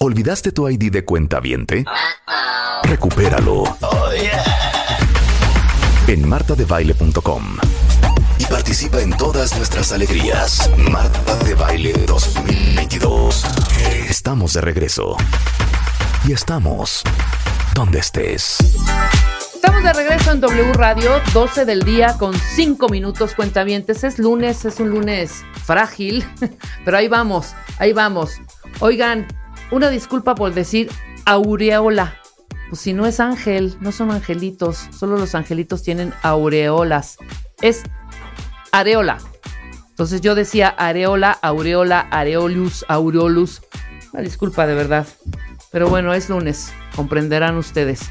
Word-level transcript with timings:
¿Olvidaste 0.00 0.52
tu 0.52 0.68
ID 0.68 0.90
de 0.90 1.04
cuenta 1.04 1.40
viente? 1.40 1.84
Recupéralo. 2.82 3.64
En 6.06 6.28
martadebaile.com 6.28 7.56
y 8.38 8.44
participa 8.46 9.00
en 9.00 9.16
todas 9.16 9.56
nuestras 9.56 9.92
alegrías. 9.92 10.70
Marta 10.90 11.36
de 11.44 11.54
Baile 11.54 11.92
2022. 12.06 13.44
Estamos 14.08 14.52
de 14.54 14.60
regreso. 14.60 15.16
Y 16.26 16.32
estamos 16.32 17.02
donde 17.74 18.00
estés. 18.00 18.58
Estamos 19.54 19.82
de 19.82 19.92
regreso 19.92 20.32
en 20.32 20.40
W 20.40 20.72
Radio, 20.74 21.20
12 21.32 21.64
del 21.64 21.82
día 21.82 22.16
con 22.18 22.34
5 22.34 22.88
minutos 22.88 23.34
cuentavientes. 23.34 24.04
Es 24.04 24.18
lunes, 24.18 24.64
es 24.64 24.80
un 24.80 24.90
lunes 24.90 25.44
frágil, 25.64 26.24
pero 26.84 26.98
ahí 26.98 27.08
vamos, 27.08 27.54
ahí 27.78 27.92
vamos. 27.92 28.32
Oigan, 28.80 29.26
una 29.70 29.90
disculpa 29.90 30.34
por 30.34 30.54
decir 30.54 30.90
aureola. 31.24 32.16
Pues 32.68 32.80
si 32.80 32.92
no 32.92 33.06
es 33.06 33.20
ángel, 33.20 33.76
no 33.80 33.92
son 33.92 34.10
angelitos, 34.10 34.88
solo 34.96 35.16
los 35.16 35.34
angelitos 35.34 35.82
tienen 35.82 36.12
aureolas. 36.22 37.18
Es 37.60 37.82
areola. 38.72 39.18
Entonces 39.90 40.20
yo 40.20 40.34
decía 40.34 40.68
areola, 40.68 41.30
aureola, 41.30 42.00
areolus, 42.10 42.84
aureolus. 42.88 43.62
Una 44.12 44.22
disculpa 44.22 44.66
de 44.66 44.74
verdad. 44.74 45.06
Pero 45.70 45.88
bueno, 45.88 46.14
es 46.14 46.28
lunes, 46.28 46.72
comprenderán 46.96 47.56
ustedes. 47.56 48.10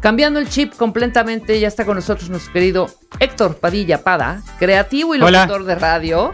Cambiando 0.00 0.40
el 0.40 0.48
chip 0.48 0.74
completamente, 0.74 1.60
ya 1.60 1.68
está 1.68 1.84
con 1.84 1.94
nosotros 1.94 2.28
nuestro 2.28 2.52
querido 2.52 2.88
Héctor 3.20 3.58
Padilla 3.58 4.02
Pada, 4.02 4.42
creativo 4.58 5.14
y 5.14 5.18
locutor 5.18 5.64
de 5.64 5.74
radio, 5.76 6.32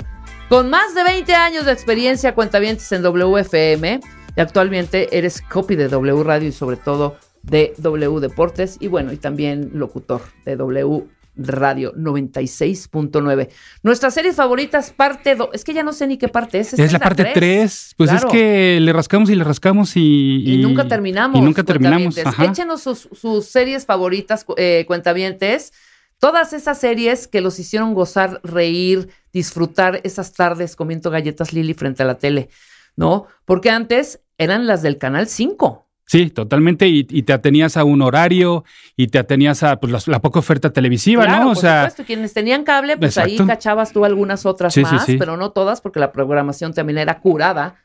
con 0.49 0.71
más 0.71 0.95
de 0.95 1.05
20 1.05 1.35
años 1.35 1.67
de 1.67 1.73
experiencia 1.73 2.35
cuentavientes 2.35 2.91
en 2.93 3.03
WFM, 3.03 4.01
y 4.39 4.41
actualmente 4.41 5.19
eres 5.19 5.43
copy 5.43 5.75
de 5.75 5.89
W 5.89 6.23
Radio 6.23 6.47
y 6.47 6.53
sobre 6.53 6.77
todo 6.77 7.17
de 7.43 7.75
W 7.79 8.21
Deportes, 8.21 8.77
y 8.79 8.87
bueno, 8.87 9.13
y 9.13 9.17
también 9.17 9.73
locutor 9.75 10.23
de 10.45 10.55
W 10.55 11.09
Radio 11.35 11.93
96.9. 11.97 13.49
Nuestras 13.83 14.15
series 14.15 14.37
favoritas, 14.37 14.93
parte 14.93 15.35
2. 15.35 15.49
Es 15.55 15.65
que 15.65 15.75
ya 15.75 15.83
no 15.83 15.93
sé 15.93 16.07
ni 16.07 16.19
qué 16.19 16.29
parte 16.29 16.61
es. 16.61 16.73
Es, 16.73 16.93
la, 16.93 17.01
parte 17.01 17.33
3. 17.35 17.95
Pues 17.97 18.13
es 18.13 18.25
que 18.27 18.79
le 18.81 18.93
rascamos 18.93 19.29
y 19.29 19.35
le 19.35 19.43
rascamos 19.43 19.97
y. 19.97 20.45
Y, 20.47 20.59
nunca 20.59 20.87
terminamos. 20.87 21.37
Y 21.37 21.43
nunca 21.43 21.65
terminamos. 21.65 22.17
Échenos 22.17 22.83
sus, 22.83 23.45
series 23.45 23.87
favoritas, 23.87 24.47
eh, 24.57 24.85
cuentavientes. 24.87 25.73
Todas 26.21 26.53
esas 26.53 26.79
series 26.79 27.27
que 27.27 27.41
los 27.41 27.59
hicieron 27.59 27.93
gozar, 27.93 28.41
reír, 28.45 29.09
disfrutar 29.33 30.01
esas 30.05 30.33
tardes 30.33 30.77
comiendo 30.77 31.11
galletas 31.11 31.53
Lili 31.53 31.75
frente 31.75 32.05
a 32.05 32.07
la 32.07 32.19
tele, 32.19 32.51
¿no? 32.95 33.27
Porque 33.45 33.71
antes 33.71 34.21
eran 34.39 34.67
las 34.67 34.83
del 34.83 34.99
Canal 34.99 35.27
5. 35.27 35.85
Sí, 36.07 36.31
totalmente. 36.31 36.89
Y, 36.89 37.05
te 37.05 37.35
atenías 37.35 37.77
a 37.77 37.85
un 37.85 38.01
horario 38.01 38.65
y 38.97 39.09
te 39.09 39.19
atenías 39.19 39.63
a 39.63 39.79
pues, 39.79 40.09
la, 40.09 40.21
poca 40.23 40.39
oferta 40.39 40.73
televisiva, 40.73 41.27
¿no? 41.27 41.51
O 41.51 41.53
por 41.53 41.57
sea, 41.59 41.83
supuesto. 41.83 42.05
Quienes 42.05 42.33
tenían 42.33 42.65
cable, 42.65 42.97
pues 42.97 43.19
ahí 43.19 43.37
cachabas 43.37 43.93
tú 43.93 44.07
algunas 44.07 44.47
otras 44.47 44.75
más, 44.79 45.05
pero 45.19 45.37
no 45.37 45.51
todas, 45.51 45.83
porque 45.83 46.01
la 46.01 46.11
programación 46.11 46.73
también 46.73 46.97
era 46.97 47.21
curada 47.21 47.77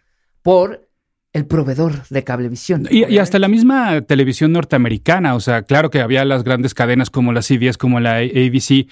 por 0.41 0.87
el 1.33 1.47
proveedor 1.47 2.07
de 2.09 2.23
cablevisión. 2.23 2.87
Y, 2.91 3.17
hasta 3.17 3.39
la 3.39 3.47
misma 3.47 4.01
televisión 4.01 4.51
norteamericana, 4.51 5.33
o 5.33 5.39
sea, 5.39 5.63
claro 5.63 5.89
que 5.89 5.99
había 5.99 6.23
las 6.25 6.43
grandes 6.43 6.75
cadenas 6.75 7.09
como 7.09 7.33
la 7.33 7.41
CBS, 7.41 7.79
como 7.79 7.99
la 7.99 8.17
ABC, 8.17 8.87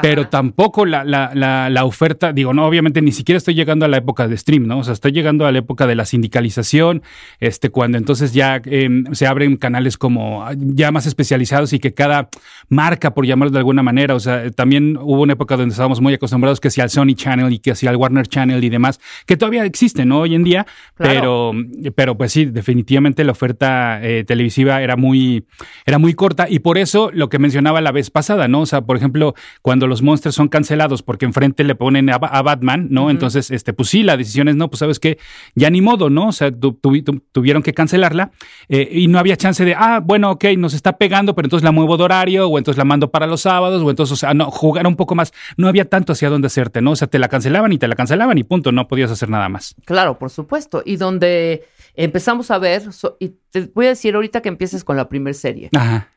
pero 0.00 0.28
tampoco 0.28 0.86
la, 0.86 1.04
la, 1.04 1.68
la, 1.68 1.84
oferta, 1.84 2.32
digo, 2.32 2.54
no, 2.54 2.66
obviamente 2.66 3.02
ni 3.02 3.12
siquiera 3.12 3.36
estoy 3.36 3.54
llegando 3.54 3.84
a 3.84 3.88
la 3.88 3.98
época 3.98 4.26
de 4.26 4.38
stream, 4.38 4.66
¿no? 4.66 4.78
O 4.78 4.84
sea, 4.84 4.94
estoy 4.94 5.12
llegando 5.12 5.44
a 5.44 5.52
la 5.52 5.58
época 5.58 5.86
de 5.86 5.94
la 5.94 6.06
sindicalización, 6.06 7.02
este, 7.40 7.68
cuando 7.68 7.98
entonces 7.98 8.32
ya 8.32 8.62
em, 8.64 9.04
se 9.12 9.26
abren 9.26 9.58
canales 9.58 9.98
como 9.98 10.46
ya 10.56 10.92
más 10.92 11.04
especializados 11.04 11.74
y 11.74 11.78
que 11.78 11.92
cada 11.92 12.30
marca, 12.70 13.12
por 13.12 13.26
llamarlo 13.26 13.52
de 13.52 13.58
alguna 13.58 13.82
manera, 13.82 14.14
o 14.14 14.20
sea, 14.20 14.50
también 14.52 14.96
hubo 14.96 15.20
una 15.20 15.34
época 15.34 15.58
donde 15.58 15.72
estábamos 15.72 16.00
muy 16.00 16.14
acostumbrados 16.14 16.58
que 16.58 16.70
sea 16.70 16.84
al 16.84 16.90
Sony 16.90 17.14
Channel 17.14 17.52
y 17.52 17.58
que 17.58 17.74
sea 17.74 17.90
al 17.90 17.96
Warner 17.96 18.26
Channel 18.26 18.64
y 18.64 18.70
demás, 18.70 18.98
que 19.26 19.36
todavía 19.36 19.66
existen, 19.66 20.08
¿no? 20.08 20.20
Hoy 20.20 20.34
en 20.34 20.44
día, 20.44 20.66
pero 20.96 21.52
pero 21.90 22.16
pues 22.16 22.32
sí, 22.32 22.46
definitivamente 22.46 23.24
la 23.24 23.32
oferta 23.32 24.00
eh, 24.02 24.24
televisiva 24.24 24.82
era 24.82 24.96
muy, 24.96 25.46
era 25.84 25.98
muy 25.98 26.14
corta 26.14 26.46
y 26.48 26.60
por 26.60 26.78
eso 26.78 27.10
lo 27.12 27.28
que 27.28 27.38
mencionaba 27.38 27.80
la 27.80 27.92
vez 27.92 28.10
pasada, 28.10 28.48
¿no? 28.48 28.60
O 28.60 28.66
sea, 28.66 28.82
por 28.82 28.96
ejemplo, 28.96 29.34
cuando 29.62 29.86
los 29.86 30.02
monsters 30.02 30.34
son 30.34 30.48
cancelados 30.48 31.02
porque 31.02 31.24
enfrente 31.24 31.64
le 31.64 31.74
ponen 31.74 32.10
a, 32.10 32.18
Batman, 32.18 32.88
¿no? 32.90 33.10
Entonces, 33.10 33.50
este, 33.50 33.72
pues 33.72 33.88
sí, 33.88 34.02
la 34.02 34.16
decisión 34.16 34.48
es 34.48 34.56
no, 34.56 34.68
pues 34.68 34.80
sabes 34.80 34.98
que 34.98 35.18
ya 35.54 35.70
ni 35.70 35.80
modo, 35.80 36.10
¿no? 36.10 36.28
O 36.28 36.32
sea, 36.32 36.50
tuvieron 36.52 37.62
que 37.62 37.72
cancelarla 37.72 38.32
eh, 38.68 38.88
y 38.92 39.08
no 39.08 39.18
había 39.18 39.36
chance 39.36 39.64
de, 39.64 39.74
ah, 39.74 40.00
bueno, 40.02 40.30
ok, 40.32 40.44
nos 40.56 40.74
está 40.74 40.96
pegando, 40.96 41.34
pero 41.34 41.46
entonces 41.46 41.64
la 41.64 41.72
muevo 41.72 41.96
de 41.96 42.04
horario 42.04 42.48
o 42.48 42.58
entonces 42.58 42.78
la 42.78 42.84
mando 42.84 43.10
para 43.10 43.26
los 43.26 43.42
sábados 43.42 43.82
o 43.82 43.90
entonces, 43.90 44.12
o 44.12 44.16
sea, 44.16 44.34
no, 44.34 44.50
jugar 44.50 44.86
un 44.86 44.96
poco 44.96 45.14
más. 45.14 45.32
No 45.56 45.68
había 45.68 45.88
tanto 45.88 46.12
hacia 46.12 46.30
dónde 46.30 46.46
hacerte, 46.46 46.80
¿no? 46.80 46.92
O 46.92 46.96
sea, 46.96 47.08
te 47.08 47.18
la 47.18 47.28
cancelaban 47.28 47.72
y 47.72 47.78
te 47.78 47.88
la 47.88 47.94
cancelaban 47.94 48.38
y 48.38 48.44
punto, 48.44 48.72
no 48.72 48.88
podías 48.88 49.10
hacer 49.10 49.28
nada 49.28 49.48
más. 49.48 49.74
Claro, 49.84 50.18
por 50.18 50.30
supuesto. 50.30 50.82
Y 50.84 50.96
donde 50.96 51.64
empezamos 51.94 52.50
a 52.50 52.58
ver, 52.58 52.82
y 53.18 53.30
te 53.50 53.70
voy 53.74 53.86
a 53.86 53.90
decir 53.90 54.14
ahorita 54.14 54.40
que 54.42 54.48
empieces 54.48 54.84
con 54.84 54.96
la 54.96 55.08
primera 55.08 55.34
serie. 55.34 55.70
Ajá. 55.74 56.08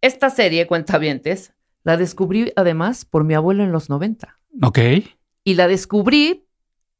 Esta 0.00 0.30
serie, 0.30 0.66
Cuentavientes, 0.66 1.52
la 1.82 1.96
descubrí 1.96 2.52
además 2.56 3.04
por 3.04 3.24
mi 3.24 3.34
abuelo 3.34 3.62
en 3.62 3.72
los 3.72 3.88
90. 3.88 4.38
Ok. 4.62 4.78
Y 5.44 5.54
la 5.54 5.68
descubrí 5.68 6.46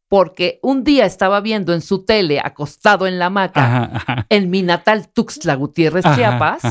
porque 0.08 0.60
un 0.62 0.84
día 0.84 1.06
estaba 1.06 1.40
viendo 1.40 1.74
en 1.74 1.80
su 1.80 2.04
tele, 2.04 2.40
acostado 2.42 3.06
en 3.06 3.18
la 3.18 3.26
hamaca, 3.26 4.26
en 4.28 4.50
mi 4.50 4.62
natal 4.62 5.08
Tuxtla 5.08 5.54
Gutiérrez, 5.54 6.04
Chiapas, 6.14 6.62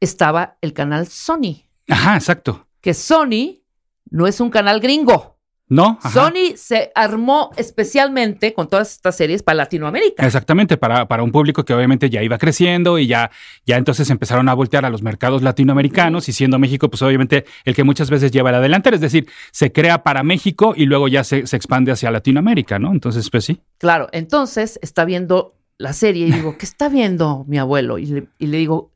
estaba 0.00 0.56
el 0.60 0.72
canal 0.72 1.08
Sony. 1.08 1.64
Ajá, 1.88 2.16
exacto. 2.16 2.68
Que 2.80 2.94
Sony 2.94 3.62
no 4.10 4.26
es 4.26 4.40
un 4.40 4.50
canal 4.50 4.80
gringo. 4.80 5.33
No. 5.68 5.98
Sony 6.12 6.56
se 6.56 6.92
armó 6.94 7.50
especialmente 7.56 8.52
con 8.52 8.68
todas 8.68 8.92
estas 8.92 9.16
series 9.16 9.42
para 9.42 9.56
Latinoamérica. 9.56 10.26
Exactamente, 10.26 10.76
para, 10.76 11.08
para 11.08 11.22
un 11.22 11.32
público 11.32 11.64
que 11.64 11.72
obviamente 11.72 12.10
ya 12.10 12.22
iba 12.22 12.36
creciendo 12.36 12.98
y 12.98 13.06
ya, 13.06 13.30
ya 13.64 13.76
entonces 13.76 14.10
empezaron 14.10 14.48
a 14.48 14.54
voltear 14.54 14.84
a 14.84 14.90
los 14.90 15.02
mercados 15.02 15.42
latinoamericanos 15.42 16.28
y 16.28 16.32
siendo 16.32 16.58
México, 16.58 16.90
pues 16.90 17.00
obviamente 17.02 17.46
el 17.64 17.74
que 17.74 17.82
muchas 17.82 18.10
veces 18.10 18.30
lleva 18.30 18.52
la 18.52 18.60
delantera, 18.60 18.96
es 18.96 19.00
decir, 19.00 19.26
se 19.52 19.72
crea 19.72 20.02
para 20.02 20.22
México 20.22 20.74
y 20.76 20.84
luego 20.84 21.08
ya 21.08 21.24
se, 21.24 21.38
expande 21.38 21.92
hacia 21.92 22.10
Latinoamérica, 22.10 22.78
¿no? 22.78 22.92
Entonces, 22.92 23.30
pues 23.30 23.44
sí. 23.44 23.60
Claro, 23.78 24.08
entonces 24.12 24.78
está 24.82 25.04
viendo 25.04 25.54
la 25.78 25.92
serie 25.92 26.26
y 26.26 26.32
digo, 26.32 26.56
¿qué 26.58 26.66
está 26.66 26.88
viendo 26.88 27.44
mi 27.48 27.58
abuelo? 27.58 27.98
Y 27.98 28.06
le, 28.06 28.28
y 28.38 28.46
le 28.48 28.58
digo, 28.58 28.93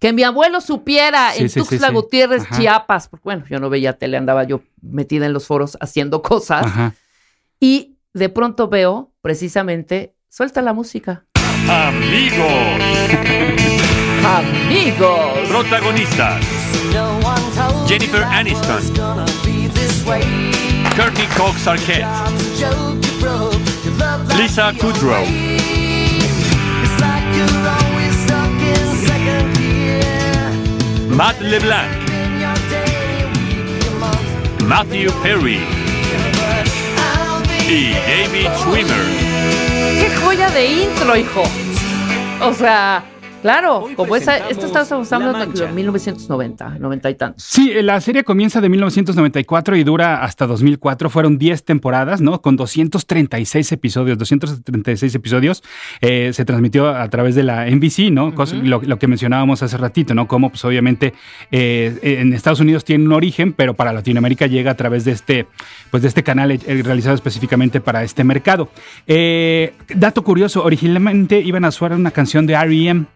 que 0.00 0.12
mi 0.14 0.22
abuelo 0.22 0.60
supiera 0.62 1.36
en 1.36 1.50
Tuxtla 1.50 1.90
Gutiérrez, 1.90 2.48
Chiapas, 2.56 3.06
porque 3.08 3.24
bueno, 3.24 3.44
yo 3.48 3.60
no 3.60 3.68
veía 3.68 3.92
tele, 3.92 4.16
andaba 4.16 4.44
yo 4.44 4.62
metida 4.80 5.26
en 5.26 5.34
los 5.34 5.46
foros 5.46 5.76
haciendo 5.80 6.22
cosas. 6.22 6.66
Y 7.60 7.98
de 8.14 8.30
pronto 8.30 8.68
veo 8.68 9.12
precisamente, 9.20 10.14
suelta 10.30 10.62
la 10.62 10.72
música. 10.72 11.26
Amigos. 11.68 12.80
Amigos. 14.24 15.48
Protagonistas. 15.48 16.42
Jennifer 17.86 18.24
Aniston. 18.24 18.82
Courtney 20.96 21.26
Cox 21.36 21.66
Arquette. 21.66 22.06
Lisa 24.38 24.72
Kudrow. 24.80 25.24
Matt 31.20 31.38
LeBlanc, 31.42 31.90
Matthew 34.66 35.12
Perry 35.22 35.60
y 37.68 37.92
David 37.92 38.48
Schwimmer. 38.56 39.04
¡Qué 40.00 40.10
joya 40.22 40.48
de 40.48 40.64
intro, 40.64 41.14
hijo! 41.14 41.42
O 42.40 42.54
sea, 42.54 43.04
Claro, 43.42 43.88
como 43.96 44.16
esa, 44.16 44.48
esto 44.48 44.66
estamos 44.66 45.12
hablando 45.12 45.46
de 45.46 45.72
1990, 45.72 46.78
90 46.78 47.10
y 47.10 47.14
tantos. 47.14 47.42
Sí, 47.42 47.72
la 47.82 48.00
serie 48.00 48.22
comienza 48.22 48.60
de 48.60 48.68
1994 48.68 49.76
y 49.76 49.84
dura 49.84 50.22
hasta 50.22 50.46
2004. 50.46 51.08
Fueron 51.08 51.38
10 51.38 51.64
temporadas, 51.64 52.20
¿no? 52.20 52.42
Con 52.42 52.56
236 52.56 53.72
episodios, 53.72 54.18
236 54.18 55.14
episodios. 55.14 55.62
Eh, 56.00 56.32
se 56.34 56.44
transmitió 56.44 56.88
a 56.88 57.08
través 57.08 57.34
de 57.34 57.42
la 57.42 57.66
NBC, 57.66 58.10
¿no? 58.10 58.34
lo, 58.62 58.98
que 58.98 59.06
mencionábamos 59.06 59.62
hace 59.62 59.76
ratito, 59.78 60.14
¿no? 60.14 60.28
Como, 60.28 60.50
pues, 60.50 60.64
obviamente, 60.64 61.14
eh, 61.50 61.98
en 62.02 62.34
Estados 62.34 62.60
Unidos 62.60 62.84
tiene 62.84 63.04
un 63.04 63.12
origen, 63.12 63.54
pero 63.54 63.74
para 63.74 63.92
Latinoamérica 63.92 64.46
llega 64.46 64.72
a 64.72 64.76
través 64.76 65.04
de 65.04 65.12
este, 65.12 65.46
pues, 65.90 66.02
de 66.02 66.08
este 66.08 66.22
canal 66.22 66.50
eh, 66.50 66.58
realizado 66.82 67.14
específicamente 67.14 67.80
para 67.80 68.02
este 68.04 68.22
mercado. 68.22 68.68
dato 69.94 70.22
curioso, 70.24 70.62
originalmente 70.62 71.40
iban 71.40 71.64
a 71.64 71.70
suar 71.70 71.92
una 71.92 72.10
canción 72.10 72.46
de 72.46 72.54
R.E.M., 72.54 73.06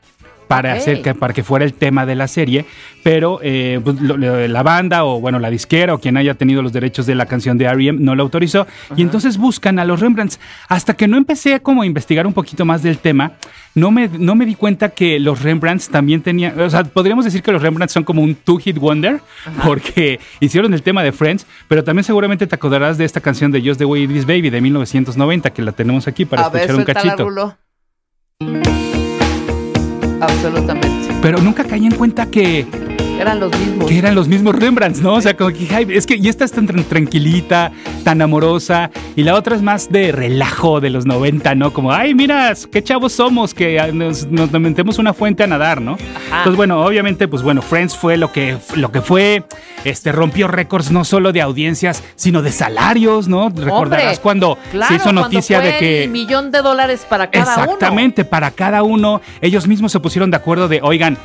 para 0.48 0.72
hacer 0.74 1.02
que, 1.02 1.14
para 1.14 1.34
que 1.34 1.42
fuera 1.42 1.64
el 1.64 1.74
tema 1.74 2.06
de 2.06 2.14
la 2.14 2.28
serie, 2.28 2.64
pero 3.02 3.40
eh, 3.42 3.80
pues, 3.82 4.00
lo- 4.00 4.16
lo- 4.16 4.46
la 4.48 4.62
banda 4.62 5.04
o 5.04 5.20
bueno 5.20 5.38
la 5.38 5.50
disquera 5.50 5.94
o 5.94 5.98
quien 5.98 6.16
haya 6.16 6.34
tenido 6.34 6.62
los 6.62 6.72
derechos 6.72 7.06
de 7.06 7.14
la 7.14 7.26
canción 7.26 7.58
de 7.58 7.64
R.E.M. 7.66 7.98
no 8.00 8.14
lo 8.14 8.22
autorizó 8.22 8.66
y 8.96 9.02
entonces 9.02 9.36
buscan 9.38 9.78
a 9.78 9.84
los 9.84 10.00
Rembrandts. 10.00 10.38
Hasta 10.68 10.94
que 10.94 11.08
no 11.08 11.16
empecé 11.16 11.54
a 11.54 11.60
como 11.60 11.82
a 11.82 11.86
investigar 11.86 12.26
un 12.26 12.32
poquito 12.32 12.64
más 12.64 12.82
del 12.82 12.98
tema, 12.98 13.32
no 13.74 13.90
me, 13.90 14.08
no 14.08 14.34
me 14.36 14.46
di 14.46 14.54
cuenta 14.54 14.90
que 14.90 15.18
los 15.18 15.42
Rembrandts 15.42 15.88
también 15.88 16.22
tenían, 16.22 16.58
o 16.60 16.70
sea, 16.70 16.84
podríamos 16.84 17.24
decir 17.24 17.42
que 17.42 17.50
los 17.50 17.60
Rembrandts 17.60 17.92
son 17.92 18.04
como 18.04 18.22
un 18.22 18.34
two-hit 18.36 18.78
wonder 18.78 19.20
porque 19.64 20.20
hicieron 20.40 20.72
el 20.74 20.82
tema 20.82 21.02
de 21.02 21.10
Friends, 21.12 21.44
pero 21.68 21.82
también 21.82 22.04
seguramente 22.04 22.46
te 22.46 22.54
acordarás 22.54 22.98
de 22.98 23.04
esta 23.04 23.20
canción 23.20 23.50
de 23.50 23.60
Just 23.60 23.78
the 23.78 23.84
Way 23.84 24.04
It 24.04 24.10
Is 24.12 24.26
Baby 24.26 24.50
de 24.50 24.60
1990 24.60 25.50
que 25.50 25.62
la 25.62 25.72
tenemos 25.72 26.06
aquí 26.06 26.24
para 26.24 26.44
a 26.44 26.48
ver, 26.50 26.62
escuchar 26.70 26.76
un 26.76 26.84
la 26.86 26.94
cachito. 26.94 27.16
Absolutamente. 30.24 31.14
Pero 31.20 31.38
nunca 31.40 31.64
caí 31.64 31.86
en 31.86 31.94
cuenta 31.94 32.26
que, 32.26 32.66
Eran 33.18 33.40
los 33.40 33.58
mismos. 33.58 33.88
que 33.88 33.98
eran 33.98 34.14
los 34.14 34.28
mismos 34.28 34.56
Rembrandts, 34.56 35.00
¿no? 35.00 35.14
O 35.14 35.20
sea, 35.20 35.36
como 35.36 35.50
que 35.50 35.68
ay, 35.74 35.86
es 35.90 36.04
que 36.06 36.16
y 36.16 36.28
esta 36.28 36.44
es 36.44 36.52
tan 36.52 36.66
tran- 36.66 36.84
tranquilita, 36.84 37.72
tan 38.02 38.20
amorosa, 38.20 38.90
y 39.16 39.22
la 39.22 39.34
otra 39.34 39.56
es 39.56 39.62
más 39.62 39.90
de 39.90 40.12
relajo 40.12 40.80
de 40.80 40.90
los 40.90 41.06
90, 41.06 41.54
¿no? 41.54 41.72
Como, 41.72 41.92
ay, 41.92 42.14
mira, 42.14 42.52
qué 42.70 42.82
chavos 42.82 43.12
somos, 43.12 43.54
que 43.54 43.78
ah, 43.80 43.88
nos, 43.92 44.26
nos 44.26 44.50
metemos 44.52 44.98
una 44.98 45.14
fuente 45.14 45.42
a 45.44 45.46
nadar, 45.46 45.80
¿no? 45.80 45.96
Entonces, 46.26 46.56
bueno, 46.56 46.84
obviamente, 46.84 47.28
pues 47.28 47.42
bueno, 47.42 47.62
Friends 47.62 47.96
fue 47.96 48.16
lo 48.16 48.30
que, 48.32 48.56
lo 48.74 48.90
que 48.92 49.00
fue, 49.00 49.44
este, 49.84 50.12
rompió 50.12 50.48
récords 50.48 50.90
no 50.90 51.04
solo 51.04 51.32
de 51.32 51.40
audiencias, 51.40 52.02
sino 52.16 52.42
de 52.42 52.52
salarios, 52.52 53.28
¿no? 53.28 53.48
Recordarás 53.48 54.18
cuando 54.18 54.58
claro, 54.70 54.88
se 54.88 54.96
hizo 54.96 55.12
noticia 55.12 55.60
de 55.60 55.78
que... 55.78 56.04
El 56.04 56.10
millón 56.10 56.50
de 56.50 56.60
dólares 56.62 57.06
para 57.08 57.30
cada 57.30 57.54
uno. 57.54 57.62
Exactamente, 57.64 58.24
para 58.24 58.50
cada 58.50 58.82
uno, 58.82 59.20
ellos 59.40 59.66
mismos 59.68 59.92
se 59.92 60.00
pusieron 60.00 60.30
de 60.30 60.36
acuerdo 60.36 60.68
de, 60.68 60.80
oigan, 60.82 61.16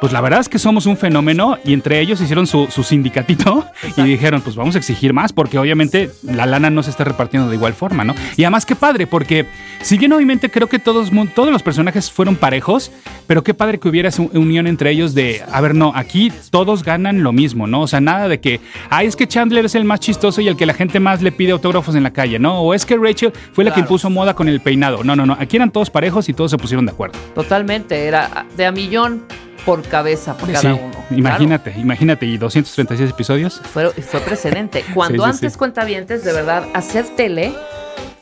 pues 0.00 0.12
la 0.12 0.20
verdad 0.20 0.40
es 0.40 0.48
que 0.48 0.58
somos 0.60 0.86
un 0.86 0.96
fenómeno 0.96 1.58
y 1.64 1.72
entre 1.72 2.00
ellos 2.00 2.20
hicieron 2.20 2.46
su, 2.46 2.68
su 2.70 2.84
sindicatito 2.84 3.66
y 3.96 4.02
dijeron, 4.02 4.40
pues 4.42 4.54
vamos 4.54 4.76
a 4.76 4.78
exigir 4.78 5.12
más 5.12 5.32
porque 5.32 5.58
obviamente 5.58 6.10
la 6.22 6.46
lana 6.46 6.70
no 6.70 6.82
se 6.84 6.90
está 6.90 7.02
repartiendo 7.04 7.48
de 7.48 7.56
igual 7.56 7.72
forma, 7.74 8.04
¿no? 8.04 8.14
Y 8.36 8.44
además 8.44 8.64
qué 8.64 8.76
padre, 8.76 9.06
porque 9.08 9.46
si 9.82 9.98
bien 9.98 10.12
obviamente 10.12 10.50
creo 10.50 10.68
que 10.68 10.78
todos, 10.78 11.10
todos 11.34 11.50
los 11.50 11.62
personajes 11.64 12.12
fueron 12.12 12.36
parejos, 12.36 12.92
pero 13.26 13.42
qué 13.42 13.54
padre 13.54 13.80
que 13.80 13.88
hubiera 13.88 14.08
esa 14.08 14.22
unión 14.22 14.66
entre 14.68 14.90
ellos 14.90 15.14
de, 15.14 15.42
a 15.50 15.60
ver, 15.60 15.74
no, 15.74 15.92
aquí 15.94 16.32
todos 16.50 16.84
ganan 16.84 17.22
lo 17.24 17.32
mismo, 17.32 17.66
¿no? 17.66 17.80
O 17.82 17.86
sea, 17.88 18.00
nada 18.00 18.28
de 18.28 18.38
que, 18.40 18.60
ay, 18.90 19.08
es 19.08 19.16
que 19.16 19.26
Chandler 19.26 19.64
es 19.64 19.74
el 19.74 19.84
más 19.84 19.98
chistoso 20.00 20.40
y 20.40 20.46
el 20.48 20.56
que 20.56 20.64
la 20.66 20.74
gente 20.74 21.00
más 21.00 21.22
le 21.22 21.32
pide 21.32 21.50
autógrafos 21.52 21.94
en 21.96 22.04
la 22.04 22.12
calle, 22.12 22.38
¿no? 22.38 22.60
O 22.60 22.72
es 22.72 22.86
que 22.86 22.96
Rachel 22.96 23.32
fue 23.52 23.64
la 23.64 23.70
que 23.72 23.74
Claro. 23.78 23.86
impuso 23.86 24.10
moda 24.10 24.34
con 24.34 24.48
el 24.48 24.60
peinado. 24.60 25.02
No, 25.04 25.14
no, 25.16 25.26
no, 25.26 25.36
aquí 25.38 25.56
eran 25.56 25.70
todos 25.70 25.90
parejos 25.90 26.28
y 26.28 26.32
todos 26.34 26.50
se 26.50 26.56
pusieron 26.58 26.86
de 26.86 26.92
acuerdo. 26.92 27.18
Totalmente, 27.34 28.06
era 28.06 28.46
de 28.56 28.66
a 28.66 28.72
millón 28.72 29.24
por 29.68 29.82
cabeza 29.82 30.34
por 30.34 30.50
cada 30.50 30.60
Sí, 30.62 30.66
uno. 30.68 31.04
Imagínate, 31.10 31.74
imagínate, 31.76 32.24
y 32.24 32.38
236 32.38 33.10
episodios. 33.10 33.60
Fue, 33.70 33.90
fue 33.90 34.20
precedente. 34.20 34.82
Cuando 34.94 35.24
Sí, 35.24 35.30
antes 35.30 35.58
cuentavientes, 35.58 36.24
de 36.24 36.32
verdad, 36.32 36.64
hacer 36.72 37.04
tele, 37.16 37.52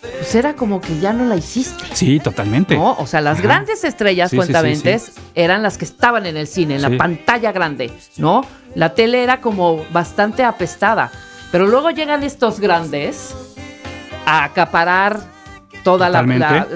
pues 0.01 0.35
era 0.35 0.55
como 0.57 0.81
que 0.81 0.99
ya 0.99 1.13
no 1.13 1.25
la 1.25 1.37
hiciste. 1.37 1.85
Sí, 1.93 2.19
totalmente. 2.19 2.75
¿no? 2.75 2.95
O 2.95 3.07
sea, 3.07 3.21
las 3.21 3.35
Ajá. 3.39 3.43
grandes 3.47 3.85
estrellas 3.85 4.29
Sí, 4.29 4.37
sí, 4.37 4.43
sí, 4.43 4.45
cuentavientes 4.45 5.13
eran 5.37 5.63
las 5.63 5.79
que 5.79 5.85
estaban 5.85 6.27
en 6.27 6.37
el 6.37 6.49
cine, 6.49 6.75
en 6.75 6.83
la 6.83 6.91
pantalla 6.99 7.53
grande, 7.53 7.93
¿no? 8.17 8.45
La 8.75 8.95
tele 8.95 9.23
era 9.23 9.41
como 9.41 9.85
bastante 9.93 10.43
apestada. 10.43 11.13
Pero 11.53 11.69
luego 11.69 11.91
llegan 11.91 12.25
estos 12.25 12.59
grandes 12.59 13.33
a 14.27 14.43
acaparar 14.43 15.21
toda 15.87 16.09
la, 16.09 16.67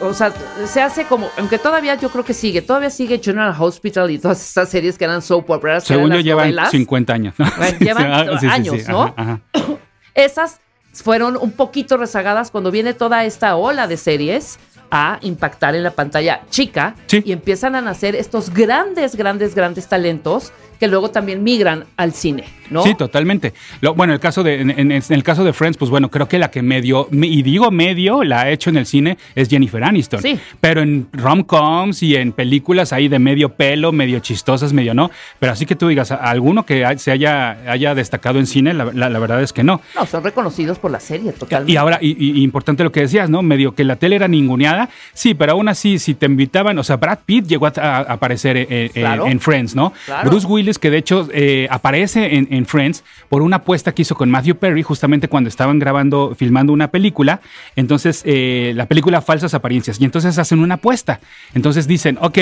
O 0.00 0.12
sea, 0.12 0.32
se 0.66 0.82
hace 0.82 1.04
como. 1.04 1.30
Aunque 1.38 1.58
todavía 1.58 1.94
yo 1.94 2.10
creo 2.10 2.24
que 2.24 2.34
sigue. 2.34 2.60
Todavía 2.60 2.90
sigue 2.90 3.20
General 3.22 3.54
Hospital 3.56 4.10
y 4.10 4.18
todas 4.18 4.44
estas 4.44 4.68
series 4.68 4.98
que 4.98 5.04
eran 5.04 5.22
soap 5.22 5.48
operas. 5.48 5.84
Según 5.84 6.10
yo, 6.10 6.18
llevan 6.18 6.46
novelas. 6.46 6.70
50 6.72 7.12
años. 7.12 7.34
¿no? 7.38 7.46
Bueno, 7.56 7.78
llevan 7.78 8.06
ah, 8.12 8.38
sí, 8.40 8.46
años, 8.48 8.82
sí, 8.84 8.90
¿no? 8.90 9.14
ajá, 9.16 9.40
ajá. 9.52 9.66
Esas 10.14 10.58
fueron 10.92 11.36
un 11.36 11.52
poquito 11.52 11.96
rezagadas 11.96 12.50
cuando 12.50 12.72
viene 12.72 12.94
toda 12.94 13.24
esta 13.24 13.54
ola 13.54 13.86
de 13.86 13.96
series 13.96 14.58
a 14.90 15.18
impactar 15.22 15.76
en 15.76 15.84
la 15.84 15.92
pantalla 15.92 16.40
chica 16.50 16.96
Sí. 17.06 17.22
y 17.24 17.30
empiezan 17.30 17.76
a 17.76 17.80
nacer 17.80 18.16
estos 18.16 18.50
grandes, 18.50 19.14
grandes, 19.14 19.54
grandes 19.54 19.86
talentos 19.86 20.50
que 20.78 20.88
luego 20.88 21.10
también 21.10 21.42
migran 21.42 21.84
al 21.96 22.12
cine, 22.12 22.44
¿no? 22.70 22.82
Sí, 22.82 22.94
totalmente. 22.94 23.52
Lo- 23.80 23.94
bueno, 23.94 24.12
el 24.12 24.20
caso 24.20 24.42
de, 24.42 24.60
en, 24.60 24.70
en- 24.70 24.92
en 24.92 25.02
el 25.08 25.22
caso 25.22 25.44
de 25.44 25.52
Friends, 25.52 25.76
pues 25.76 25.90
bueno, 25.90 26.10
creo 26.10 26.28
que 26.28 26.38
la 26.38 26.50
que 26.50 26.62
medio, 26.62 27.08
me- 27.10 27.26
y 27.26 27.42
digo 27.42 27.70
medio, 27.70 28.22
la 28.24 28.42
ha 28.42 28.50
hecho 28.50 28.70
en 28.70 28.76
el 28.76 28.86
cine 28.86 29.18
es 29.34 29.48
Jennifer 29.48 29.82
Aniston. 29.82 30.22
Sí. 30.22 30.38
Pero 30.60 30.82
en 30.82 31.08
rom-coms 31.12 32.02
y 32.02 32.16
en 32.16 32.32
películas 32.32 32.92
ahí 32.92 33.08
de 33.08 33.18
medio 33.18 33.50
pelo, 33.50 33.92
medio 33.92 34.20
chistosas, 34.20 34.72
medio 34.72 34.94
no. 34.94 35.10
Pero 35.38 35.52
así 35.52 35.66
que 35.66 35.76
tú 35.76 35.88
digas, 35.88 36.10
¿a- 36.12 36.16
alguno 36.16 36.64
que 36.64 36.84
se 36.98 37.10
haya, 37.10 37.50
haya 37.70 37.94
destacado 37.94 38.38
en 38.38 38.46
cine, 38.46 38.74
la, 38.74 38.86
la- 38.92 39.08
la 39.08 39.18
verdad 39.18 39.42
es 39.42 39.52
que 39.52 39.62
no. 39.64 39.80
No, 39.94 40.06
son 40.06 40.22
reconocidos 40.24 40.78
por 40.78 40.90
la 40.90 41.00
serie 41.00 41.32
totalmente. 41.32 41.72
Y 41.72 41.76
ahora, 41.76 41.98
y, 42.00 42.42
importante 42.42 42.84
lo 42.84 42.92
que 42.92 43.00
decías, 43.00 43.28
¿no? 43.30 43.42
Medio 43.42 43.74
que 43.74 43.84
la 43.84 43.96
tele 43.96 44.16
era 44.16 44.28
ninguneada. 44.28 44.88
Sí, 45.12 45.34
pero 45.34 45.52
aún 45.52 45.68
así, 45.68 45.98
si 45.98 46.14
te 46.14 46.26
invitaban, 46.26 46.78
o 46.78 46.84
sea, 46.84 46.96
Brad 46.96 47.18
Pitt 47.26 47.46
llegó 47.46 47.66
a, 47.66 47.72
a 47.76 47.98
aparecer 48.00 48.56
eh, 48.56 48.66
eh, 48.70 48.90
Claro. 48.94 49.26
en 49.26 49.40
Friends, 49.40 49.74
¿no? 49.74 49.92
Claro. 50.06 50.30
Bruce 50.30 50.46
Que 50.76 50.90
de 50.90 50.98
hecho 50.98 51.28
eh, 51.32 51.68
aparece 51.70 52.36
en, 52.36 52.48
en 52.50 52.66
Friends 52.66 53.04
por 53.28 53.40
una 53.42 53.56
apuesta 53.56 53.94
que 53.94 54.02
hizo 54.02 54.16
con 54.16 54.28
Matthew 54.28 54.56
Perry 54.56 54.82
justamente 54.82 55.28
cuando 55.28 55.48
estaban 55.48 55.78
grabando, 55.78 56.34
filmando 56.36 56.72
una 56.72 56.90
película. 56.90 57.40
Entonces, 57.76 58.22
eh, 58.26 58.72
la 58.74 58.86
película 58.86 59.22
Falsas 59.22 59.54
Apariencias. 59.54 60.00
Y 60.00 60.04
entonces 60.04 60.36
hacen 60.38 60.58
una 60.58 60.74
apuesta. 60.74 61.20
Entonces 61.54 61.86
dicen, 61.86 62.18
ok. 62.20 62.38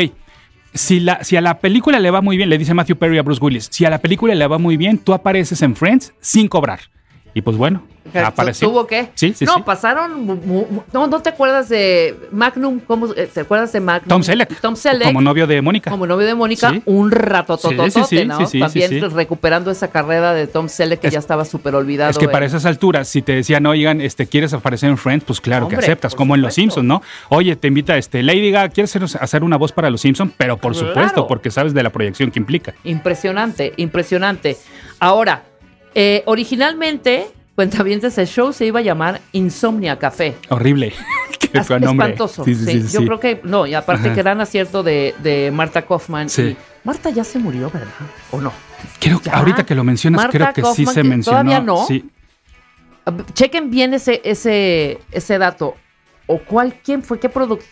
Si, 0.75 1.01
la, 1.01 1.25
si 1.25 1.37
a 1.37 1.41
la 1.41 1.61
película 1.61 1.99
le 2.01 2.11
va 2.11 2.21
muy 2.21 2.37
bien, 2.37 2.51
le 2.51 2.59
dice 2.59 2.75
Matthew 2.75 2.97
Perry 2.97 3.17
a 3.17 3.23
Bruce 3.23 3.43
Willis, 3.43 3.69
si 3.71 3.87
a 3.87 3.91
la 3.91 3.99
película 3.99 4.35
le 4.35 4.47
va 4.47 4.59
muy 4.59 4.77
bien, 4.77 4.99
tú 4.99 5.15
apareces 5.15 5.63
en 5.63 5.75
Friends 5.75 6.13
sin 6.21 6.49
cobrar. 6.49 6.81
Y 7.37 7.43
pues 7.43 7.59
bueno, 7.59 7.83
¿Tu- 8.15 8.19
apareció. 8.19 8.67
¿Tuvo 8.71 8.87
qué? 8.87 9.11
Sí, 9.15 9.35
sí, 9.37 9.45
no, 9.45 9.57
sí. 9.57 9.63
pasaron. 9.67 10.41
No, 10.91 11.07
¿no 11.07 11.21
te 11.21 11.29
acuerdas 11.29 11.69
de 11.69 12.17
Magnum? 12.33 12.81
¿Cómo, 12.81 13.13
eh, 13.15 13.29
¿Te 13.31 13.41
acuerdas 13.41 13.73
de 13.75 13.81
Magnum? 13.81 14.09
Tom 14.09 14.23
Selleck. 14.23 14.59
Tom 14.63 14.75
Selleck. 14.75 15.05
Como 15.09 15.21
novio 15.21 15.47
de 15.47 15.61
Mónica. 15.61 15.91
como 15.91 16.07
novio 16.07 16.27
de 16.27 16.35
Mónica, 16.35 16.71
Sí. 16.71 16.83
un 16.87 17.11
rato 17.11 17.59
Sí, 17.59 17.69
sí, 17.91 18.01
sí, 18.09 18.25
¿no? 18.25 18.39
También 18.39 19.11
recuperando 19.15 19.71
esa 19.71 19.89
carrera 19.89 20.33
de 20.33 20.47
Tom 20.47 20.71
Selleck 20.71 20.99
que 21.01 21.09
Es- 21.09 21.13
ya 21.13 21.19
estaba 21.19 21.45
súper 21.45 21.75
olvidado. 21.75 22.11
Es 22.11 22.17
que 22.17 22.27
para 22.27 22.47
esas 22.47 22.65
alturas, 22.65 23.07
si 23.07 23.21
te 23.21 23.33
decían, 23.33 23.67
oigan, 23.67 24.01
este, 24.01 24.27
¿quieres 24.27 24.55
aparecer 24.55 24.89
en 24.89 24.97
Friends? 24.97 25.27
Pues 25.27 25.39
claro 25.43 25.69
que 25.69 25.77
aceptas, 25.77 26.15
como 26.15 26.35
en 26.37 26.41
Los. 26.41 26.55
Simpsons, 26.55 26.87
¿no? 26.87 27.03
Oye, 27.29 27.55
te 27.57 27.69
invita 27.69 27.99
este, 27.99 28.23
Lady 28.23 28.51
Gaga, 28.51 28.71
¿quieres 28.71 28.97
hacer, 28.97 29.21
hacer 29.23 29.45
una 29.45 29.59
voz 29.59 29.73
para 29.73 29.91
Los 29.91 30.01
Simpsons? 30.01 30.33
Pero 30.39 30.57
por 30.57 30.73
Claro. 30.73 30.89
supuesto, 30.89 31.27
porque 31.27 31.51
sabes 31.51 31.75
de 31.75 31.83
la 31.83 31.91
proyección 31.91 32.31
que 32.31 32.39
implica. 32.39 32.73
Impresionante, 32.83 33.75
impresionante. 33.77 34.57
Ahora, 35.01 35.43
eh, 35.97 36.23
originalmente, 36.27 37.27
Cuentavientes, 37.57 38.19
el 38.19 38.27
show 38.27 38.53
se 38.53 38.67
iba 38.67 38.81
a 38.81 38.83
llamar 38.83 39.23
Insomnia 39.33 39.99
Café. 39.99 40.37
Horrible. 40.51 40.93
Qué. 41.39 41.59
Espantoso. 41.59 42.45
Sí, 42.45 42.55
sí, 42.55 42.83
sí. 42.83 42.93
Yo 42.93 43.07
creo 43.07 43.19
que, 43.19 43.41
no, 43.45 43.67
y 43.67 43.73
aparte 43.73 44.09
Ajá. 44.09 44.15
que 44.15 44.23
gran 44.23 44.41
acierto 44.43 44.83
de, 44.83 45.15
de 45.23 45.51
Marta 45.51 45.81
Kaufman. 45.81 46.29
Sí. 46.29 46.43
Y 46.43 46.57
Marta 46.85 47.09
ya 47.09 47.25
se 47.25 47.39
murió, 47.39 47.71
¿verdad? 47.71 47.89
¿O 48.31 48.43
no? 48.43 48.53
Creo 49.01 49.21
que 49.21 49.31
Ya. 49.31 49.39
ahorita 49.39 49.65
que 49.65 49.75
lo 49.75 49.85
mencionas, 49.85 50.19
Marta 50.25 50.53
creo 50.53 50.53
que 50.53 50.75
sí 50.75 50.85
se 50.85 51.01
que 51.01 51.09
mencionó. 51.09 51.39
todavía 51.41 51.61
no. 51.61 51.87
Sí. 51.87 52.05
Chequen 53.33 53.71
bien 53.71 53.95
ese, 53.95 54.21
ese, 54.23 54.99
ese 55.11 55.39
dato. 55.39 55.77
¿O 56.27 56.39
cuál, 56.39 56.75
quién 56.85 57.03
fue, 57.03 57.19
qué 57.19 57.29
producto? 57.31 57.65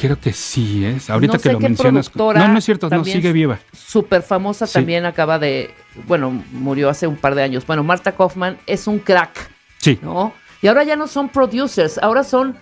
Creo 0.00 0.18
que 0.18 0.32
sí 0.32 0.84
es. 0.84 1.10
Ahorita 1.10 1.34
No 1.34 1.38
que 1.40 1.52
lo 1.52 1.60
mencionas. 1.60 2.10
No, 2.14 2.32
no 2.32 2.58
es 2.58 2.64
cierto, 2.64 2.88
no, 2.88 3.04
sigue 3.04 3.32
viva. 3.32 3.58
Súper 3.72 4.22
famosa 4.22 4.66
Sí. 4.66 4.72
también 4.74 5.04
acaba 5.04 5.38
de, 5.38 5.74
bueno, 6.06 6.30
murió 6.52 6.88
hace 6.88 7.06
un 7.06 7.16
par 7.16 7.34
de 7.34 7.42
años. 7.42 7.66
Bueno, 7.66 7.84
Marta 7.84 8.12
Kaufman 8.12 8.56
es 8.66 8.86
un 8.86 8.98
crack, 8.98 9.50
Sí. 9.78 9.98
¿no? 10.00 10.32
Y 10.62 10.68
ahora 10.68 10.84
ya 10.84 10.96
no 10.96 11.06
son 11.06 11.28
producers, 11.28 11.98
ahora 11.98 12.24
son, 12.24 12.56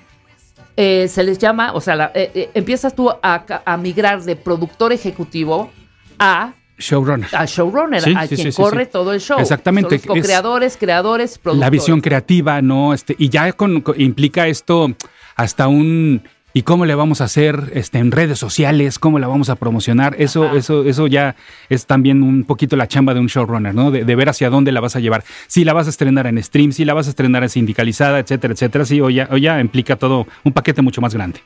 eh, 0.76 1.06
se 1.08 1.22
les 1.22 1.38
llama, 1.38 1.72
o 1.74 1.80
sea, 1.80 1.94
la- 1.96 2.10
eh, 2.14 2.30
eh, 2.34 2.50
empiezas 2.54 2.94
tú 2.94 3.08
a, 3.10 3.44
a 3.64 3.76
migrar 3.76 4.22
de 4.22 4.34
productor 4.36 4.92
ejecutivo 4.92 5.70
a, 6.18 6.54
Showrunner. 6.78 7.28
a 7.32 7.44
showrunner, 7.44 8.02
Sí, 8.02 8.14
a 8.16 8.26
sí, 8.26 8.34
quien 8.36 8.52
corre 8.52 8.86
todo 8.86 9.12
el 9.12 9.20
show. 9.20 9.38
Exactamente, 9.38 9.98
Son 9.98 10.08
los 10.08 10.16
es- 10.16 10.22
co-creadores, 10.22 10.76
creadores, 10.76 11.38
productores. 11.38 11.60
la 11.60 11.70
visión 11.70 12.00
creativa, 12.00 12.62
¿no? 12.62 12.94
Este, 12.94 13.14
y 13.18 13.28
ya 13.28 13.52
con- 13.52 13.84
implica 13.96 14.46
esto 14.48 14.88
hasta 15.36 15.66
un 15.68 16.22
¿y 16.52 16.62
cómo 16.62 16.86
le 16.86 16.94
vamos 16.94 17.20
a 17.20 17.24
hacer 17.24 17.70
este, 17.74 17.98
en 17.98 18.10
redes 18.10 18.38
sociales? 18.38 18.98
¿Cómo 18.98 19.18
la 19.18 19.28
vamos 19.28 19.48
a 19.50 19.56
promocionar? 19.56 20.16
Eso, 20.18 20.44
Ajá. 20.44 20.56
eso, 20.56 20.84
eso 20.84 21.06
ya 21.06 21.36
es 21.68 21.86
también 21.86 22.22
un 22.22 22.44
poquito 22.44 22.76
la 22.76 22.88
chamba 22.88 23.14
de 23.14 23.20
un 23.20 23.26
showrunner, 23.26 23.74
¿no? 23.74 23.90
De, 23.90 24.04
de 24.04 24.16
ver 24.16 24.28
hacia 24.28 24.50
dónde 24.50 24.72
la 24.72 24.80
vas 24.80 24.96
a 24.96 25.00
llevar. 25.00 25.24
Si 25.46 25.64
la 25.64 25.72
vas 25.72 25.86
a 25.86 25.90
estrenar 25.90 26.26
en 26.26 26.42
stream, 26.42 26.72
si 26.72 26.84
la 26.84 26.94
vas 26.94 27.06
a 27.06 27.10
estrenar 27.10 27.42
en 27.42 27.48
sindicalizada, 27.48 28.18
etcétera, 28.18 28.54
etcétera. 28.54 28.84
Sí, 28.84 29.00
o 29.00 29.10
ya, 29.10 29.28
o 29.30 29.36
ya 29.36 29.60
implica 29.60 29.96
todo 29.96 30.26
un 30.44 30.52
paquete 30.52 30.82
mucho 30.82 31.00
más 31.00 31.14
grande. 31.14 31.40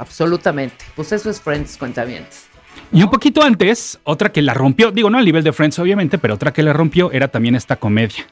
Absolutamente. 0.00 0.84
Pues 0.94 1.12
eso 1.12 1.28
es 1.30 1.40
Friends 1.40 1.76
Cuentavientes. 1.76 2.46
Y 2.92 3.02
un 3.02 3.10
poquito 3.10 3.42
antes, 3.42 3.98
otra 4.04 4.30
que 4.30 4.42
la 4.42 4.54
rompió, 4.54 4.90
digo, 4.90 5.10
no 5.10 5.18
al 5.18 5.24
nivel 5.24 5.42
de 5.42 5.52
Friends, 5.52 5.78
obviamente, 5.78 6.18
pero 6.18 6.34
otra 6.34 6.52
que 6.52 6.62
la 6.62 6.72
rompió 6.72 7.10
era 7.10 7.28
también 7.28 7.54
esta 7.54 7.76
comedia. 7.76 8.26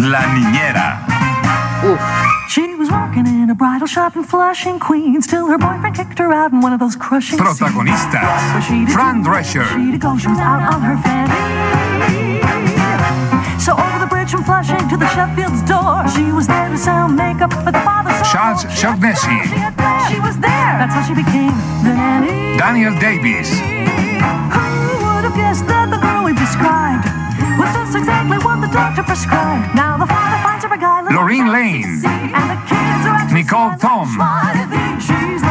La 0.00 0.32
niñera. 0.32 1.15
Uf. 1.84 2.00
She 2.48 2.74
was 2.74 2.90
working 2.90 3.26
in 3.26 3.50
a 3.50 3.54
bridal 3.54 3.86
shop 3.86 4.16
in 4.16 4.24
Flushing, 4.24 4.78
Queens, 4.78 5.26
till 5.26 5.46
her 5.48 5.58
boyfriend 5.58 5.94
kicked 5.96 6.18
her 6.18 6.32
out 6.32 6.52
in 6.52 6.60
one 6.60 6.72
of 6.72 6.80
those 6.80 6.96
crushing 6.96 7.38
scenes. 7.38 7.58
Protagonistas, 7.58 8.62
she 8.66 8.84
did 8.86 8.94
Fran 8.94 9.22
Drescher. 9.22 9.66
She 9.74 9.90
did 9.92 10.00
go, 10.00 10.16
she 10.16 10.28
was 10.28 10.38
out 10.38 10.72
on 10.72 10.80
her 10.80 10.96
fanny. 11.02 11.36
So 13.60 13.72
over 13.72 13.98
the 13.98 14.06
bridge 14.06 14.30
from 14.30 14.44
Flushing 14.44 14.88
to 14.88 14.96
the 14.96 15.08
Sheffield's 15.10 15.62
door, 15.68 16.06
she 16.14 16.32
was 16.32 16.46
there 16.46 16.68
to 16.70 16.78
sell 16.78 17.08
makeup 17.08 17.52
for 17.52 17.72
the 17.72 17.82
father. 17.82 18.14
Charles 18.30 18.62
she 18.62 18.86
had 18.86 19.76
planned. 19.76 20.14
She 20.14 20.20
was 20.20 20.38
there. 20.38 20.78
That's 20.78 20.94
how 20.94 21.02
she 21.02 21.14
became 21.14 21.52
the 21.82 21.92
nanny. 21.92 22.56
Daniel 22.56 22.96
Davis, 23.00 23.50
Who 23.50 24.92
would 25.02 25.24
have 25.26 25.34
guessed 25.34 25.66
that 25.66 25.90
the 25.90 25.98
girl 25.98 26.24
we 26.24 26.32
described 26.32 27.25
which 27.58 27.74
is 27.88 27.94
exactly 27.94 28.38
what 28.38 28.60
the 28.60 28.68
doctor 28.68 29.02
prescribed. 29.02 29.74
Now 29.74 29.96
the 29.96 30.06
father 30.06 30.38
finds 30.42 30.64
her 30.64 30.72
a 30.72 30.78
guy. 30.78 31.02
Lorraine 31.08 31.50
Lane. 31.52 32.02
Nicole 33.32 33.72
Tom. 33.80 34.08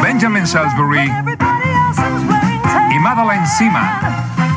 Benjamin 0.02 0.46
Salisbury. 0.46 1.08
and 1.08 3.02
Madeline 3.02 3.46
Seaman. 3.46 4.55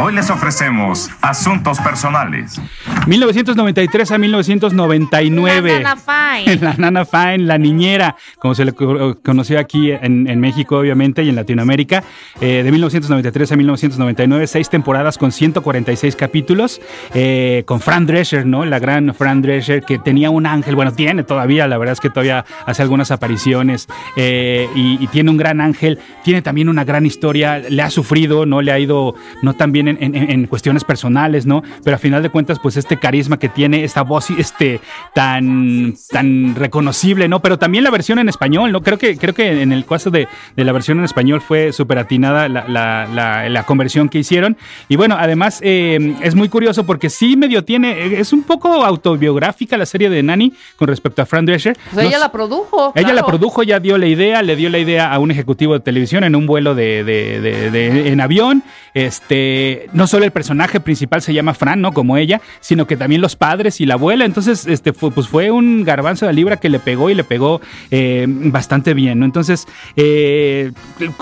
Hoy 0.00 0.12
les 0.14 0.28
ofrecemos 0.30 1.10
asuntos 1.22 1.78
personales. 1.80 2.60
1993 3.06 4.10
a 4.10 4.18
1999. 4.18 5.82
La 5.82 5.94
Nana 5.94 5.96
Fine. 5.96 6.56
La 6.60 6.74
Nana 6.74 7.04
Fine, 7.04 7.38
la 7.38 7.58
niñera, 7.58 8.16
como 8.38 8.54
se 8.54 8.64
le 8.64 8.72
co- 8.72 9.18
conoció 9.24 9.58
aquí 9.60 9.90
en, 9.92 10.28
en 10.28 10.40
México, 10.40 10.78
obviamente, 10.78 11.22
y 11.22 11.28
en 11.28 11.36
Latinoamérica. 11.36 12.02
Eh, 12.40 12.62
de 12.64 12.70
1993 12.72 13.52
a 13.52 13.56
1999, 13.56 14.46
seis 14.46 14.68
temporadas 14.68 15.16
con 15.18 15.30
146 15.32 16.16
capítulos, 16.16 16.80
eh, 17.14 17.62
con 17.66 17.80
Fran 17.80 18.06
Drescher, 18.06 18.46
¿no? 18.46 18.64
La 18.64 18.78
gran 18.78 19.14
Fran 19.14 19.42
Drescher, 19.42 19.82
que 19.84 19.98
tenía 19.98 20.30
un 20.30 20.46
ángel, 20.46 20.74
bueno, 20.74 20.92
tiene 20.92 21.22
todavía, 21.24 21.68
la 21.68 21.78
verdad 21.78 21.92
es 21.92 22.00
que 22.00 22.10
todavía 22.10 22.44
hace 22.66 22.82
algunas 22.82 23.10
apariciones, 23.10 23.88
eh, 24.16 24.68
y, 24.74 25.02
y 25.02 25.06
tiene 25.08 25.30
un 25.30 25.36
gran 25.36 25.60
ángel, 25.60 25.98
tiene 26.24 26.42
también 26.42 26.68
una 26.68 26.84
gran 26.84 27.06
historia, 27.06 27.58
le 27.58 27.82
ha 27.82 27.90
sufrido, 27.90 28.23
¿no? 28.28 28.60
Le 28.62 28.72
ha 28.72 28.78
ido, 28.78 29.14
no 29.42 29.54
tan 29.54 29.72
bien 29.72 29.88
en, 29.88 29.98
en- 30.00 30.14
en 30.30 30.46
cuestiones 30.46 30.84
personales, 30.84 31.46
¿no? 31.46 31.62
Pero 31.84 31.96
a 31.96 31.98
final 31.98 32.22
de 32.22 32.30
cuentas, 32.30 32.58
pues 32.58 32.76
este 32.76 32.98
carisma 32.98 33.38
que 33.38 33.48
tiene, 33.48 33.84
esta 33.84 34.02
voz 34.02 34.30
este, 34.30 34.80
tan, 35.14 35.94
tan 36.10 36.54
reconocible, 36.56 37.28
¿no? 37.28 37.40
Pero 37.40 37.58
también 37.58 37.84
la 37.84 37.90
versión 37.90 38.18
en 38.18 38.28
español, 38.28 38.72
¿no? 38.72 38.82
Creo 38.82 38.98
que, 38.98 39.16
creo 39.16 39.34
que 39.34 39.62
en 39.62 39.72
el 39.72 39.84
caso 39.84 40.10
de, 40.10 40.28
de 40.56 40.64
la 40.64 40.72
versión 40.72 40.98
en 40.98 41.04
español 41.04 41.40
fue 41.40 41.72
súper 41.72 41.98
atinada 41.98 42.48
la, 42.48 42.66
la- 42.68 43.06
la- 43.12 43.48
la 43.48 43.62
conversión 43.64 44.08
que 44.08 44.18
hicieron. 44.18 44.56
Y 44.88 44.96
bueno, 44.96 45.16
además 45.18 45.60
eh, 45.62 46.14
es 46.22 46.34
muy 46.34 46.48
curioso 46.48 46.84
porque 46.84 47.10
sí 47.10 47.36
medio 47.36 47.64
tiene, 47.64 48.18
es 48.20 48.32
un 48.32 48.42
poco 48.42 48.84
autobiográfica 48.84 49.76
la 49.76 49.86
serie 49.86 50.10
de 50.10 50.22
Nani 50.22 50.52
con 50.76 50.88
respecto 50.88 51.22
a 51.22 51.26
Fran 51.26 51.46
Drescher. 51.46 51.76
Pues 51.92 52.06
ella 52.08 52.18
la 52.18 52.32
produjo. 52.32 52.92
ella 52.94 53.12
la 53.14 53.24
produjo, 53.26 53.62
ya 53.62 53.80
dio 53.80 53.98
la 53.98 54.06
idea, 54.06 54.42
le 54.42 54.56
dio 54.56 54.68
la 54.70 54.78
idea 54.78 55.12
a 55.12 55.18
un 55.18 55.30
ejecutivo 55.30 55.74
de 55.74 55.80
televisión 55.80 56.24
en 56.24 56.34
un 56.36 56.46
vuelo 56.46 56.74
de, 56.74 57.04
de- 57.04 57.40
de- 57.40 57.70
de- 57.70 58.08
en 58.14 58.20
avión. 58.20 58.62
Este, 58.94 59.88
no 59.92 60.06
solo 60.06 60.24
el 60.24 60.30
personaje 60.30 60.80
principal 60.80 61.20
se 61.20 61.34
llama 61.34 61.54
Fran, 61.54 61.80
¿no? 61.80 61.92
Como 61.92 62.16
ella, 62.16 62.40
sino 62.60 62.86
que 62.86 62.96
también 62.96 63.20
los 63.20 63.36
padres 63.36 63.80
y 63.80 63.86
la 63.86 63.94
abuela. 63.94 64.24
Entonces, 64.24 64.66
este, 64.66 64.92
fue, 64.92 65.10
pues 65.10 65.28
fue 65.28 65.50
un 65.50 65.84
garbanzo 65.84 66.26
de 66.26 66.32
libra 66.32 66.56
que 66.56 66.68
le 66.68 66.78
pegó 66.78 67.10
y 67.10 67.14
le 67.14 67.24
pegó 67.24 67.60
eh, 67.90 68.24
bastante 68.28 68.94
bien, 68.94 69.18
¿no? 69.18 69.26
Entonces, 69.26 69.66
eh, 69.96 70.72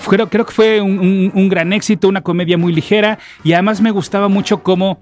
creo, 0.07 0.29
que 0.29 0.43
fue 0.45 0.81
un 0.81 1.49
gran 1.49 1.73
éxito, 1.73 2.07
una 2.07 2.21
comedia 2.21 2.57
muy 2.57 2.73
ligera 2.73 3.19
y 3.43 3.53
además 3.53 3.81
me 3.81 3.91
gustaba 3.91 4.27
mucho 4.27 4.63
cómo 4.63 5.01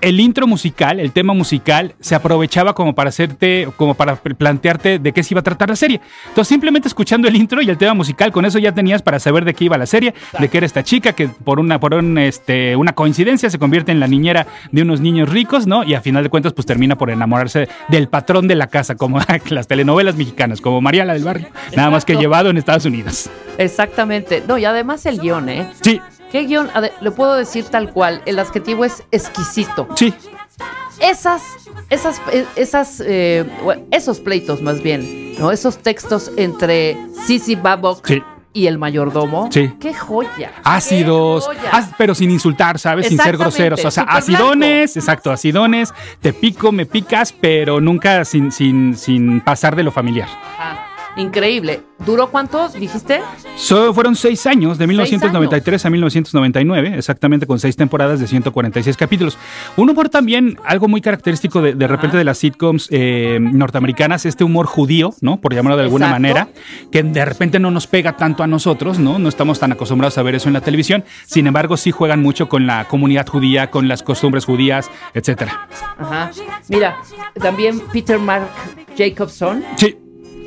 el 0.00 0.20
intro 0.20 0.46
musical, 0.46 1.00
el 1.00 1.12
tema 1.12 1.34
musical, 1.34 1.94
se 2.00 2.14
aprovechaba 2.14 2.74
como 2.74 2.94
para 2.94 3.08
hacerte, 3.10 3.68
como 3.76 3.94
para 3.94 4.16
pl- 4.16 4.34
plantearte 4.34 4.98
de 4.98 5.12
qué 5.12 5.22
se 5.22 5.34
iba 5.34 5.40
a 5.40 5.42
tratar 5.44 5.68
la 5.68 5.76
serie. 5.76 6.00
Entonces, 6.28 6.48
simplemente 6.48 6.88
escuchando 6.88 7.28
el 7.28 7.36
intro 7.36 7.60
y 7.62 7.68
el 7.70 7.76
tema 7.78 7.94
musical, 7.94 8.32
con 8.32 8.44
eso 8.44 8.58
ya 8.58 8.72
tenías 8.72 9.02
para 9.02 9.18
saber 9.18 9.44
de 9.44 9.54
qué 9.54 9.64
iba 9.64 9.76
la 9.78 9.86
serie, 9.86 10.14
de 10.38 10.48
qué 10.48 10.56
era 10.58 10.66
esta 10.66 10.82
chica 10.82 11.12
que 11.12 11.28
por 11.28 11.60
una, 11.60 11.78
por 11.80 11.94
un, 11.94 12.18
este, 12.18 12.76
una 12.76 12.92
coincidencia 12.92 13.50
se 13.50 13.58
convierte 13.58 13.92
en 13.92 14.00
la 14.00 14.06
niñera 14.08 14.46
de 14.72 14.82
unos 14.82 15.00
niños 15.00 15.28
ricos, 15.28 15.66
¿no? 15.66 15.84
Y 15.84 15.94
a 15.94 16.00
final 16.00 16.22
de 16.22 16.30
cuentas, 16.30 16.52
pues 16.52 16.66
termina 16.66 16.96
por 16.96 17.10
enamorarse 17.10 17.68
del 17.88 18.08
patrón 18.08 18.48
de 18.48 18.54
la 18.54 18.66
casa, 18.68 18.94
como 18.96 19.18
las 19.50 19.66
telenovelas 19.68 20.16
mexicanas, 20.16 20.60
como 20.60 20.80
María 20.80 21.04
la 21.04 21.14
del 21.14 21.24
Barrio, 21.24 21.48
nada 21.76 21.90
más 21.90 22.04
que 22.04 22.16
llevado 22.16 22.50
en 22.50 22.56
Estados 22.58 22.84
Unidos. 22.84 23.28
Exactamente. 23.58 24.42
No, 24.48 24.58
y 24.58 24.64
además 24.64 25.04
el 25.06 25.20
guion, 25.20 25.48
¿eh? 25.48 25.68
Sí, 25.80 26.00
¿Qué 26.30 26.42
guion? 26.44 26.70
Le 27.00 27.10
puedo 27.10 27.34
decir 27.34 27.64
tal 27.66 27.92
cual. 27.92 28.22
El 28.26 28.38
adjetivo 28.38 28.84
es 28.84 29.02
exquisito. 29.10 29.88
sí, 29.96 30.14
Esas, 31.00 31.42
esas, 31.88 32.20
esas, 32.56 33.02
eh, 33.04 33.44
esos 33.90 34.20
pleitos 34.20 34.60
más 34.62 34.82
bien, 34.82 35.34
¿no? 35.38 35.50
Esos 35.50 35.78
textos 35.78 36.30
entre 36.36 36.96
Sissy 37.26 37.54
Babok 37.54 38.06
Sí. 38.06 38.22
y 38.52 38.66
el 38.66 38.76
mayordomo. 38.78 39.48
Sí. 39.50 39.72
¡Qué 39.80 39.94
joya! 39.94 40.52
ácidos, 40.62 41.48
¡Qué 41.48 41.56
joya! 41.56 41.70
as- 41.72 41.90
pero 41.96 42.14
sin 42.14 42.30
insultar, 42.30 42.78
¿sabes? 42.78 43.06
Sin 43.08 43.16
ser 43.18 43.38
groseros. 43.38 43.82
O 43.84 43.90
sea, 43.90 44.02
acidones, 44.04 44.94
exacto, 44.96 45.30
acidones, 45.30 45.94
te 46.20 46.32
pico, 46.34 46.70
me 46.70 46.84
picas, 46.84 47.32
pero 47.32 47.80
nunca 47.80 48.24
sin, 48.26 48.52
sin, 48.52 48.94
sin 48.96 49.40
pasar 49.40 49.74
de 49.76 49.82
lo 49.84 49.90
familiar. 49.92 50.28
Ah, 50.58 50.86
increíble. 51.20 51.82
¿Duró 52.04 52.30
cuánto, 52.30 52.68
dijiste? 52.70 53.20
So- 53.56 53.92
fueron 53.92 54.16
seis 54.16 54.46
años, 54.46 54.78
de 54.78 54.86
1993 54.86 55.84
a 55.84 55.90
1999, 55.90 56.94
exactamente 56.96 57.46
con 57.46 57.58
seis 57.58 57.76
temporadas 57.76 58.20
de 58.20 58.26
146 58.26 58.96
capítulos. 58.96 59.36
Un 59.76 59.90
humor 59.90 60.08
también, 60.08 60.58
algo 60.64 60.88
muy 60.88 61.02
característico 61.02 61.60
de, 61.60 61.74
de 61.74 61.86
repente 61.86 62.16
de 62.16 62.24
las 62.24 62.38
sitcoms 62.38 62.88
eh, 62.90 63.38
norteamericanas, 63.40 64.24
este 64.24 64.44
humor 64.44 64.66
judío, 64.66 65.12
¿no? 65.20 65.40
Por 65.40 65.54
llamarlo 65.54 65.76
de 65.76 65.82
alguna 65.84 66.06
Exacto. 66.06 66.22
manera, 66.22 66.48
que 66.90 67.02
de 67.02 67.24
repente 67.24 67.58
no 67.58 67.70
nos 67.70 67.86
pega 67.86 68.16
tanto 68.16 68.42
a 68.42 68.46
nosotros, 68.46 68.98
¿no? 68.98 69.18
No 69.18 69.28
estamos 69.28 69.58
tan 69.60 69.72
acostumbrados 69.72 70.16
a 70.16 70.22
ver 70.22 70.34
eso 70.36 70.48
en 70.48 70.54
la 70.54 70.62
televisión. 70.62 71.04
Sin 71.26 71.46
embargo, 71.46 71.76
sí 71.76 71.90
juegan 71.90 72.22
mucho 72.22 72.48
con 72.48 72.66
la 72.66 72.86
comunidad 72.86 73.26
judía, 73.26 73.70
con 73.70 73.88
las 73.88 74.02
costumbres 74.02 74.46
judías, 74.46 74.90
etcétera. 75.12 75.68
Ajá. 75.98 76.30
Mira, 76.68 76.96
también 77.40 77.80
Peter 77.92 78.18
Mark 78.18 78.48
Jacobson 78.96 79.62
Sí, 79.76 79.96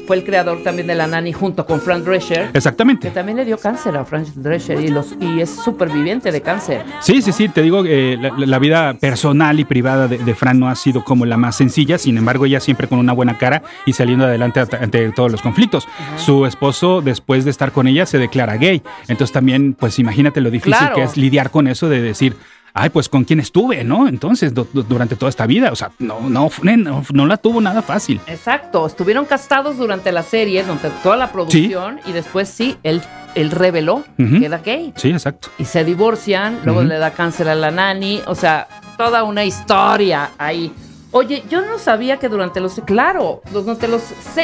fue 0.05 0.17
el 0.17 0.23
creador 0.23 0.63
también 0.63 0.87
de 0.87 0.95
la 0.95 1.07
Nani 1.07 1.31
junto 1.33 1.65
con 1.65 1.79
Frank 1.81 2.03
Drescher. 2.03 2.51
Que 2.51 2.57
exactamente. 2.57 3.09
también 3.11 3.37
le 3.37 3.45
dio 3.45 3.57
cáncer 3.57 3.95
a 3.97 4.05
Frank 4.05 4.27
Drescher 4.35 4.79
y, 4.81 4.89
los, 4.89 5.15
y 5.19 5.39
es 5.41 5.49
superviviente 5.49 6.31
de 6.31 6.41
cáncer. 6.41 6.83
Sí, 6.99 7.21
sí, 7.21 7.31
sí, 7.31 7.49
te 7.49 7.61
digo, 7.61 7.83
eh, 7.85 8.17
la, 8.19 8.31
la 8.45 8.59
vida 8.59 8.93
personal 8.95 9.59
y 9.59 9.65
privada 9.65 10.07
de, 10.07 10.17
de 10.17 10.35
Fran 10.35 10.59
no 10.59 10.69
ha 10.69 10.75
sido 10.75 11.03
como 11.03 11.25
la 11.25 11.37
más 11.37 11.55
sencilla, 11.55 11.97
sin 11.97 12.17
embargo, 12.17 12.45
ella 12.45 12.59
siempre 12.59 12.87
con 12.87 12.99
una 12.99 13.13
buena 13.13 13.37
cara 13.37 13.63
y 13.85 13.93
saliendo 13.93 14.25
adelante 14.25 14.59
ante, 14.59 15.09
todos 15.11 15.31
los 15.31 15.41
conflictos. 15.41 15.87
Su 16.17 16.45
esposo, 16.45 17.01
después 17.01 17.45
de 17.45 17.51
estar 17.51 17.71
con 17.71 17.87
ella, 17.87 18.05
se 18.05 18.17
declara 18.17 18.57
gay. 18.57 18.81
Entonces 19.07 19.31
también, 19.31 19.73
pues 19.73 19.99
imagínate 19.99 20.41
lo 20.41 20.49
difícil 20.49 20.73
Claro. 20.77 20.95
que 20.95 21.03
es 21.03 21.17
lidiar 21.17 21.51
con 21.51 21.67
eso 21.67 21.87
de 21.89 22.01
decir, 22.01 22.35
ay, 22.73 22.89
pues 22.89 23.07
con 23.09 23.23
quién 23.23 23.39
estuve, 23.39 23.83
¿no? 23.83 24.07
Entonces, 24.07 24.53
du- 24.53 24.67
du- 24.73 24.83
durante 24.83 25.15
toda 25.15 25.29
esta 25.29 25.45
vida, 25.45 25.71
o 25.71 25.75
sea, 25.75 25.91
no, 25.99 26.19
no, 26.29 26.49
no, 26.63 27.03
no 27.13 27.25
la 27.25 27.37
tuvo 27.37 27.61
nada 27.61 27.81
fácil. 27.81 28.19
Exacto, 28.27 28.85
estuvieron 28.87 29.25
casados 29.25 29.77
durante 29.77 30.11
la 30.11 30.23
serie, 30.23 30.63
durante 30.63 30.89
toda 31.03 31.15
la 31.17 31.31
producción, 31.31 31.99
y 32.05 32.11
después 32.13 32.49
sí, 32.49 32.77
él, 32.83 33.01
él 33.35 33.51
reveló 33.51 34.03
que 34.17 34.45
era 34.45 34.57
gay. 34.59 34.93
Sí, 34.95 35.09
exacto. 35.11 35.49
Y 35.59 35.65
se 35.65 35.83
divorcian, 35.83 36.59
luego 36.65 36.83
le 36.83 36.97
da 36.97 37.11
cáncer 37.11 37.47
a 37.49 37.55
la 37.55 37.71
nani, 37.71 38.21
o 38.27 38.35
sea, 38.35 38.67
toda 38.97 39.23
una 39.23 39.45
historia 39.45 40.31
ahí. 40.37 40.71
Oye, 41.11 41.43
yo 41.49 41.61
no 41.61 41.77
sabía 41.77 42.17
que 42.17 42.27
durante 42.27 42.59
los, 42.59 42.81
claro, 42.85 43.41
durante 43.51 43.87
los, 43.87 44.01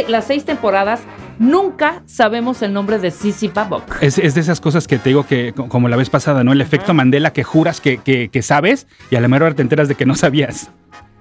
las 0.08 0.26
seis 0.26 0.46
temporadas, 0.46 1.00
nunca 1.40 2.04
sabemos 2.06 2.62
el 2.62 2.72
nombre 2.74 3.00
de 3.00 3.10
Sissy 3.12 3.48
Babok. 3.48 4.02
Es, 4.02 4.18
es 4.20 4.36
de 4.36 4.42
esas 4.42 4.62
cosas 4.62 4.88
que 4.88 5.00
te 5.00 5.10
digo 5.10 5.26
que, 5.26 5.54
co- 5.54 5.68
como 5.68 5.88
la 5.90 5.96
vez 5.98 6.10
pasada, 6.10 6.44
¿no? 6.44 6.52
El 6.54 6.62
efecto 6.62 6.94
Mandela 6.94 7.34
que 7.34 7.44
juras 7.44 7.82
que, 7.82 7.98
que, 7.98 8.30
que 8.30 8.42
sabes 8.44 8.86
y 9.10 9.16
a 9.16 9.22
la 9.22 9.28
mera 9.28 9.46
hora 9.48 9.56
te 9.56 9.62
enteras 9.64 9.88
de 9.88 9.96
que 9.96 10.06
no 10.06 10.16
sabías. 10.16 10.70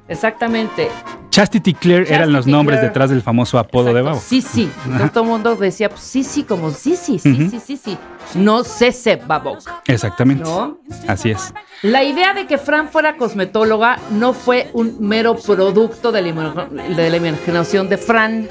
Exactamente. 0.09 0.89
Chastity 1.31 1.75
Claire 1.75 2.13
eran 2.13 2.33
los 2.33 2.47
nombres 2.47 2.79
Claire. 2.79 2.89
detrás 2.89 3.11
del 3.11 3.21
famoso 3.21 3.59
apodo 3.59 3.93
de 3.93 4.01
Babo. 4.01 4.19
Sí, 4.19 4.41
sí. 4.41 4.71
Entonces 4.87 5.13
todo 5.13 5.25
el 5.25 5.31
mundo 5.31 5.55
decía, 5.55 5.91
pues, 5.91 6.01
sí, 6.01 6.25
sí, 6.25 6.45
como 6.45 6.71
sí, 6.71 6.97
sí, 6.97 7.19
sí, 7.19 7.31
Ujú. 7.33 7.51
sí, 7.51 7.61
sí, 7.65 7.77
sí. 7.77 7.99
No 8.35 8.65
Cese 8.65 9.17
Babok, 9.17 9.61
Exactamente. 9.87 10.45
¿no? 10.45 10.79
Así 11.07 11.31
es. 11.31 11.53
La 11.83 12.03
idea 12.05 12.33
de 12.33 12.47
que 12.47 12.57
Fran 12.59 12.89
fuera 12.89 13.17
cosmetóloga 13.17 13.99
no 14.11 14.33
fue 14.33 14.71
un 14.73 14.97
mero 15.01 15.37
producto 15.37 16.11
de 16.11 16.23
la, 16.23 16.67
de 16.97 17.11
la 17.11 17.17
imaginación 17.19 17.89
de 17.91 17.99
Fran, 17.99 18.49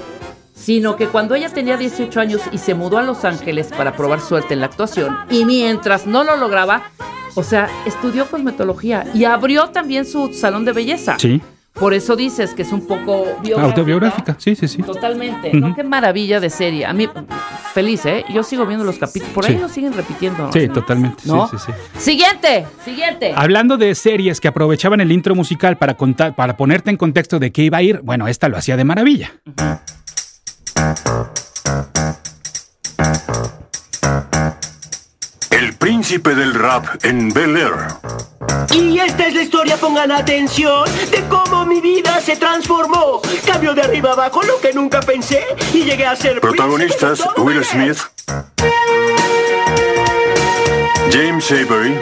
sino 0.58 0.96
que 0.96 1.08
cuando 1.08 1.36
ella 1.36 1.50
tenía 1.50 1.78
18 1.78 2.20
años 2.20 2.42
y 2.52 2.58
se 2.58 2.74
mudó 2.74 2.98
a 2.98 3.04
Los 3.04 3.24
Ángeles 3.24 3.68
para 3.78 3.94
probar 3.96 4.20
suerte 4.20 4.54
en 4.56 4.60
la 4.62 4.66
actuación, 4.66 5.16
y 5.30 5.46
mientras 5.46 6.08
no 6.08 6.24
lo 6.24 6.36
lograba, 6.36 6.84
o 7.36 7.44
sea, 7.44 7.70
estudió 7.86 8.26
cosmetología 8.26 9.06
y 9.14 9.24
abrió 9.26 9.70
también 9.70 10.06
su 10.06 10.34
salón 10.34 10.66
de 10.66 10.74
belleza. 10.74 11.18
Sí. 11.20 11.40
Por 11.74 11.94
eso 11.94 12.16
dices 12.16 12.56
que 12.56 12.64
es 12.64 12.72
un 12.72 12.88
poco 12.88 13.26
biográfica. 13.44 13.62
Autobiográfica, 13.66 14.36
sí, 14.40 14.56
sí, 14.56 14.68
sí. 14.68 14.82
Totalmente. 14.82 15.54
¿no? 15.54 15.76
Qué 15.76 15.84
maravilla 15.84 16.40
de 16.40 16.50
serie. 16.50 16.88
A 16.88 16.92
mí, 16.94 17.08
feliz, 17.76 18.04
¿eh? 18.08 18.26
Yo 18.34 18.42
sigo 18.42 18.66
viendo 18.66 18.84
los 18.84 18.98
capítulos. 18.98 19.32
Por 19.36 19.46
ahí 19.46 19.54
Sí. 19.54 19.60
lo 19.62 19.70
siguen 19.70 19.94
repitiendo. 19.94 20.52
Sí, 20.52 20.68
totalmente. 20.70 21.22
sí, 21.22 21.30
¿No? 21.30 21.48
sí, 21.48 21.58
sí. 21.64 21.72
Siguiente, 22.00 22.66
siguiente. 22.84 23.32
Hablando 23.36 23.78
de 23.78 23.94
series 23.94 24.42
que 24.42 24.48
aprovechaban 24.48 25.02
el 25.02 25.12
intro 25.12 25.36
musical 25.36 25.78
para 25.78 25.94
contar, 25.94 26.34
para 26.36 26.58
ponerte 26.58 26.90
en 26.90 26.98
contexto 26.98 27.38
de 27.38 27.52
qué 27.52 27.62
iba 27.66 27.78
a 27.78 27.84
ir, 27.84 28.02
bueno, 28.04 28.28
esta 28.28 28.50
lo 28.50 28.58
hacía 28.58 28.76
de 28.76 28.84
maravilla. 28.84 29.34
El 35.52 35.74
príncipe 35.76 36.36
del 36.36 36.54
rap 36.54 36.86
en 37.04 37.30
Bel 37.34 37.58
Air. 37.58 37.74
Y 38.72 39.00
esta 39.00 39.28
es 39.28 39.34
la 39.34 39.42
historia, 39.42 39.78
pongan 39.78 40.12
atención, 40.12 40.86
de 41.10 41.24
cómo 41.30 41.66
mi 41.66 41.82
vida 41.82 42.20
se 42.22 42.36
transformó. 42.36 43.22
Cambio 43.46 43.74
de 43.74 43.82
arriba 43.82 44.12
abajo 44.12 44.44
lo 44.44 44.60
que 44.60 44.74
nunca 44.74 45.00
pensé 45.00 45.44
y 45.74 45.84
llegué 45.84 46.06
a 46.06 46.16
ser 46.16 46.40
Protagonistas 46.42 47.24
Will. 47.38 47.64
Smith, 47.64 47.98
James 51.12 51.52
Avery, 51.52 51.98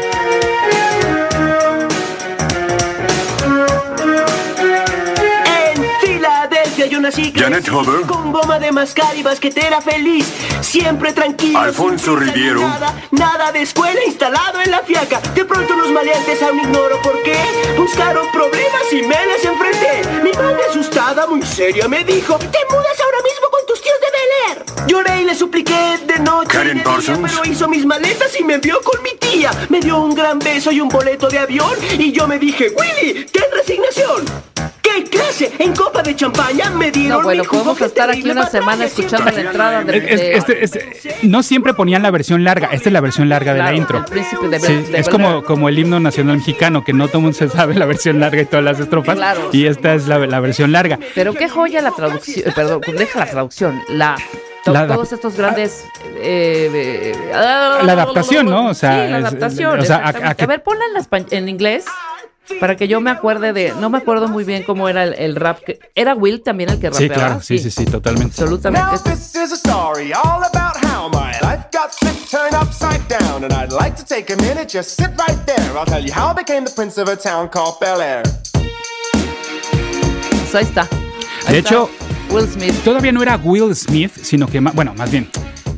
Yo 7.05 7.11
nací 7.11 7.31
Janet 7.35 7.69
Huber. 7.69 8.01
con 8.07 8.31
goma 8.31 8.57
de 8.57 8.71
mascar 8.71 9.15
y 9.15 9.21
basquetera 9.21 9.79
feliz, 9.79 10.25
siempre 10.61 11.13
tranquilo. 11.13 11.59
Alfonso 11.59 12.15
Riviero. 12.15 12.61
Nada, 12.61 12.95
nada 13.11 13.51
de 13.51 13.61
escuela 13.61 13.99
instalado 14.07 14.59
en 14.59 14.71
la 14.71 14.79
fiaca. 14.79 15.19
De 15.35 15.45
pronto 15.45 15.75
unos 15.75 15.91
maleantes 15.91 16.41
aún 16.41 16.61
ignoro 16.61 16.99
por 17.03 17.21
qué 17.21 17.37
buscaron 17.77 18.25
problemas 18.31 18.81
y 18.91 19.03
me 19.03 19.23
les 19.27 19.45
enfrenté. 19.45 20.01
Mi 20.23 20.31
madre 20.31 20.61
asustada, 20.67 21.27
muy 21.27 21.43
seria, 21.43 21.87
me 21.87 22.03
dijo: 22.03 22.39
Te 22.39 22.57
mudas 22.71 22.99
ahora 23.03 23.17
mismo 23.23 23.51
con 23.51 23.65
tus 23.67 23.81
tíos 23.83 23.97
de 24.01 24.07
Bel 24.17 24.57
Air. 24.57 24.87
Lloré 24.87 25.21
y 25.21 25.25
le 25.25 25.35
supliqué 25.35 25.99
de 26.07 26.19
noche. 26.21 26.47
Karen 26.57 26.73
día, 26.77 26.83
Parsons. 26.85 27.19
pero 27.21 27.45
hizo 27.51 27.67
mis 27.67 27.85
maletas 27.85 28.31
y 28.39 28.43
me 28.43 28.55
envió 28.55 28.81
con 28.81 29.03
mi 29.03 29.11
tía. 29.19 29.51
Me 29.69 29.79
dio 29.79 29.99
un 29.99 30.15
gran 30.15 30.39
beso 30.39 30.71
y 30.71 30.81
un 30.81 30.89
boleto 30.89 31.27
de 31.27 31.37
avión. 31.37 31.77
Y 31.99 32.11
yo 32.11 32.27
me 32.27 32.39
dije, 32.39 32.73
Willy, 32.75 33.25
ten 33.25 33.43
resignación. 33.53 34.54
¿Qué 35.37 35.47
clase? 35.47 35.63
En 35.63 35.73
copa 35.75 36.01
de 36.01 36.15
champaña 36.15 36.69
me 36.71 36.91
dieron 36.91 37.17
No, 37.19 37.23
bueno, 37.23 37.43
mi 37.43 37.47
jugo 37.47 37.59
podemos 37.63 37.77
que 37.77 37.85
estar 37.85 38.09
aquí 38.09 38.29
una 38.29 38.47
semana 38.47 38.85
escuchando 38.85 39.31
la 39.31 39.41
entrada 39.41 39.83
de... 39.83 39.99
De- 39.99 40.33
este- 40.37 40.63
este- 40.63 41.15
no 41.23 41.43
siempre 41.43 41.73
ponían 41.73 42.01
la 42.03 42.11
versión 42.11 42.43
larga, 42.43 42.67
esta 42.71 42.89
es 42.89 42.93
la 42.93 43.01
versión 43.01 43.29
larga 43.29 43.53
de 43.53 43.59
la 43.59 43.73
intro. 43.73 43.99
el 43.99 44.05
príncipe 44.05 44.47
de 44.47 44.59
Bel- 44.59 44.65
Sí, 44.85 44.91
de 44.91 44.99
es 44.99 45.09
como, 45.09 45.43
como 45.43 45.69
el 45.69 45.77
himno 45.79 45.99
nacional 45.99 46.37
mexicano, 46.37 46.83
que 46.83 46.93
no 46.93 47.07
todo 47.07 47.17
el 47.19 47.23
mundo 47.23 47.37
se 47.37 47.49
sabe 47.49 47.75
la 47.75 47.85
versión 47.85 48.19
larga 48.19 48.41
y 48.41 48.45
todas 48.45 48.63
las 48.65 48.79
estrofas. 48.79 49.15
Claro. 49.15 49.49
Y 49.51 49.65
esta 49.65 49.93
es 49.93 50.07
la, 50.07 50.19
la 50.19 50.39
versión 50.39 50.71
larga. 50.71 50.99
Pero 51.15 51.33
qué 51.33 51.49
joya 51.49 51.81
la 51.81 51.91
traducción, 51.91 52.53
perdón, 52.53 52.81
deja 52.97 53.19
la 53.19 53.25
traducción, 53.25 53.81
la... 53.89 54.15
La 54.65 54.87
todos 54.87 55.13
estos 55.13 55.37
grandes... 55.37 55.85
eh, 56.17 56.71
eh, 56.73 57.15
La 57.33 57.91
adaptación, 57.93 58.47
¿no? 58.47 58.69
O 58.69 58.73
sea, 58.73 59.05
sí, 59.05 59.11
la 59.11 59.19
es- 59.19 59.25
adaptación. 59.25 59.79
o 59.79 59.85
sea, 59.85 59.97
a- 59.97 59.99
a 59.99 60.09
exactamente. 60.09 60.35
que- 60.37 60.43
a 60.43 60.47
ver, 60.47 60.63
ponla 60.63 60.83
en, 61.11 61.25
en 61.37 61.49
inglés 61.49 61.85
para 62.59 62.75
que 62.77 62.87
yo 62.87 63.01
me 63.01 63.09
acuerde 63.11 63.53
de... 63.53 63.73
No 63.79 63.89
me 63.89 63.97
acuerdo 63.97 64.27
muy 64.27 64.43
bien 64.43 64.63
cómo 64.63 64.87
era 64.89 65.03
el, 65.03 65.13
el 65.15 65.35
rap. 65.35 65.59
que- 65.65 65.79
¿Era 65.95 66.13
Will 66.15 66.41
también 66.41 66.69
el 66.69 66.79
que 66.79 66.87
Sí, 66.93 67.07
rapeaba? 67.07 67.13
claro, 67.13 67.41
sí, 67.41 67.57
sí, 67.59 67.71
sí, 67.71 67.85
totalmente. 67.85 68.33
Absolutamente. 68.41 68.87
Now 68.87 68.97
this 69.03 69.35
is 69.35 69.51
a 69.51 69.55
story 69.55 70.13
all 70.13 70.43
about 70.43 70.75
how 70.83 71.09
my 71.09 71.31
life 71.41 71.65
got 71.73 71.91
flipped, 71.99 72.29
turned 72.29 72.53
upside 72.53 73.01
down, 73.07 73.43
and 73.43 73.53
I'd 73.53 73.71
like 73.71 73.95
to 73.97 74.03
take 74.05 74.31
a 74.33 74.37
minute, 74.37 74.67
just 74.69 74.91
sit 74.95 75.09
right 75.17 75.37
there. 75.45 75.77
I'll 75.77 75.85
tell 75.85 76.03
you 76.03 76.13
how 76.13 76.29
I 76.31 76.33
became 76.35 76.65
the 76.65 76.71
prince 76.73 76.99
of 77.01 77.07
a 77.09 77.15
town 77.15 77.49
called 77.49 77.79
Bel 77.79 77.99
Air. 78.01 78.23
Pues 80.31 80.55
ahí 80.55 80.63
está. 80.63 80.81
Ahí 81.47 81.53
De 81.53 81.57
está 81.59 81.69
hecho, 81.69 81.89
Will 82.31 82.47
Smith. 82.47 82.73
Todavía 82.83 83.11
no 83.11 83.21
era 83.21 83.37
Will 83.43 83.75
Smith, 83.75 84.11
sino 84.21 84.47
que, 84.47 84.59
bueno, 84.59 84.93
más 84.95 85.11
bien, 85.11 85.29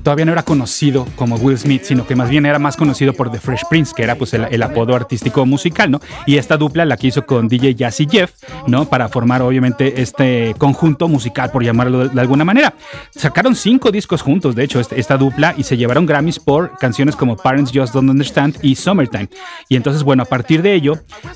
todavía 0.07 0.23
no 0.23 0.31
era 0.31 0.43
conocido 0.43 1.05
como 1.17 1.35
Will 1.35 1.57
Smith, 1.57 1.81
sino 1.83 2.07
que 2.07 2.15
más 2.15 2.29
bien 2.29 2.45
era 2.45 2.59
más 2.59 2.77
conocido 2.77 3.11
por 3.11 3.29
The 3.29 3.41
Fresh 3.41 3.63
Prince, 3.69 3.91
que 3.93 4.03
era 4.03 4.15
pues 4.15 4.33
el, 4.33 4.63
apodo 4.63 4.95
artístico 4.95 5.45
musical, 5.45 5.91
¿no? 5.91 5.99
Y 6.25 6.37
esta 6.37 6.55
dupla 6.55 6.85
la 6.85 6.95
que 6.95 7.07
hizo 7.07 7.25
con 7.25 7.49
DJ 7.49 7.75
Jazzy 7.75 8.07
Jeff, 8.09 8.31
¿no? 8.67 8.85
Para 8.85 9.09
formar 9.09 9.41
obviamente 9.41 10.01
este 10.01 10.55
conjunto 10.57 11.09
musical, 11.09 11.51
por 11.51 11.61
llamarlo 11.61 12.07
de, 12.07 12.21
alguna 12.21 12.45
manera. 12.45 12.73
Sacaron 13.13 13.53
cinco 13.53 13.91
discos 13.91 14.21
juntos, 14.21 14.55
de 14.55 14.63
hecho, 14.63 14.79
este- 14.79 14.97
esta 14.97 15.17
dupla, 15.17 15.53
y 15.57 15.63
se 15.63 15.75
llevaron 15.75 16.05
Grammys 16.05 16.39
por 16.39 16.77
canciones 16.77 17.17
como 17.17 17.35
Parents 17.35 17.73
Just 17.75 17.93
Don't 17.93 18.09
Understand 18.09 18.59
y 18.61 18.75
Summertime. 18.75 19.27
Y 19.67 19.75
entonces, 19.75 20.03
bueno, 20.03 20.23
a 20.23 20.27
partir 20.27 20.61
de 20.61 20.73
ello, 20.73 20.93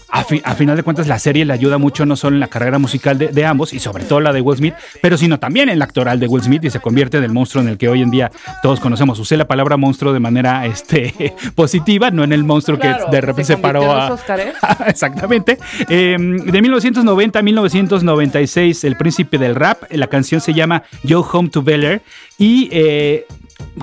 a 0.08 0.56
final 0.56 0.78
de 0.78 0.84
cuentas, 0.84 1.10
la 1.10 1.20
serie 1.20 1.44
le 1.44 1.52
ayuda 1.52 1.78
mucho 1.78 2.06
no 2.06 2.16
solo 2.16 2.38
en 2.38 2.40
la 2.40 2.48
carrera 2.48 2.80
musical 2.80 3.18
de, 3.18 3.28
de 3.28 3.46
ambos, 3.46 3.74
y 3.74 3.80
sobre 3.80 4.06
todo 4.06 4.22
la 4.22 4.32
de 4.32 4.40
Will 4.40 4.60
Smith, 4.60 4.76
pero 5.02 5.18
sino 5.18 5.40
también 5.40 5.68
en 5.68 5.78
la 5.78 5.84
actoral 5.84 6.22
de 6.22 6.28
Will 6.28 6.42
Smith, 6.42 6.64
y 6.64 6.70
se 6.70 6.80
convierte 6.80 7.18
en 7.18 7.26
el 7.26 7.34
monstruo 7.34 7.62
en 7.62 7.68
el 7.68 7.78
que 7.78 7.90
hoy 7.90 8.02
en 8.02 8.12
día 8.12 8.32
todos 8.62 8.80
conocemos. 8.80 9.20
Usé 9.20 9.38
la 9.38 9.48
palabra 9.48 9.78
monstruo 9.78 10.14
de 10.14 10.20
manera 10.20 10.66
este, 10.66 11.36
positiva, 11.56 12.12
no 12.12 12.24
en 12.24 12.34
el 12.34 12.44
monstruo 12.44 12.78
Claro, 12.78 13.06
que 13.06 13.12
de 13.12 13.22
repente 13.22 13.56
se, 13.56 13.58
paró 13.58 13.92
a... 13.92 14.10
los 14.10 14.20
Óscares. 14.20 14.56
Exactamente. 14.88 15.58
Eh, 15.90 16.18
de 16.18 16.62
1990 16.62 17.40
a 17.40 17.42
1996, 17.42 18.84
El 18.84 18.96
Príncipe 18.96 19.38
del 19.38 19.56
Rap. 19.56 19.84
La 19.92 20.08
canción 20.08 20.42
se 20.42 20.54
llama 20.54 20.84
Yo 21.04 21.22
Home 21.22 21.50
to 21.50 21.64
Bel 21.64 21.84
Air. 21.84 22.02
Y 22.38 22.70
eh, 22.72 23.26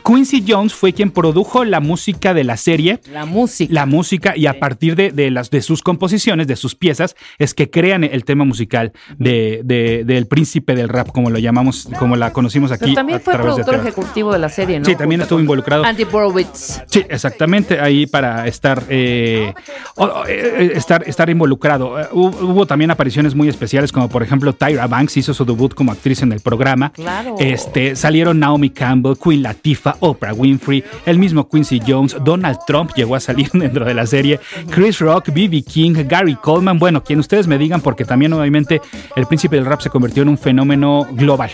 Quincy 0.04 0.44
Jones 0.46 0.74
fue 0.74 0.92
quien 0.92 1.10
produjo 1.10 1.64
la 1.64 1.80
música 1.80 2.34
de 2.34 2.44
la 2.44 2.56
serie. 2.56 3.00
La 3.12 3.26
música. 3.26 3.72
La 3.72 3.86
música, 3.86 4.36
y 4.36 4.46
a 4.46 4.58
partir 4.58 4.96
de, 4.96 5.10
de 5.10 5.30
las, 5.30 5.50
de 5.50 5.60
sus 5.62 5.82
composiciones, 5.82 6.46
de 6.46 6.56
sus 6.56 6.74
piezas, 6.74 7.14
es 7.38 7.54
que 7.54 7.70
crean 7.70 8.04
el 8.04 8.24
tema 8.24 8.44
musical 8.44 8.92
de, 9.18 9.60
de- 9.64 10.04
del 10.04 10.26
Príncipe 10.26 10.74
del 10.74 10.88
Rap, 10.88 11.08
como 11.08 11.30
lo 11.30 11.38
llamamos, 11.38 11.88
como 11.98 12.16
la 12.16 12.32
conocimos 12.32 12.70
aquí. 12.72 12.84
Pero 12.84 12.94
también 12.94 13.20
fue 13.20 13.34
productor 13.34 13.74
ejecutivo 13.76 14.32
de 14.32 14.38
la 14.38 14.48
serie, 14.48 14.78
¿no? 14.78 14.84
Sí, 14.84 14.94
también 14.96 15.20
estuvo 15.20 15.40
involucrado. 15.40 15.84
Andy 15.84 16.04
Borowitz. 16.04 16.80
Sí, 16.86 17.04
exactamente, 17.08 17.80
ahí 17.80 18.06
para 18.06 18.46
estar, 18.46 18.82
eh, 18.88 19.52
o, 19.96 20.24
eh, 20.28 20.72
estar, 20.74 21.06
estar 21.08 21.28
involucrado. 21.30 22.00
Eh, 22.00 22.06
hubo, 22.12 22.28
hubo 22.46 22.66
también 22.66 22.90
apariciones 22.90 23.34
muy 23.34 23.48
especiales, 23.48 23.92
como 23.92 24.08
por 24.08 24.22
ejemplo 24.22 24.52
Tyra 24.52 24.86
Banks 24.86 25.16
hizo 25.16 25.34
su 25.34 25.44
debut 25.44 25.74
como 25.74 25.92
actriz 25.92 26.22
en 26.22 26.32
el 26.32 26.40
programa. 26.40 26.90
Claro. 26.92 27.34
Este, 27.38 27.94
salieron 27.96 28.38
Naomi 28.38 28.70
Campbell, 28.70 29.14
Queen 29.22 29.42
Latifah, 29.42 29.67
Oprah 30.00 30.32
Winfrey, 30.32 30.84
el 31.06 31.18
mismo 31.18 31.48
Quincy 31.48 31.80
Jones, 31.86 32.16
Donald 32.22 32.58
Trump 32.66 32.92
llegó 32.94 33.14
a 33.14 33.20
salir 33.20 33.50
dentro 33.52 33.84
de 33.84 33.94
la 33.94 34.06
serie, 34.06 34.40
Chris 34.70 34.98
Rock, 35.00 35.30
B.B. 35.32 35.62
King, 35.62 35.94
Gary 36.06 36.36
Coleman, 36.36 36.78
bueno, 36.78 37.02
quien 37.02 37.18
ustedes 37.18 37.46
me 37.46 37.58
digan, 37.58 37.80
porque 37.80 38.04
también 38.04 38.32
obviamente 38.32 38.80
el 39.16 39.26
príncipe 39.26 39.56
del 39.56 39.66
rap 39.66 39.80
se 39.80 39.90
convirtió 39.90 40.22
en 40.22 40.30
un 40.30 40.38
fenómeno 40.38 41.06
global. 41.12 41.50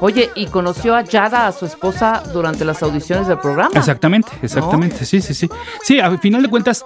Oye, 0.00 0.30
y 0.34 0.46
conoció 0.46 0.94
a 0.94 1.02
Yada, 1.02 1.46
a 1.46 1.52
su 1.52 1.64
esposa, 1.64 2.22
durante 2.32 2.64
las 2.64 2.82
audiciones 2.82 3.28
del 3.28 3.38
programa. 3.38 3.70
Exactamente, 3.74 4.30
exactamente, 4.42 5.04
sí, 5.04 5.20
sí, 5.22 5.32
sí. 5.32 5.48
Sí, 5.82 6.00
al 6.00 6.18
final 6.18 6.42
de 6.42 6.48
cuentas, 6.48 6.84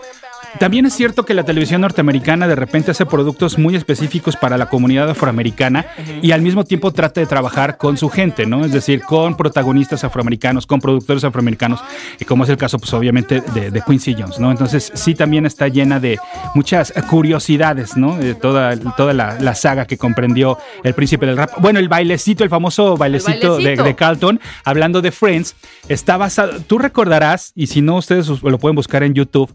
también 0.59 0.87
es 0.87 0.95
cierto 0.95 1.25
que 1.25 1.35
la 1.35 1.45
televisión 1.45 1.81
norteamericana 1.81 2.49
de 2.49 2.55
repente 2.57 2.91
hace 2.91 3.07
productos 3.07 3.59
muy 3.59 3.77
específicos 3.77 4.37
para 4.37 4.59
la 4.59 4.67
comunidad 4.67 5.09
afroamericana 5.11 5.87
y 6.23 6.33
al 6.33 6.43
mismo 6.43 6.65
tiempo 6.65 6.93
trata 6.93 7.21
de 7.21 7.27
trabajar 7.27 7.77
con 7.77 7.97
su 7.97 8.09
gente, 8.09 8.47
¿no? 8.47 8.65
Es 8.65 8.73
decir, 8.73 9.03
con 9.03 9.37
protagonistas 9.37 10.03
afroamericanos, 10.05 10.67
con 10.67 10.81
productores 10.81 11.25
afroamericanos, 11.25 11.81
y 12.19 12.25
como 12.25 12.45
es 12.45 12.51
el 12.51 12.57
caso, 12.57 12.79
pues 12.79 12.93
obviamente 12.95 13.41
de, 13.55 13.71
de 13.71 13.83
Quincy 13.83 14.15
Jones, 14.19 14.39
¿no? 14.39 14.51
Entonces 14.51 14.91
sí 14.95 15.15
también 15.15 15.47
está 15.47 15.69
llena 15.69 16.01
de 16.01 16.19
muchas 16.55 16.93
curiosidades, 17.09 17.97
¿no? 17.97 18.17
De 18.17 18.35
toda, 18.35 18.77
toda 18.97 19.13
la, 19.13 19.39
la 19.41 19.55
saga 19.55 19.87
que 19.87 19.97
comprendió 19.99 20.59
el 20.83 20.95
príncipe 20.95 21.27
del 21.27 21.37
rap. 21.37 21.51
Bueno, 21.59 21.79
el 21.79 21.89
bailecito, 21.89 22.45
el 22.45 22.51
famoso 22.51 22.97
bailecito, 22.97 23.57
de- 23.59 23.65
bailecito. 23.65 23.85
de 23.85 23.95
Carlton, 23.95 24.41
hablando 24.65 25.01
de 25.03 25.13
Friends, 25.13 25.55
está 25.89 26.17
basado. 26.17 26.61
Tú 26.67 26.79
recordarás, 26.79 27.53
y 27.55 27.67
si 27.69 27.83
no, 27.83 27.97
ustedes 27.97 28.29
us- 28.29 28.43
lo 28.43 28.59
pueden 28.59 28.75
buscar 28.75 29.03
en 29.03 29.15
YouTube. 29.15 29.53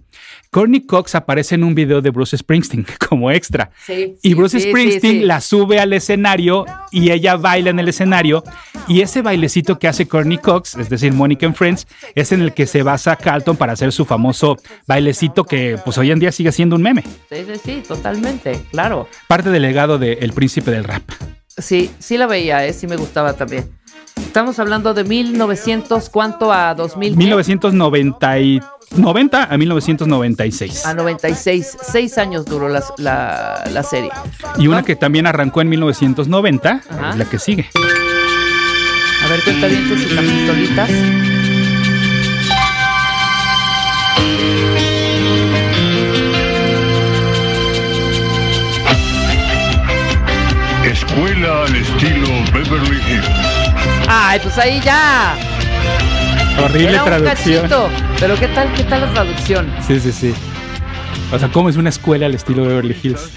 Courtney 0.55 0.85
Cox 0.85 1.15
aparece 1.15 1.55
en 1.55 1.65
un 1.65 1.75
video 1.75 2.01
de 2.01 2.11
Bruce 2.11 2.37
Springsteen 2.37 2.85
como 3.09 3.29
extra. 3.29 3.71
Sí, 3.85 4.15
y 4.23 4.33
Bruce 4.35 4.61
sí, 4.61 4.69
Springsteen 4.69 5.19
sí, 5.19 5.25
la 5.25 5.41
sube 5.41 5.81
al 5.81 5.91
escenario 5.91 6.63
y 6.93 7.11
ella 7.11 7.35
baila 7.35 7.71
en 7.71 7.79
el 7.79 7.89
escenario. 7.89 8.41
Y 8.87 9.01
ese 9.01 9.21
bailecito 9.21 9.77
que 9.77 9.89
hace 9.89 10.07
Courtney 10.07 10.37
Cox, 10.37 10.75
es 10.75 10.87
decir, 10.87 11.11
Mónica 11.11 11.45
en 11.45 11.55
Friends, 11.55 11.85
es 12.15 12.31
en 12.31 12.39
el 12.39 12.53
que 12.53 12.67
se 12.67 12.83
basa 12.83 13.17
Carlton 13.17 13.57
para 13.57 13.73
hacer 13.73 13.91
su 13.91 14.05
famoso 14.05 14.55
bailecito 14.87 15.43
que 15.43 15.77
pues 15.83 15.97
hoy 15.97 16.11
en 16.11 16.19
día 16.19 16.31
sigue 16.31 16.53
siendo 16.53 16.77
un 16.77 16.83
meme. 16.83 17.03
Sí, 17.29 17.45
sí, 17.45 17.59
sí, 17.61 17.83
totalmente, 17.85 18.57
claro. 18.71 19.09
Parte 19.27 19.49
del 19.49 19.61
legado 19.61 19.97
del 19.97 20.31
príncipe 20.31 20.71
del 20.71 20.85
rap. 20.85 21.03
Sí, 21.49 21.91
sí 21.99 22.17
la 22.17 22.27
veía, 22.27 22.65
¿eh? 22.65 22.71
sí 22.71 22.87
me 22.87 22.95
gustaba 22.95 23.33
también. 23.33 23.69
Estamos 24.15 24.59
hablando 24.59 24.93
de 24.93 25.03
1900, 25.03 26.09
¿cuánto 26.09 26.51
a 26.51 26.73
2000? 26.75 27.17
1990 27.17 28.39
y- 28.39 28.61
90 28.95 29.43
a 29.43 29.57
1996. 29.57 30.85
A 30.85 30.93
96, 30.93 31.77
seis 31.91 32.17
años 32.17 32.45
duró 32.45 32.69
la, 32.69 32.83
la, 32.97 33.63
la 33.71 33.83
serie. 33.83 34.09
Y 34.57 34.67
una 34.67 34.83
que 34.83 34.95
también 34.95 35.27
arrancó 35.27 35.61
en 35.61 35.69
1990, 35.69 36.81
Ajá. 36.89 37.15
la 37.15 37.25
que 37.25 37.39
sigue. 37.39 37.69
A 39.23 39.27
ver, 39.27 39.41
cuentavientes 39.43 40.11
y 40.11 40.13
las 40.13 40.23
pistolitas. 40.25 40.89
Escuela 50.83 51.63
al 51.63 51.75
estilo 51.75 52.27
Beverly 52.53 52.97
Hills. 53.09 53.29
Ay, 54.07 54.39
pues 54.41 54.57
ahí 54.57 54.79
ya. 54.81 55.35
Horrible 56.63 56.89
Era 56.89 57.03
un 57.03 57.09
traducción. 57.09 57.61
cachito. 57.63 57.89
Pero 58.19 58.35
¿qué 58.39 58.47
tal, 58.47 58.71
qué 58.73 58.83
tal 58.83 59.01
la 59.01 59.13
traducción? 59.13 59.67
Sí, 59.85 59.99
sí, 59.99 60.11
sí. 60.11 60.33
O 61.31 61.39
sea, 61.39 61.49
¿cómo 61.49 61.69
es 61.69 61.75
una 61.77 61.89
escuela 61.89 62.25
al 62.27 62.33
estilo 62.35 62.63
Beverly 62.65 62.95
Hills? 63.01 63.29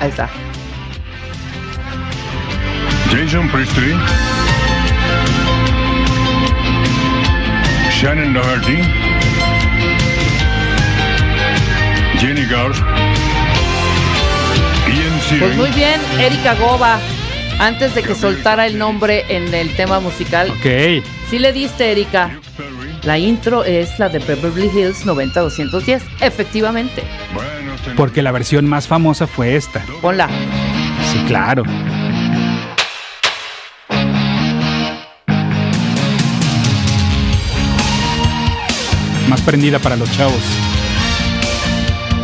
Ahí 0.00 0.10
está. 0.10 0.28
Jason 3.10 3.48
Priestley. 3.48 3.94
Shannon 7.90 8.34
Doherty. 8.34 8.82
Jenny 12.18 12.44
Garth. 12.46 12.76
Ian 14.86 15.12
Pues 15.12 15.24
Searing. 15.28 15.56
muy 15.56 15.70
bien, 15.70 16.00
Erika 16.18 16.54
Goba. 16.54 16.98
Antes 17.58 17.94
de 17.94 18.02
que 18.02 18.14
soltara 18.14 18.66
el 18.66 18.78
nombre 18.78 19.24
en 19.28 19.52
el 19.54 19.74
tema 19.76 20.00
musical, 20.00 20.50
Ok. 20.50 21.02
sí 21.30 21.38
le 21.38 21.52
diste, 21.52 21.90
Erika. 21.92 22.38
La 23.04 23.18
intro 23.18 23.64
es 23.64 23.98
la 23.98 24.08
de 24.08 24.18
Beverly 24.18 24.70
Hills 24.74 25.04
90210. 25.04 26.02
Efectivamente. 26.20 27.02
Porque 27.96 28.22
la 28.22 28.32
versión 28.32 28.66
más 28.66 28.88
famosa 28.88 29.26
fue 29.26 29.56
esta. 29.56 29.84
Ponla. 30.00 30.28
Sí, 31.12 31.18
claro. 31.26 31.64
Más 39.28 39.40
prendida 39.40 39.78
para 39.78 39.96
los 39.96 40.10
chavos. 40.12 40.42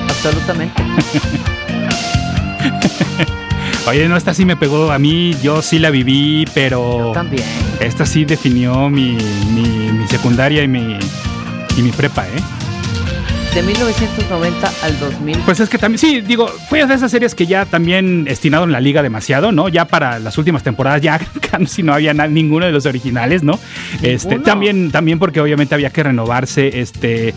Absolutamente. 0.09 0.83
Oye, 3.87 4.09
no, 4.09 4.16
esta 4.16 4.35
sí 4.35 4.45
me 4.45 4.57
pegó 4.57 4.93
a 4.93 4.99
mí, 4.99 5.35
yo 5.43 5.62
sí 5.62 5.79
la 5.79 5.90
viví, 5.90 6.45
pero 6.55 7.11
También. 7.12 7.43
esta 7.81 8.07
sí 8.07 8.25
definió 8.25 8.88
mi, 8.88 9.16
mi- 9.53 9.90
mi 9.93 10.07
secundaria 10.07 10.62
y 10.62 10.69
mi, 10.69 10.97
y 11.77 11.83
mi 11.83 11.90
prepa, 11.90 12.27
¿eh? 12.29 12.40
De 13.55 13.62
1990 13.64 14.73
al 14.85 15.01
2000. 15.01 15.38
Pues 15.38 15.59
es 15.59 15.69
que 15.69 15.77
también, 15.77 15.99
sí, 15.99 16.21
digo, 16.21 16.47
fue 16.69 16.87
de 16.87 16.95
esas 16.95 17.11
series 17.11 17.35
que 17.35 17.49
ya 17.49 17.64
también 17.64 18.27
estinaron 18.29 18.71
la 18.71 18.79
liga 18.79 19.03
demasiado, 19.03 19.51
¿no? 19.51 19.69
Ya 19.69 19.87
para 19.87 20.21
las 20.21 20.38
últimas 20.38 20.62
temporadas 20.62 21.01
ya 21.03 21.19
casi 21.51 21.83
no 21.83 21.93
había 21.93 22.14
ninguno 22.14 22.66
de 22.66 22.71
los 22.73 22.87
originales, 22.87 23.43
¿no? 23.43 23.59
Este, 24.03 24.29
Ninguno. 24.29 24.43
también, 24.45 24.90
también 24.93 25.19
porque 25.19 25.40
obviamente 25.40 25.75
había 25.75 25.90
que 25.90 26.05
renovarse, 26.05 26.81
este. 26.81 27.35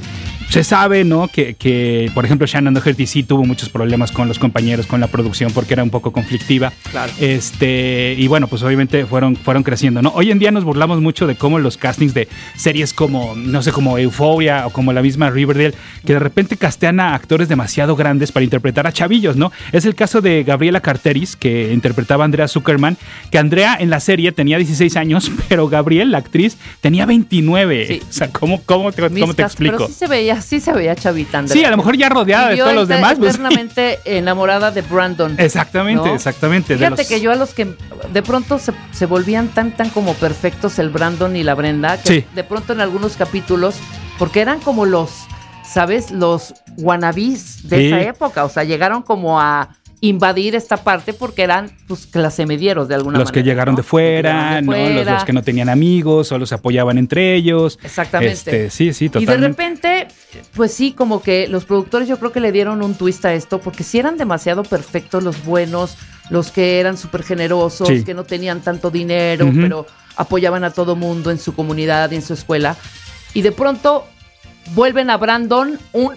Se 0.53 0.63
sabe, 0.63 1.03
¿no? 1.03 1.29
Que, 1.29 1.55
que, 1.55 2.11
por 2.13 2.25
ejemplo, 2.25 2.45
Shannon 2.45 2.75
Doherty 2.75 3.07
sí 3.07 3.23
tuvo 3.23 3.43
muchos 3.43 3.69
problemas 3.69 4.11
con 4.11 4.27
los 4.27 4.37
compañeros, 4.37 4.85
con 4.85 4.99
la 4.99 5.07
producción, 5.07 5.51
porque 5.51 5.73
era 5.73 5.81
un 5.81 5.89
poco 5.89 6.11
conflictiva. 6.11 6.71
Claro. 6.91 7.11
Este, 7.19 8.15
y 8.19 8.27
bueno, 8.27 8.45
pues 8.45 8.61
obviamente 8.61 9.07
fueron, 9.07 9.35
fueron 9.35 9.63
creciendo, 9.63 10.03
¿no? 10.03 10.11
Hoy 10.13 10.29
en 10.29 10.37
día 10.37 10.51
nos 10.51 10.63
burlamos 10.63 11.01
mucho 11.01 11.25
de 11.25 11.35
cómo 11.35 11.57
los 11.57 11.77
castings 11.77 12.13
de 12.13 12.27
series 12.55 12.93
como, 12.93 13.33
no 13.35 13.63
sé, 13.63 13.71
como 13.71 13.97
Euphoria 13.97 14.67
o 14.67 14.69
como 14.69 14.93
la 14.93 15.01
misma 15.01 15.31
Riverdale, 15.31 15.73
que 16.05 16.13
de 16.13 16.19
repente 16.19 16.55
castean 16.55 16.99
a 16.99 17.15
actores 17.15 17.49
demasiado 17.49 17.95
grandes 17.95 18.31
para 18.31 18.43
interpretar 18.43 18.85
a 18.85 18.91
chavillos, 18.91 19.35
¿no? 19.35 19.51
Es 19.71 19.85
el 19.85 19.95
caso 19.95 20.21
de 20.21 20.43
Gabriela 20.43 20.81
Carteris, 20.81 21.35
que 21.35 21.73
interpretaba 21.73 22.25
a 22.25 22.25
Andrea 22.25 22.47
Zuckerman, 22.47 22.95
que 23.31 23.39
Andrea 23.39 23.75
en 23.79 23.89
la 23.89 23.99
serie 23.99 24.31
tenía 24.31 24.59
16 24.59 24.97
años, 24.97 25.31
pero 25.49 25.67
Gabriel, 25.67 26.11
la 26.11 26.19
actriz, 26.19 26.57
tenía 26.79 27.07
29. 27.07 27.87
Sí. 27.87 28.01
O 28.07 28.13
sea, 28.13 28.27
¿cómo, 28.27 28.61
cómo, 28.61 28.91
te, 28.91 29.01
cómo 29.01 29.33
te 29.33 29.41
explico? 29.41 29.77
Pero 29.77 29.87
sí 29.87 29.93
se 29.93 30.05
veía, 30.05 30.42
sí 30.43 30.59
se 30.59 30.71
veía 30.73 30.95
chavita, 30.95 31.39
Andrea. 31.39 31.53
Sí, 31.53 31.65
a 31.65 31.71
lo 31.71 31.77
mejor 31.77 31.97
ya 31.97 32.09
rodeada 32.09 32.49
de 32.49 32.57
todos 32.57 32.73
los 32.73 32.87
demás. 32.87 33.15
pues, 33.17 33.33
sí. 33.35 33.39
eternamente 33.41 33.99
enamorada 34.05 34.71
de 34.71 34.81
Brandon. 34.81 35.35
Exactamente, 35.39 36.07
¿no? 36.07 36.15
exactamente. 36.15 36.73
de 36.73 36.79
Fíjate 36.79 37.01
los- 37.03 37.07
que 37.07 37.21
yo 37.21 37.31
a 37.31 37.35
los 37.35 37.53
que 37.53 37.75
de 38.11 38.21
pronto 38.23 38.59
se, 38.59 38.73
se 38.91 39.05
volvían 39.05 39.47
tan, 39.49 39.71
tan 39.71 39.89
como 39.89 40.13
perfectos 40.15 40.79
el 40.79 40.89
Brandon 40.89 41.35
y 41.35 41.43
la 41.43 41.55
Brenda, 41.55 41.97
que 42.01 42.07
Sí. 42.21 42.25
de 42.35 42.43
pronto 42.43 42.73
en 42.73 42.81
algunos 42.81 43.15
capítulos, 43.17 43.75
porque 44.19 44.41
eran 44.41 44.59
como 44.59 44.85
los, 44.85 45.09
¿sabes? 45.65 46.11
Los 46.11 46.53
wannabes 46.77 47.67
de 47.69 47.77
Sí. 47.77 47.85
esa 47.87 48.01
época. 48.01 48.45
O 48.45 48.49
sea, 48.49 48.63
llegaron 48.63 49.01
como 49.01 49.39
a 49.39 49.69
invadir 50.05 50.53
esta 50.53 50.75
parte 50.75 51.13
porque 51.13 51.43
eran, 51.43 51.71
pues, 51.87 52.07
clase 52.07 52.45
medieros 52.45 52.89
de 52.89 52.95
alguna 52.95 53.17
los 53.19 53.29
manera. 53.29 53.41
que 53.41 53.49
llegaron 53.49 53.73
¿no? 53.73 53.77
de 53.77 53.83
fuera, 53.83 54.59
Llegaron 54.59 54.65
¿no? 54.65 54.71
de 54.73 54.79
Los, 54.79 54.93
fuera. 54.95 55.13
los 55.13 55.23
que 55.23 55.31
no 55.33 55.43
tenían 55.43 55.69
amigos, 55.69 56.27
solo 56.27 56.45
se 56.45 56.55
apoyaban 56.55 56.97
entre 56.97 57.35
ellos. 57.35 57.79
Exactamente. 57.81 58.33
Este, 58.33 58.69
sí, 58.69 58.91
sí, 58.91 59.05
Y 59.05 59.07
de 59.07 59.19
totalmente. 59.21 59.47
repente, 59.47 60.07
pues 60.55 60.73
sí, 60.73 60.91
como 60.91 61.21
que 61.21 61.47
los 61.47 61.63
productores 61.63 62.09
yo 62.09 62.19
creo 62.19 62.33
que 62.33 62.41
le 62.41 62.51
dieron 62.51 62.83
un 62.83 62.95
twist 62.95 63.23
a 63.23 63.33
esto, 63.33 63.59
porque 63.61 63.83
si 63.85 63.97
eran 63.97 64.17
demasiado 64.17 64.63
perfectos 64.63 65.23
los 65.23 65.45
buenos, 65.45 65.95
los 66.29 66.51
que 66.51 66.81
eran 66.81 66.97
súper 66.97 67.23
generosos, 67.23 67.87
Sí. 67.87 68.03
que 68.03 68.13
no 68.13 68.25
tenían 68.25 68.59
tanto 68.59 68.91
dinero, 68.91 69.49
pero 69.55 69.85
apoyaban 70.17 70.65
a 70.65 70.71
todo 70.71 70.97
mundo 70.97 71.31
en 71.31 71.39
su 71.39 71.55
comunidad 71.55 72.11
y 72.11 72.15
en 72.15 72.21
su 72.23 72.33
escuela. 72.33 72.75
Y 73.33 73.41
de 73.41 73.53
pronto 73.53 74.05
vuelven 74.75 75.09
a 75.09 75.15
Brandon 75.15 75.79
un 75.93 76.11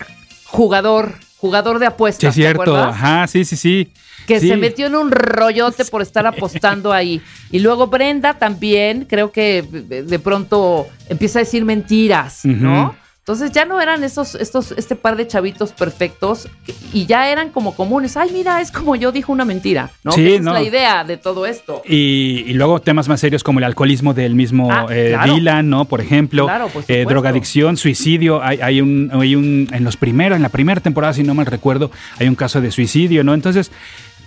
jugador, 0.45 1.15
jugador 1.47 1.79
de 1.79 1.87
Sí, 1.87 1.93
apuestas. 1.93 2.29
es 2.31 2.35
¿te 2.35 2.41
cierto. 2.43 2.77
Ajá, 2.77 3.27
sí, 3.27 3.45
sí, 3.45 3.57
sí. 3.57 3.93
que 4.27 4.41
Sí. 4.41 4.49
se 4.49 4.57
metió 4.57 4.87
en 4.89 4.97
un 4.97 5.11
rollote 5.13 5.85
por 5.85 6.03
estar 6.03 6.27
apostando 6.35 6.93
ahí. 6.93 7.21
Y 7.53 7.61
luego 7.61 7.87
Brenda 7.87 8.35
también, 8.35 9.05
creo 9.05 9.31
que 9.31 9.63
de 9.63 10.03
de 10.03 10.19
pronto 10.19 10.87
empieza 11.09 11.39
a 11.39 11.43
decir 11.43 11.65
mentiras, 11.65 12.45
¿no? 12.45 12.95
Entonces 13.27 13.51
ya 13.51 13.65
no 13.65 13.81
eran 13.81 14.05
esos, 14.05 14.37
estos, 14.37 14.71
este 14.71 14.95
par 14.95 15.17
de 15.17 15.27
chavitos 15.27 15.73
perfectos 15.73 16.49
y 16.93 17.07
ya 17.07 17.29
eran 17.29 17.51
como 17.51 17.75
comunes. 17.75 18.17
Ay, 18.17 18.31
mira, 18.33 18.61
es 18.61 18.71
como 18.71 18.95
yo 18.95 19.11
dijo 19.11 19.33
una 19.33 19.45
mentira, 19.45 19.91
¿no? 20.05 20.13
Sí, 20.13 20.23
Que 20.23 20.35
esa 20.37 20.43
no. 20.45 20.51
es 20.57 20.63
la 20.63 20.69
idea 20.69 21.03
de 21.03 21.17
todo 21.17 21.45
esto. 21.45 21.83
Y, 21.85 22.45
y 22.47 22.53
luego 22.53 22.81
temas 22.81 23.09
más 23.09 23.19
serios 23.19 23.43
como 23.43 23.59
el 23.59 23.65
alcoholismo 23.65 24.15
del 24.15 24.37
mismo 24.37 24.69
Ah, 24.71 24.87
eh, 24.91 25.09
claro. 25.15 25.35
Dylan, 25.35 25.69
¿no? 25.69 25.87
Por 25.87 26.01
ejemplo, 26.01 26.45
Claro, 26.45 26.69
por 26.69 26.85
eh, 26.87 27.05
drogadicción, 27.05 27.77
suicidio. 27.77 28.41
Hay, 28.45 28.61
hay 28.63 28.81
un, 28.81 29.11
hay 29.13 29.35
un, 29.35 29.69
en 29.73 29.83
los 29.83 29.97
primeros, 29.97 30.37
en 30.37 30.43
la 30.43 30.49
primera 30.51 30.81
temporada, 30.81 31.13
si 31.13 31.25
no 31.25 31.35
mal 31.35 31.47
recuerdo, 31.47 31.91
hay 32.21 32.29
un 32.29 32.37
caso 32.37 32.61
de 32.61 32.71
suicidio, 32.71 33.25
¿no? 33.25 33.35
Entonces, 33.35 33.73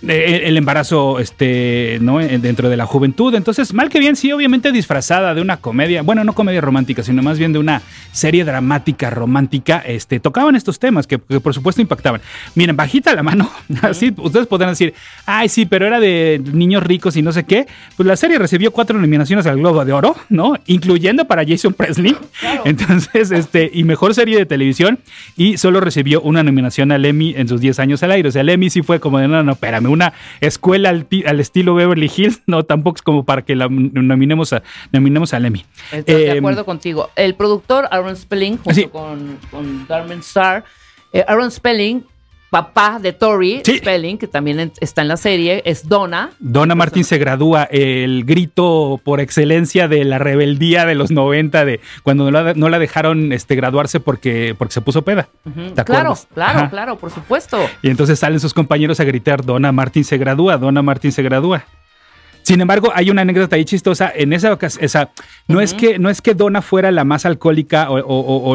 el 0.02 0.56
embarazo, 0.56 1.18
este, 1.18 1.98
¿no? 2.00 2.20
Eh, 2.20 2.38
Dentro 2.38 2.68
de 2.68 2.76
la 2.76 2.86
juventud. 2.86 3.34
Entonces, 3.34 3.74
mal 3.74 3.88
que 3.88 3.98
bien, 3.98 4.16
sí, 4.16 4.32
obviamente 4.32 4.72
disfrazada 4.72 5.34
de 5.34 5.42
una 5.42 5.58
comedia, 5.58 6.02
bueno, 6.02 6.24
no 6.24 6.32
comedia 6.32 6.60
romántica, 6.60 7.02
sino 7.02 7.22
más 7.22 7.38
bien 7.38 7.52
de 7.52 7.58
una 7.58 7.82
serie 8.12 8.44
dramática 8.44 9.10
romántica, 9.10 9.78
este, 9.78 10.20
tocaban 10.20 10.56
estos 10.56 10.78
temas 10.78 11.06
que, 11.06 11.18
que 11.18 11.40
por 11.40 11.54
supuesto 11.54 11.82
impactaban. 11.82 12.20
Miren, 12.54 12.76
bajita 12.76 13.14
la 13.14 13.22
mano, 13.22 13.50
así 13.82 14.14
ustedes 14.16 14.46
podrán 14.46 14.70
decir, 14.70 14.94
ay, 15.26 15.48
sí, 15.48 15.66
pero 15.66 15.86
era 15.86 16.00
de 16.00 16.40
niños 16.52 16.82
ricos 16.82 17.16
y 17.16 17.22
no 17.22 17.32
sé 17.32 17.44
qué. 17.44 17.66
Pues 17.96 18.06
la 18.06 18.16
serie 18.16 18.38
recibió 18.38 18.70
cuatro 18.72 18.98
nominaciones 18.98 19.46
al 19.46 19.58
Globo 19.58 19.84
de 19.84 19.92
Oro, 19.92 20.16
¿no? 20.28 20.54
Incluyendo 20.66 21.26
para 21.26 21.44
Jason 21.46 21.74
Presley. 21.74 22.16
Entonces, 22.64 23.30
este, 23.30 23.70
y 23.72 23.84
mejor 23.84 24.14
serie 24.14 24.38
de 24.38 24.46
televisión, 24.46 24.98
y 25.36 25.56
solo 25.58 25.80
recibió 25.80 26.20
una 26.22 26.42
nominación 26.42 26.92
al 26.92 27.04
Emmy 27.04 27.34
en 27.36 27.48
sus 27.48 27.60
10 27.60 27.78
años 27.80 28.02
al 28.02 28.12
aire. 28.12 28.28
O 28.28 28.32
sea, 28.32 28.42
el 28.42 28.48
Emmy 28.48 28.70
sí 28.70 28.82
fue 28.82 29.00
como 29.00 29.18
de, 29.18 29.28
no, 29.28 29.42
no, 29.42 29.52
espérame, 29.52 29.89
una 29.90 30.12
escuela 30.40 30.88
al, 30.88 31.04
ti- 31.06 31.24
al 31.26 31.40
estilo 31.40 31.74
Beverly 31.74 32.10
Hills, 32.14 32.42
no, 32.46 32.62
tampoco 32.64 32.96
es 32.96 33.02
como 33.02 33.24
para 33.24 33.42
que 33.42 33.54
la 33.56 33.68
nominemos, 33.68 34.52
a, 34.52 34.62
nominemos 34.92 35.34
al 35.34 35.44
Emmy. 35.46 35.64
Estoy 35.92 36.14
de 36.14 36.26
Eh, 36.32 36.38
acuerdo 36.38 36.64
contigo. 36.64 37.10
El 37.16 37.34
productor 37.34 37.88
Aaron 37.90 38.16
Spelling, 38.16 38.56
junto 38.56 38.74
Sí. 38.74 38.86
con, 38.86 39.38
con 39.50 39.86
Darren 39.86 40.20
Star, 40.20 40.64
eh, 41.12 41.24
Aaron 41.26 41.50
Spelling, 41.50 42.04
papá 42.50 42.98
de 43.00 43.12
Tori 43.12 43.62
Sí. 43.64 43.78
Spelling, 43.78 44.18
que 44.18 44.26
también 44.26 44.72
está 44.80 45.02
en 45.02 45.08
la 45.08 45.16
serie, 45.16 45.62
es 45.64 45.88
Donna. 45.88 46.30
Donna 46.40 46.74
Martin 46.74 47.04
se 47.04 47.16
gradúa, 47.18 47.64
el 47.70 48.24
grito 48.24 49.00
por 49.04 49.20
excelencia 49.20 49.86
de 49.88 50.04
la 50.04 50.18
rebeldía 50.18 50.84
de 50.84 50.94
los 50.96 51.10
90, 51.10 51.64
de 51.64 51.80
cuando 52.02 52.30
no 52.30 52.42
la, 52.42 52.54
no 52.54 52.68
la 52.68 52.78
dejaron 52.78 53.32
este, 53.32 53.54
graduarse 53.54 54.00
porque, 54.00 54.54
porque 54.58 54.74
se 54.74 54.80
puso 54.80 55.02
peda. 55.02 55.28
¿Te 55.44 55.50
Claro, 55.84 56.10
acuerdas? 56.12 56.28
claro, 56.34 56.58
Ajá. 56.58 56.70
claro, 56.70 56.96
por 56.98 57.10
supuesto. 57.10 57.58
Y 57.82 57.88
entonces 57.90 58.18
salen 58.18 58.40
sus 58.40 58.52
compañeros 58.52 59.00
a 59.00 59.04
gritar, 59.04 59.44
Donna 59.44 59.72
Martin 59.72 60.04
se 60.04 60.18
gradúa, 60.18 60.56
Donna 60.58 60.82
Martin 60.82 61.12
se 61.12 61.22
gradúa. 61.22 61.64
Sin 62.42 62.60
embargo, 62.60 62.90
hay 62.94 63.10
una 63.10 63.22
anécdota 63.22 63.56
ahí 63.56 63.64
chistosa. 63.64 64.10
En 64.14 64.32
esa 64.32 64.52
ocasión, 64.52 64.84
esa, 64.84 65.10
no, 65.48 65.60
es 65.60 65.74
que, 65.74 65.98
no 65.98 66.10
es 66.10 66.20
que 66.20 66.34
Donna 66.34 66.62
fuera 66.62 66.90
la 66.90 67.04
más 67.04 67.24
alcohólica 67.26 67.90
o, 67.90 67.98
o- 67.98 68.02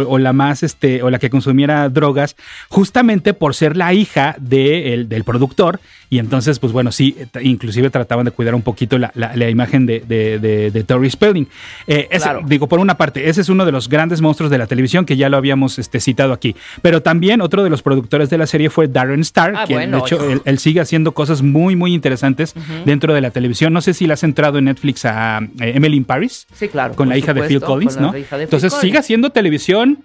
o- 0.02 0.10
o 0.10 0.18
la 0.18 0.34
más, 0.34 0.64
este, 0.64 1.02
o 1.04 1.10
la 1.10 1.20
que 1.20 1.30
consumiera 1.30 1.88
drogas, 1.90 2.36
justamente 2.70 3.34
por 3.34 3.56
ser 3.56 3.78
la 3.78 3.94
hija 3.94 4.36
de 4.40 4.94
el- 4.94 5.10
del 5.10 5.24
productor. 5.24 5.80
Y 6.10 6.20
entonces, 6.20 6.60
pues 6.60 6.72
bueno, 6.72 6.92
sí, 6.92 7.16
inclusive 7.42 7.90
trataban 7.90 8.26
de 8.26 8.32
cuidar 8.32 8.54
un 8.56 8.62
poquito 8.62 8.98
la, 8.98 9.12
la- 9.16 9.36
la 9.36 9.50
imagen 9.50 9.86
de, 9.86 10.02
de, 10.02 10.40
de- 10.40 10.72
de 10.72 10.84
Tori 10.84 11.10
Spelling. 11.10 11.48
Eh, 11.88 12.08
ese- 12.12 12.26
Claro. 12.26 12.42
Digo, 12.46 12.68
por 12.68 12.80
una 12.80 12.98
parte, 12.98 13.30
ese 13.30 13.42
es 13.42 13.50
uno 13.50 13.66
de 13.66 13.72
los 13.72 13.88
grandes 13.88 14.20
monstruos 14.22 14.50
de 14.52 14.58
la 14.58 14.68
televisión 14.68 15.06
que 15.06 15.16
ya 15.18 15.30
lo 15.30 15.38
habíamos 15.38 15.78
este, 15.80 16.00
citado 16.00 16.34
aquí. 16.34 16.56
Pero 16.82 17.02
también 17.02 17.40
otro 17.42 17.64
de 17.64 17.70
los 17.70 17.82
productores 17.82 18.30
de 18.30 18.38
la 18.38 18.48
serie 18.48 18.70
fue 18.70 18.88
Darren 18.88 19.22
Star, 19.22 19.54
Ah, 19.56 19.64
quien 19.68 19.78
bueno, 19.80 19.98
de 20.00 20.04
hecho 20.06 20.42
él 20.46 20.60
sigue 20.60 20.80
haciendo 20.82 21.12
cosas 21.14 21.42
muy, 21.42 21.76
muy 21.76 21.94
interesantes 21.94 22.54
dentro 22.86 23.14
de 23.14 23.22
la 23.22 23.32
televisión. 23.32 23.74
No 23.76 23.82
sé 23.82 23.94
si 23.94 24.08
le 24.08 24.14
has 24.14 24.24
entrado 24.24 24.58
en 24.58 24.66
Netflix 24.66 25.04
a 25.04 25.40
eh, 25.60 25.74
Emily 25.76 25.98
in 25.98 26.06
Paris. 26.06 26.48
Sí, 26.54 26.70
claro. 26.70 26.96
Con 26.96 27.10
la 27.10 27.18
hija 27.18 27.34
de 27.34 27.44
Phil 27.44 27.60
Collins, 27.60 27.96
con 27.96 28.06
la 28.06 28.12
¿no? 28.14 28.18
hija 28.18 28.38
de 28.38 28.46
Phil 28.46 28.56
Entonces 28.56 28.72
Collins. 28.72 28.82
sigue 28.82 28.98
haciendo 28.98 29.30
televisión. 29.32 30.00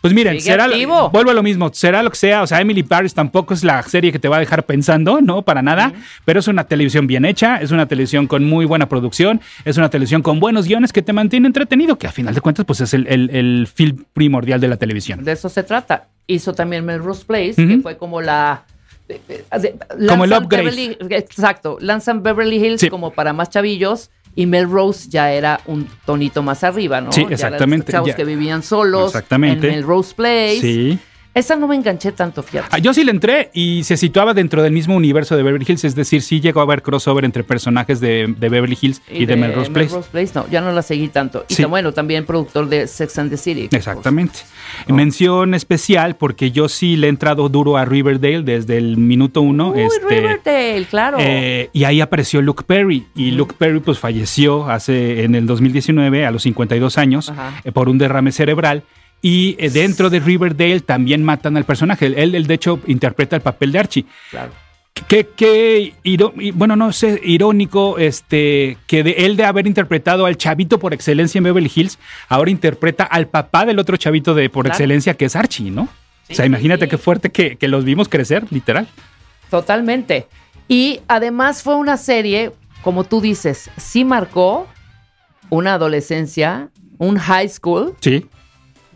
Pues 0.00 0.14
miren, 0.14 0.34
Sigue 0.34 0.52
será, 0.52 0.66
activo. 0.66 1.10
vuelvo 1.10 1.32
a 1.32 1.34
lo 1.34 1.42
mismo, 1.42 1.68
será 1.72 2.00
lo 2.04 2.10
que 2.10 2.16
sea, 2.16 2.42
o 2.42 2.46
sea, 2.46 2.60
Emily 2.60 2.84
Paris 2.84 3.12
tampoco 3.14 3.54
es 3.54 3.64
la 3.64 3.82
serie 3.82 4.12
que 4.12 4.20
te 4.20 4.28
va 4.28 4.36
a 4.36 4.38
dejar 4.38 4.62
pensando, 4.64 5.20
no, 5.20 5.42
para 5.42 5.62
nada, 5.62 5.92
pero 6.24 6.38
es 6.38 6.46
una 6.46 6.62
televisión 6.64 7.08
bien 7.08 7.24
hecha, 7.24 7.56
es 7.56 7.72
una 7.72 7.86
televisión 7.86 8.28
con 8.28 8.44
muy 8.44 8.66
buena 8.66 8.88
producción, 8.88 9.40
es 9.64 9.78
una 9.78 9.88
televisión 9.88 10.22
con 10.22 10.38
buenos 10.38 10.68
guiones 10.68 10.92
que 10.92 11.02
te 11.02 11.12
mantiene 11.12 11.48
entretenido, 11.48 11.98
que 11.98 12.06
a 12.06 12.12
final 12.12 12.34
de 12.36 12.40
cuentas 12.40 12.64
pues 12.66 12.82
es 12.82 12.94
el, 12.94 13.08
el, 13.08 13.30
el 13.30 13.66
film 13.66 14.04
primordial 14.12 14.60
de 14.60 14.68
la 14.68 14.76
televisión. 14.76 15.24
De 15.24 15.32
eso 15.32 15.48
se 15.48 15.64
trata. 15.64 16.06
Hizo 16.28 16.52
también 16.54 16.84
Melrose 16.84 17.24
Place, 17.24 17.54
que 17.56 17.78
fue 17.82 17.96
como 17.96 18.20
la... 18.20 18.62
Como 20.08 20.24
el 20.24 20.32
upgrade. 20.32 20.64
Beverly- 20.64 20.96
exacto, 21.10 21.78
lanzan 21.80 22.22
Beverly 22.22 22.56
Hills 22.64 22.80
Sí. 22.80 22.88
como 22.90 23.12
para 23.12 23.32
más 23.32 23.50
chavillos 23.50 24.10
y 24.34 24.46
Melrose 24.46 25.08
ya 25.08 25.32
era 25.32 25.60
un 25.66 25.88
tonito 26.04 26.42
más 26.42 26.62
arriba, 26.64 27.00
¿no? 27.00 27.12
Sí, 27.12 27.22
Ya 27.28 27.34
exactamente, 27.34 27.92
Chavos 27.92 28.08
ya. 28.08 28.16
que 28.16 28.24
vivían 28.24 28.62
solos 28.62 29.08
Exactamente. 29.14 29.68
en 29.68 29.74
Melrose 29.76 30.14
Place. 30.14 30.60
Sí. 30.60 30.98
Esa 31.36 31.54
no 31.54 31.68
me 31.68 31.76
enganché 31.76 32.12
tanto, 32.12 32.42
fíjate. 32.42 32.68
Ah, 32.72 32.78
Yo 32.78 32.94
sí 32.94 33.04
le 33.04 33.10
entré 33.10 33.50
y 33.52 33.84
se 33.84 33.96
situaba 33.98 34.32
dentro 34.32 34.62
del 34.62 34.72
mismo 34.72 34.96
universo 34.96 35.36
de 35.36 35.42
Beverly 35.42 35.66
Hills, 35.68 35.84
es 35.84 35.94
decir, 35.94 36.22
sí 36.22 36.40
llegó 36.40 36.60
a 36.60 36.62
haber 36.62 36.80
crossover 36.80 37.26
entre 37.26 37.44
personajes 37.44 38.00
de, 38.00 38.34
de 38.38 38.48
Beverly 38.48 38.78
Hills 38.80 39.02
y, 39.10 39.26
de, 39.26 39.36
Melrose 39.36 39.70
Place. 39.70 40.32
no, 40.34 40.48
ya 40.48 40.62
no 40.62 40.72
la 40.72 40.80
seguí 40.80 41.08
tanto. 41.08 41.44
Y 41.48 41.54
Sí. 41.54 41.64
bueno, 41.66 41.92
también 41.92 42.24
productor 42.24 42.68
de 42.70 42.86
Sex 42.86 43.18
and 43.18 43.30
the 43.30 43.36
City. 43.36 43.68
Exactamente. 43.70 44.38
Mención 44.88 45.52
especial 45.54 46.16
porque 46.16 46.50
yo 46.50 46.68
sí 46.68 46.96
le 46.96 47.06
he 47.08 47.10
entrado 47.10 47.48
duro 47.48 47.76
a 47.76 47.84
Riverdale 47.84 48.42
desde 48.42 48.78
el 48.78 48.96
minuto 48.96 49.42
uno. 49.42 49.72
Uy, 49.72 49.82
este, 49.82 50.08
Riverdale, 50.08 50.86
claro. 50.86 51.18
eh, 51.20 51.68
y 51.72 51.84
ahí 51.84 52.00
apareció 52.00 52.40
Luke 52.40 52.64
Perry. 52.66 53.06
Y 53.14 53.32
Luke 53.32 53.54
Perry 53.58 53.80
pues 53.80 53.98
falleció 53.98 54.68
hace 54.70 55.24
en 55.24 55.34
el 55.34 55.46
2019 55.46 56.24
a 56.24 56.30
los 56.30 56.42
52 56.44 56.98
años 56.98 57.32
eh, 57.64 57.72
por 57.72 57.88
un 57.88 57.98
derrame 57.98 58.32
cerebral. 58.32 58.84
Y 59.28 59.56
eh, 59.58 59.70
dentro 59.70 60.08
de 60.08 60.20
Riverdale 60.20 60.78
también 60.80 61.24
matan 61.24 61.56
al 61.56 61.64
personaje. 61.64 62.06
Él, 62.06 62.34
él, 62.36 62.46
de 62.46 62.54
hecho, 62.54 62.78
interpreta 62.86 63.34
el 63.34 63.42
papel 63.42 63.72
de 63.72 63.78
Archie. 63.80 64.04
claro. 64.30 64.52
Qué, 65.08 65.28
qué 65.36 65.92
bueno, 66.54 66.74
no 66.74 66.90
sé, 66.90 67.20
irónico, 67.22 67.98
este, 67.98 68.78
que 68.86 69.02
de 69.02 69.10
él 69.26 69.36
de 69.36 69.44
haber 69.44 69.66
interpretado 69.66 70.24
al 70.24 70.38
chavito 70.38 70.78
por 70.78 70.94
excelencia 70.94 71.38
en 71.38 71.44
Beverly 71.44 71.70
Hills, 71.74 71.98
ahora 72.30 72.50
interpreta 72.50 73.04
al 73.04 73.26
papá 73.28 73.66
del 73.66 73.78
otro 73.78 73.96
chavito 73.98 74.32
de 74.34 74.48
por 74.48 74.64
Claro. 74.64 74.74
excelencia, 74.74 75.12
que 75.14 75.26
es 75.26 75.36
Archie, 75.36 75.70
¿no? 75.70 75.88
Sí, 76.26 76.32
o 76.32 76.36
sea, 76.36 76.46
imagínate 76.46 76.86
sí. 76.86 76.90
qué 76.90 76.98
fuerte 76.98 77.30
que, 77.30 77.56
que 77.56 77.68
los 77.68 77.84
vimos 77.84 78.08
crecer, 78.08 78.44
literal. 78.50 78.86
Totalmente. 79.50 80.28
Y 80.66 81.00
además 81.08 81.62
fue 81.62 81.76
una 81.76 81.98
serie, 81.98 82.52
como 82.82 83.04
tú 83.04 83.20
dices, 83.20 83.70
sí 83.76 84.02
marcó 84.04 84.66
una 85.50 85.74
adolescencia, 85.74 86.70
un 86.98 87.18
high 87.18 87.48
school 87.50 87.94
Sí. 88.00 88.24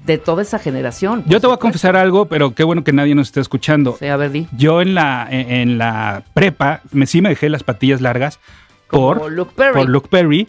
De 0.04 0.18
toda 0.18 0.42
esa 0.42 0.58
generación. 0.58 1.24
Yo 1.26 1.40
te 1.40 1.46
voy 1.46 1.54
a 1.54 1.58
confesar 1.58 1.96
algo, 1.96 2.26
pero 2.26 2.54
qué 2.54 2.64
bueno 2.64 2.82
que 2.84 2.92
nadie 2.92 3.14
nos 3.14 3.28
esté 3.28 3.40
escuchando. 3.40 3.96
Sí, 3.98 4.06
a 4.06 4.16
ver, 4.16 4.30
di. 4.32 4.48
Yo 4.56 4.80
en 4.82 4.94
la, 4.94 5.26
en, 5.30 5.50
en 5.50 5.78
la 5.78 6.22
prepa, 6.34 6.80
me, 6.92 7.06
sí 7.06 7.20
me 7.22 7.28
dejé 7.30 7.48
las 7.48 7.62
patillas 7.62 8.00
largas 8.00 8.38
Como 8.88 9.14
por 9.14 9.30
Luke 9.32 9.52
Perry. 9.56 9.74
por 9.74 9.88
Luke 9.88 10.08
Perry. 10.10 10.48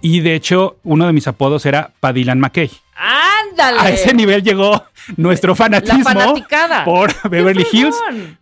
Y 0.00 0.20
de 0.20 0.34
hecho, 0.34 0.76
uno 0.82 1.06
de 1.06 1.12
mis 1.12 1.28
apodos 1.28 1.64
era 1.66 1.90
Padilan 2.00 2.40
McKay. 2.40 2.70
¡Ándale! 2.96 3.78
A 3.80 3.90
ese 3.90 4.14
nivel 4.14 4.42
llegó 4.42 4.84
nuestro 5.16 5.54
fanatismo 5.54 6.34
por 6.84 7.12
Beverly 7.30 7.64
¡Qué 7.70 7.76
Hills. 7.78 7.96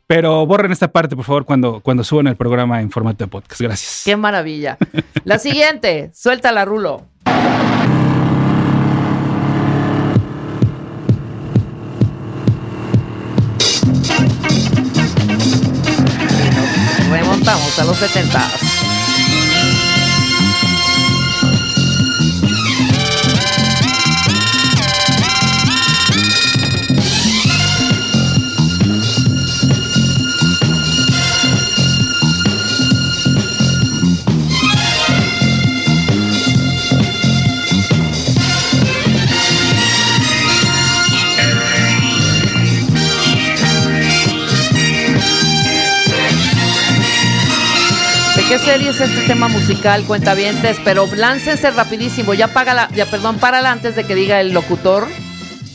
Pero 0.07 0.46
borren 0.46 0.73
esta 0.73 0.88
parte, 0.88 1.16
por 1.16 1.25
favor, 1.25 1.44
cuando, 1.44 1.81
cuando 1.81 2.03
suban 2.05 2.27
el 2.29 2.37
programa 2.37 2.81
en 2.81 2.90
formato 2.90 3.25
de 3.25 3.29
podcast. 3.29 3.61
Gracias. 3.61 4.03
¡Qué 4.05 4.16
maravilla! 4.16 4.79
La 5.25 5.38
siguiente, 5.38 6.11
suéltala, 6.14 6.64
Rulo. 6.64 7.05
Remontamos 17.40 17.79
a 17.79 17.85
los 17.85 17.96
70. 17.96 18.80
Es 49.05 49.11
este 49.11 49.27
tema 49.27 49.49
musical, 49.49 50.05
cuentavientes? 50.05 50.79
Pero 50.85 51.07
láncense 51.15 51.71
rapidísimo, 51.71 52.35
ya 52.35 52.49
págala, 52.49 52.89
ya 52.95 53.07
perdón, 53.07 53.39
párala 53.39 53.71
antes 53.73 53.97
de 53.97 54.05
que 54.05 54.15
diga 54.15 54.41
el 54.41 54.53
locutor. 54.53 55.07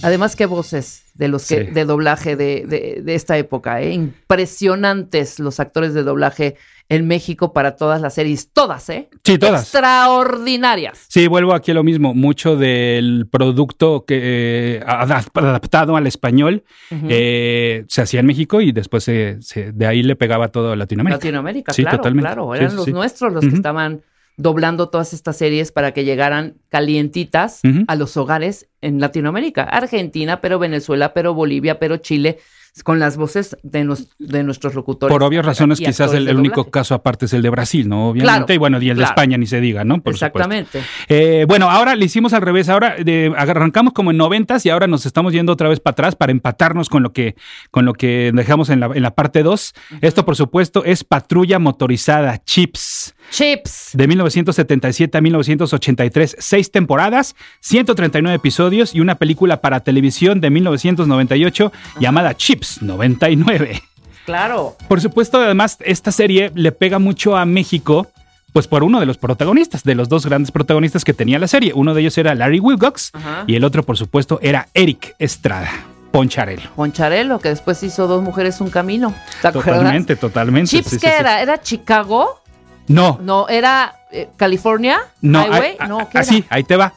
Además, 0.03 0.35
qué 0.35 0.45
voces 0.45 1.03
de 1.15 1.27
los 1.29 1.47
que, 1.47 1.65
Sí. 1.65 1.71
de 1.71 1.85
doblaje 1.85 2.35
de, 2.35 2.65
de- 2.67 3.01
de 3.03 3.15
esta 3.15 3.37
época, 3.37 3.81
¿eh? 3.81 3.93
Impresionantes 3.93 5.39
los 5.39 5.59
actores 5.59 5.93
de 5.93 6.03
doblaje 6.03 6.55
en 6.87 7.07
México 7.07 7.51
para 7.51 7.75
todas 7.75 7.99
las 7.99 8.13
series, 8.13 8.51
todas, 8.53 8.89
¿eh? 8.89 9.09
Sí, 9.23 9.37
todas. 9.39 9.63
Extraordinarias. 9.63 11.05
Sí, 11.09 11.27
vuelvo 11.27 11.53
aquí 11.53 11.71
a 11.71 11.73
lo 11.73 11.83
mismo. 11.83 12.13
Mucho 12.13 12.55
del 12.57 13.27
producto 13.31 14.05
que 14.05 14.77
eh, 14.77 14.83
adap- 14.85 15.29
adaptado 15.33 15.95
al 15.95 16.05
español 16.07 16.63
eh, 17.09 17.85
se 17.87 18.01
hacía 18.01 18.19
en 18.19 18.25
México 18.27 18.61
y 18.61 18.71
después 18.71 19.03
se- 19.03 19.37
se- 19.41 19.71
de 19.71 19.87
ahí 19.87 20.03
le 20.03 20.15
pegaba 20.15 20.49
todo 20.49 20.71
a 20.73 20.75
Latinoamérica. 20.75 21.17
Latinoamérica, 21.17 21.73
Sí, 21.73 21.81
claro, 21.81 21.97
totalmente. 21.97 22.27
claro. 22.27 22.53
Eran 22.55 22.69
sí, 22.69 22.75
los 22.75 22.85
sí. 22.85 22.93
nuestros 22.93 23.33
los 23.33 23.45
que 23.47 23.55
estaban 23.55 24.01
doblando 24.37 24.89
todas 24.89 25.13
estas 25.13 25.37
series 25.37 25.71
para 25.71 25.91
que 25.93 26.03
llegaran 26.03 26.55
calientitas 26.69 27.61
a 27.87 27.95
los 27.95 28.15
hogares 28.17 28.67
en 28.81 28.99
Latinoamérica. 28.99 29.63
Argentina, 29.63 30.41
pero 30.41 30.59
Venezuela, 30.59 31.13
pero 31.13 31.33
Bolivia, 31.33 31.79
pero 31.79 31.97
Chile, 31.97 32.37
con 32.83 32.99
las 32.99 33.15
voces 33.17 33.55
de, 33.63 33.83
nos- 33.83 34.07
de 34.19 34.43
nuestros 34.43 34.75
locutores. 34.75 35.11
Por 35.13 35.23
obvias 35.23 35.45
razones, 35.45 35.79
quizás 35.79 36.13
el, 36.13 36.35
único 36.35 36.69
caso 36.69 36.93
aparte 36.95 37.25
es 37.25 37.33
el 37.33 37.41
de 37.41 37.49
Brasil, 37.49 37.87
¿no? 37.87 38.09
Obviamente. 38.09 38.45
Claro, 38.45 38.53
y 38.53 38.57
bueno, 38.57 38.81
y 38.81 38.89
el 38.89 38.97
de. 38.97 39.03
España 39.03 39.37
ni 39.37 39.47
se 39.47 39.61
diga, 39.61 39.83
¿no? 39.83 40.01
Por. 40.01 40.13
Exactamente. 40.13 40.81
Eh, 41.07 41.45
bueno, 41.47 41.69
ahora 41.69 41.95
le 41.95 42.05
hicimos 42.05 42.33
al 42.33 42.41
revés. 42.41 42.67
Ahora 42.69 42.95
de- 42.97 43.33
arrancamos 43.37 43.93
como 43.93 44.11
en 44.11 44.17
noventas 44.17 44.65
y 44.65 44.69
ahora 44.69 44.87
nos 44.87 45.05
estamos 45.05 45.31
yendo 45.33 45.53
otra 45.53 45.69
vez 45.69 45.79
para 45.79 45.93
atrás 45.93 46.15
para 46.15 46.31
empatarnos 46.31 46.89
con 46.89 47.01
lo 47.03 47.13
que, 47.13 47.35
con 47.71 47.85
lo 47.85 47.93
que 47.93 48.31
dejamos 48.33 48.69
en 48.69 48.79
la, 48.81 48.87
en 48.87 49.01
la 49.03 49.11
parte 49.11 49.41
2. 49.43 49.73
Esto, 50.01 50.25
por 50.25 50.35
supuesto, 50.35 50.83
es 50.83 51.03
Patrulla 51.03 51.59
Motorizada 51.59 52.37
Chips. 52.43 53.14
Chips. 53.31 53.91
De 53.93 54.07
1977 54.07 55.17
a 55.17 55.21
1983, 55.21 56.37
seis 56.39 56.71
temporadas, 56.71 57.35
139 57.61 58.35
episodios 58.35 58.95
y 58.95 59.01
una 59.01 59.15
película 59.15 59.61
para 59.61 59.81
televisión 59.81 60.41
de 60.41 60.49
1998 60.49 61.71
llamada 61.99 62.35
Chips 62.35 62.81
99. 62.81 63.81
Claro. 64.25 64.75
Por 64.87 65.01
supuesto, 65.01 65.39
además, 65.39 65.77
esta 65.81 66.11
serie 66.11 66.51
le 66.55 66.71
pega 66.71 66.97
mucho 66.97 67.37
a 67.37 67.45
México, 67.45 68.07
pues 68.53 68.67
por 68.67 68.83
uno 68.83 68.99
de 68.99 69.05
los 69.05 69.17
protagonistas, 69.17 69.83
de 69.83 69.95
los 69.95 70.09
dos 70.09 70.25
grandes 70.25 70.51
protagonistas 70.51 71.03
que 71.03 71.13
tenía 71.13 71.37
la 71.37 71.47
serie. 71.47 71.73
Uno 71.75 71.93
de 71.93 72.01
ellos 72.01 72.17
era 72.17 72.33
Larry 72.33 72.59
Wilcox 72.59 73.11
Ajá. 73.13 73.43
y 73.45 73.55
el 73.55 73.63
otro, 73.63 73.83
por 73.83 73.97
supuesto, 73.97 74.39
era 74.41 74.67
Eric 74.73 75.15
Estrada, 75.19 75.69
Poncharelo. 76.11 76.71
Poncharelo, 76.75 77.39
que 77.39 77.49
después 77.49 77.83
hizo 77.83 78.07
Dos 78.07 78.23
Mujeres, 78.23 78.61
Un 78.61 78.69
Camino. 78.69 79.13
Totalmente, 79.41 80.15
totalmente. 80.15 80.69
Chips, 80.69 80.89
sí, 80.89 80.95
sí, 80.95 81.01
¿qué 81.01 81.09
sí. 81.09 81.13
era? 81.19 81.41
¿Era 81.41 81.61
Chicago? 81.61 82.41
No, 82.87 83.19
No, 83.21 83.47
era 83.49 83.95
eh, 84.11 84.29
California. 84.37 84.99
no, 85.21 85.43
Highway. 85.45 85.77
no, 85.87 85.97
¿qué 86.09 86.17
era? 86.17 86.19
así, 86.21 86.43
ahí 86.49 86.63
te 86.63 86.75
va. 86.75 86.93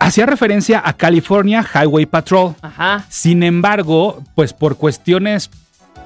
Hacía 0.00 0.26
referencia 0.26 0.80
a 0.84 0.92
California 0.92 1.64
Highway 1.74 2.06
Patrol. 2.06 2.54
Ajá. 2.62 3.04
Sin 3.08 3.42
embargo, 3.42 4.22
pues 4.34 4.52
por 4.52 4.76
cuestiones 4.76 5.50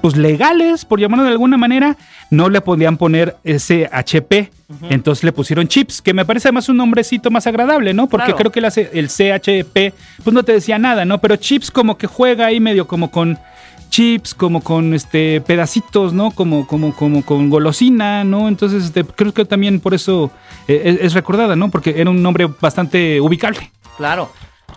pues 0.01 0.17
legales, 0.17 0.83
por 0.83 0.99
llamarlo 0.99 1.23
de 1.23 1.31
alguna 1.31 1.55
manera, 1.55 1.95
no 2.29 2.49
le 2.49 2.59
podían 2.59 2.97
poner 2.97 3.37
ese 3.45 3.87
HP. 3.89 4.51
Entonces 4.89 5.23
le 5.23 5.31
pusieron 5.31 5.67
chips, 5.69 6.01
que 6.01 6.13
me 6.13 6.25
parece 6.25 6.49
además 6.49 6.67
un 6.67 6.75
nombrecito 6.75 7.31
más 7.31 7.47
agradable, 7.47 7.93
¿no? 7.93 8.07
Porque 8.09 8.33
Claro. 8.33 8.51
creo 8.51 8.51
que 8.51 8.59
el, 8.59 8.89
el 8.91 9.07
CHP, 9.07 9.93
pues 10.23 10.33
no 10.33 10.43
te 10.43 10.51
decía 10.51 10.77
nada, 10.77 11.05
¿no? 11.05 11.19
Pero 11.19 11.37
chips 11.37 11.71
como 11.71 11.97
que 11.97 12.07
juega 12.07 12.47
ahí 12.47 12.59
medio 12.59 12.85
como 12.85 13.11
con 13.11 13.39
chips, 13.93 14.33
como 14.33 14.61
con 14.61 14.95
este 14.95 15.39
pedacitos, 15.41 16.13
¿no? 16.13 16.31
Como, 16.31 16.65
como, 16.65 16.95
como 16.95 17.23
con 17.23 17.51
golosina, 17.51 18.23
¿no? 18.23 18.47
Entonces 18.47 18.85
este, 18.85 19.03
creo 19.03 19.35
que 19.35 19.45
también 19.45 19.79
por 19.79 19.93
eso 19.93 20.31
eh, 20.67 20.97
es, 21.01 21.13
recordada, 21.13 21.55
¿no? 21.55 21.69
Porque 21.69 22.01
era 22.01 22.09
un 22.09 22.23
nombre 22.23 22.47
bastante 22.59 23.21
ubicable. 23.21 23.71
Claro. 23.97 24.31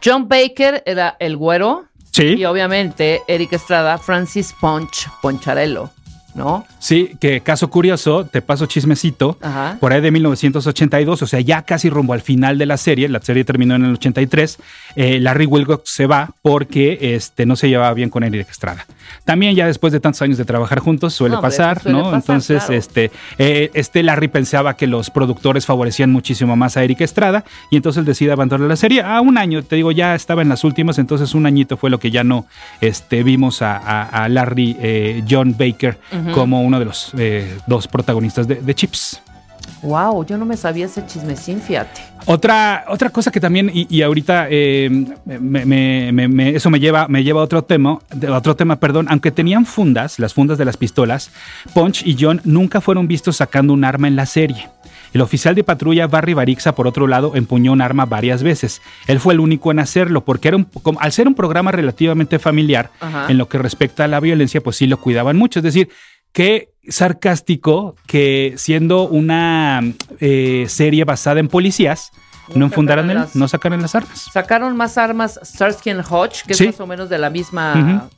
John 0.05 0.29
Baker 0.29 0.83
era 0.85 1.17
el 1.19 1.39
güero. 1.39 1.87
Sí. 2.11 2.35
Y 2.37 2.45
obviamente 2.45 3.23
Eric 3.27 3.55
Estrada, 3.55 3.97
Francis 3.97 4.55
Ponch 4.61 5.09
Poncharello. 5.23 5.89
¿no? 6.35 6.67
Sí, 6.79 7.17
que 7.19 7.41
caso 7.41 7.71
curioso, 7.71 8.27
te 8.27 8.43
paso 8.43 8.67
chismecito, 8.67 9.39
Ajá. 9.41 9.79
por 9.81 9.95
ahí 9.95 10.03
de 10.03 10.11
1982, 10.11 11.23
o 11.23 11.27
sea, 11.27 11.41
ya 11.41 11.63
casi 11.63 11.89
rumbo 11.89 12.13
al 12.13 12.21
final 12.21 12.59
de 12.59 12.67
la 12.67 12.77
serie, 12.77 13.09
la 13.09 13.23
serie 13.23 13.43
terminó 13.43 13.75
en 13.75 13.87
el 13.87 13.95
83, 13.95 14.59
eh, 14.97 15.19
Larry 15.19 15.47
Wilcox 15.47 15.91
se 15.91 16.05
va 16.05 16.35
porque 16.43 16.99
este, 17.15 17.47
no 17.47 17.57
se 17.57 17.71
llevaba 17.71 17.95
bien 17.95 18.11
con 18.11 18.23
Eric 18.23 18.51
Estrada. 18.51 18.85
También 19.25 19.55
ya 19.55 19.67
después 19.67 19.93
de 19.93 20.01
tantos 20.01 20.23
años 20.23 20.39
de 20.39 20.45
trabajar 20.45 20.79
juntos 20.81 21.15
suele 21.15 21.35
No, 21.37 21.41
pasar, 21.43 21.81
suele 21.83 21.99
¿no? 21.99 22.05
pasar, 22.05 22.17
Entonces, 22.21 22.59
claro. 22.65 22.75
este, 22.75 23.11
eh, 23.39 23.71
este 23.75 24.03
Larry 24.03 24.29
pensaba 24.29 24.77
que 24.77 24.87
los 24.87 25.11
productores 25.11 25.67
favorecían 25.67 26.11
muchísimo 26.13 26.57
más 26.57 26.77
a 26.77 26.85
Eric 26.85 27.01
Estrada 27.01 27.45
y 27.71 27.77
entonces 27.77 28.01
él 28.01 28.05
decide 28.07 28.33
abandonar 28.33 28.69
la 28.69 28.77
serie 28.77 29.03
a 29.03 29.21
un 29.21 29.39
año, 29.39 29.63
te 29.63 29.77
digo, 29.77 29.93
ya 29.93 30.15
estaba 30.15 30.43
en 30.43 30.49
las 30.49 30.65
últimas, 30.65 30.99
entonces 30.99 31.35
un 31.35 31.47
añito 31.47 31.77
fue 31.77 31.91
lo 31.91 31.99
que 31.99 32.11
ya 32.11 32.25
no 32.25 32.47
este, 32.81 33.23
vimos 33.23 33.63
a, 33.63 33.77
a- 33.77 34.25
a 34.25 34.29
Larry 34.29 34.77
eh, 34.81 35.23
John 35.29 35.55
Baker 35.59 35.99
como 36.33 36.63
uno 36.63 36.79
de 36.79 36.85
los 36.85 37.13
eh, 37.19 37.57
dos 37.67 37.89
protagonistas 37.89 38.47
de, 38.49 38.57
de 38.57 38.75
Chips. 38.75 39.23
Wow, 39.87 40.27
yo 40.27 40.37
no 40.37 40.45
me 40.45 40.57
sabía 40.57 40.87
ese 40.87 41.07
chismecín, 41.07 41.61
fíjate. 41.61 42.01
Otra, 42.27 42.85
otra 42.89 43.11
cosa 43.11 43.31
que 43.31 43.39
también, 43.39 43.71
y, 43.73 43.87
y 43.89 44.03
ahorita 44.03 44.49
eh, 44.51 44.91
me- 45.25 45.65
me- 45.65 46.11
me- 46.13 46.27
me- 46.29 46.49
eso 46.57 46.71
me 46.71 46.81
lleva, 46.81 47.07
me 47.07 47.23
lleva 47.23 47.41
a 47.41 47.45
otro 47.45 47.63
tema, 47.63 48.01
otro 48.33 48.57
tema, 48.57 48.81
perdón, 48.81 49.07
aunque 49.09 49.31
tenían 49.31 49.65
fundas, 49.65 50.19
las 50.19 50.35
fundas 50.35 50.59
de 50.59 50.65
las 50.65 50.77
pistolas, 50.77 51.31
Punch 51.73 52.05
y 52.05 52.17
John 52.19 52.41
nunca 52.45 52.81
fueron 52.81 53.07
vistos 53.07 53.37
sacando 53.37 53.73
un 53.73 53.85
arma 53.85 54.09
en 54.09 54.17
la 54.17 54.27
serie. 54.27 54.69
El 55.13 55.21
oficial 55.21 55.55
de 55.55 55.63
patrulla 55.63 56.09
Barry 56.09 56.35
Barixa, 56.35 56.75
por 56.75 56.89
otro 56.89 57.07
lado, 57.07 57.37
empuñó 57.37 57.73
un 57.73 57.81
arma 57.81 58.07
varias 58.07 58.43
veces. 58.43 58.83
Él 59.07 59.21
fue 59.21 59.35
el 59.35 59.41
único 59.41 59.71
en 59.71 59.79
hacerlo, 59.79 60.25
porque 60.25 60.49
era 60.49 60.57
un- 60.57 60.67
al 60.99 61.13
ser 61.13 61.29
un 61.29 61.35
programa 61.37 61.71
relativamente 61.71 62.41
familiar, 62.41 62.91
Ajá. 63.01 63.27
en 63.29 63.39
lo 63.39 63.49
que 63.49 63.57
respecta 63.59 64.03
a 64.05 64.09
la 64.09 64.19
violencia, 64.19 64.61
pues 64.61 64.77
sí 64.77 64.89
lo 64.89 64.97
cuidaban 64.99 65.37
mucho. 65.37 65.61
Es 65.61 65.63
decir, 65.63 65.89
qué 66.37 66.69
sarcástico 66.87 67.97
que 68.07 68.53
siendo 68.59 69.09
una 69.09 69.81
eh, 70.21 70.67
serie 70.69 71.05
basada 71.05 71.41
en 71.41 71.49
policías, 71.49 72.11
no 72.55 72.67
enfundaran 72.67 73.11
el, 73.11 73.17
las- 73.17 73.35
no 73.35 73.49
sacaran 73.49 73.81
las 73.81 73.95
armas. 73.95 74.27
Sacaron 74.33 74.77
más 74.77 74.99
armas 74.99 75.41
Starsky 75.43 75.89
and 75.91 76.05
Hodge, 76.09 76.43
que 76.47 76.53
Sí. 76.53 76.65
es 76.65 76.75
más 76.75 76.81
o 76.81 76.87
menos 76.87 77.09
de 77.09 77.17
la 77.19 77.31
misma. 77.31 78.09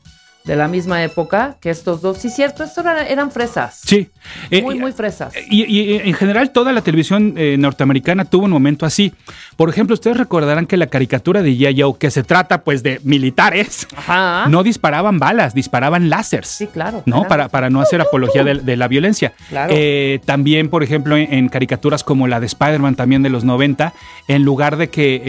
De 0.44 0.57
la 0.57 0.66
misma 0.66 1.03
época 1.03 1.57
que 1.61 1.70
estos 1.70 2.01
dos. 2.01 2.18
Sí, 2.18 2.31
cierto, 2.31 2.64
estos 2.64 2.85
eran, 2.85 3.07
eran 3.07 3.31
fresas. 3.31 3.81
Sí. 3.85 4.09
Eh, 4.51 4.62
muy, 4.62 4.79
muy 4.79 4.92
fresas. 4.92 5.35
Y, 5.51 5.64
y, 5.64 5.98
en 5.98 6.14
general 6.14 6.51
toda 6.51 6.72
la 6.72 6.81
televisión 6.81 7.35
eh, 7.37 7.57
norteamericana 7.59 8.24
tuvo 8.24 8.46
un 8.46 8.51
momento 8.51 8.87
así. 8.87 9.12
Por 9.57 9.68
ejemplo, 9.68 9.94
ustedes 9.94 10.16
recordarán 10.16 10.66
que 10.66 10.77
la 10.77 10.87
caricatura 10.87 11.42
de 11.42 11.51
G.I. 11.51 11.98
Que 11.98 12.11
se 12.11 12.22
trata 12.22 12.62
pues 12.62 12.83
de 12.83 13.01
militares, 13.05 13.87
Ajá. 13.96 14.46
no 14.48 14.62
disparaban 14.62 15.18
balas, 15.18 15.55
disparaban 15.55 16.09
láseres. 16.09 16.48
Sí, 16.48 16.66
claro. 16.66 17.03
¿no? 17.07 17.16
claro. 17.16 17.29
Para, 17.29 17.48
para 17.48 17.70
no 17.70 17.81
hacer 17.81 18.01
apología 18.01 18.42
de, 18.44 18.55
de 18.55 18.77
la 18.77 18.88
violencia. 18.88 19.33
Claro. 19.48 19.74
Eh, 19.77 20.20
también, 20.24 20.70
por 20.70 20.83
ejemplo, 20.83 21.16
en, 21.16 21.33
en 21.33 21.48
caricaturas 21.48 22.05
como 22.05 22.27
la 22.27 22.40
de 22.40 22.46
Spider-Man 22.46 22.94
también 22.94 23.22
de 23.22 23.31
los 23.31 23.44
90, 23.44 23.92
en 24.29 24.42
lugar 24.44 24.77
de 24.77 24.88
que 24.88 25.16
eh, 25.16 25.20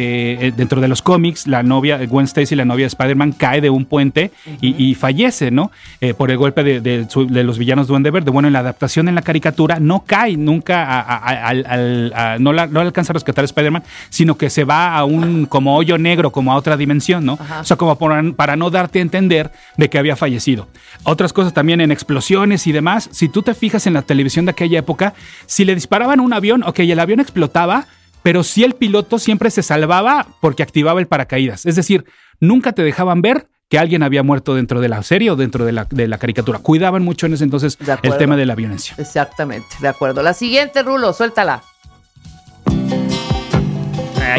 eh, 0.48 0.54
dentro 0.56 0.82
de 0.82 0.88
los 0.88 1.02
cómics 1.02 1.48
la 1.48 1.64
novia, 1.64 2.06
Gwen 2.06 2.26
Stacy, 2.26 2.56
la 2.56 2.66
novia 2.66 2.84
de 2.84 2.88
Spider-Man, 2.90 3.34
cae 3.34 3.62
de 3.62 3.70
un 3.70 3.86
puente 3.86 4.32
y, 4.62 4.76
y 4.84 4.96
fallece, 5.00 5.50
¿no? 5.50 5.72
Eh, 6.02 6.14
por 6.14 6.30
el 6.30 6.38
golpe 6.38 6.64
de, 6.64 6.80
de 6.82 7.10
su- 7.10 7.26
de 7.26 7.44
los 7.44 7.58
villanos 7.58 7.88
Duende 7.88 8.12
Verde. 8.12 8.30
Bueno, 8.30 8.48
en 8.48 8.54
la 8.54 8.60
adaptación 8.60 9.08
en 9.08 9.16
la 9.16 9.24
caricatura 9.24 9.80
no 9.80 10.04
cae 10.06 10.38
nunca, 10.38 10.84
a- 10.84 11.00
a- 11.02 11.50
a- 11.50 12.38
no, 12.38 12.54
la, 12.54 12.68
no 12.68 12.82
la 12.82 12.86
alcanza 12.86 13.12
a 13.12 13.16
rescatar 13.16 13.44
a 13.44 13.46
Spider-Man, 13.46 13.84
sino 14.10 14.38
que 14.38 14.52
se 14.52 14.64
va 14.64 14.96
a 14.96 15.06
un 15.06 15.48
como 15.48 15.76
hoyo 15.76 15.98
negro, 15.98 16.32
como 16.32 16.52
a 16.54 16.56
otra 16.56 16.78
dimensión, 16.78 17.26
¿no? 17.26 17.38
Ajá. 17.42 17.62
O 17.62 17.64
sea, 17.64 17.78
como 17.78 17.98
por- 17.98 18.36
para 18.36 18.56
no 18.56 18.70
darte 18.70 19.00
a 19.00 19.02
entender 19.02 19.52
de 19.78 19.90
que 19.90 19.98
había 19.98 20.16
fallecido. 20.16 20.68
Otras 21.04 21.34
cosas 21.34 21.54
también 21.54 21.82
en 21.82 21.92
explosiones 21.92 22.68
y 22.68 22.72
demás. 22.72 23.10
Si 23.12 23.30
tú 23.30 23.42
te 23.42 23.54
fijas 23.56 23.88
en 23.88 23.94
la 23.94 24.02
televisión 24.04 24.46
de 24.46 24.52
aquella 24.52 24.80
época, 24.80 25.14
si 25.46 25.66
le 25.66 25.74
disparaban 25.74 26.20
a 26.20 26.24
un 26.24 26.34
avión, 26.34 26.64
ok, 26.64 26.80
el 26.80 27.00
avión 27.00 27.20
explotaba, 27.20 27.88
pero 28.22 28.44
si 28.44 28.64
el 28.66 28.74
piloto 28.74 29.18
siempre 29.18 29.50
se 29.50 29.64
salvaba 29.64 30.28
porque 30.42 30.62
activaba 30.62 31.00
el 31.00 31.08
paracaídas. 31.08 31.66
Es 31.66 31.76
decir, 31.78 32.04
nunca 32.42 32.74
te 32.74 32.84
dejaban 32.84 33.22
ver 33.22 33.48
que 33.70 33.78
alguien 33.80 34.02
había 34.04 34.24
muerto 34.24 34.56
dentro 34.56 34.82
de 34.82 34.90
la 34.90 35.02
serie 35.04 35.30
o 35.32 35.36
dentro 35.36 35.64
de 35.64 35.72
la, 35.72 35.86
de 35.90 36.08
la 36.08 36.18
caricatura. 36.18 36.60
Cuidaban 36.60 37.04
mucho 37.04 37.28
en 37.28 37.34
ese 37.36 37.44
entonces 37.44 37.78
el 38.02 38.18
tema 38.18 38.36
de 38.36 38.46
la 38.48 38.56
violencia. 38.56 38.96
Exactamente, 38.98 39.68
de 39.80 39.88
acuerdo. 39.88 40.24
La 40.24 40.34
siguiente, 40.34 40.82
Rulo, 40.84 41.14
suéltala. 41.14 41.62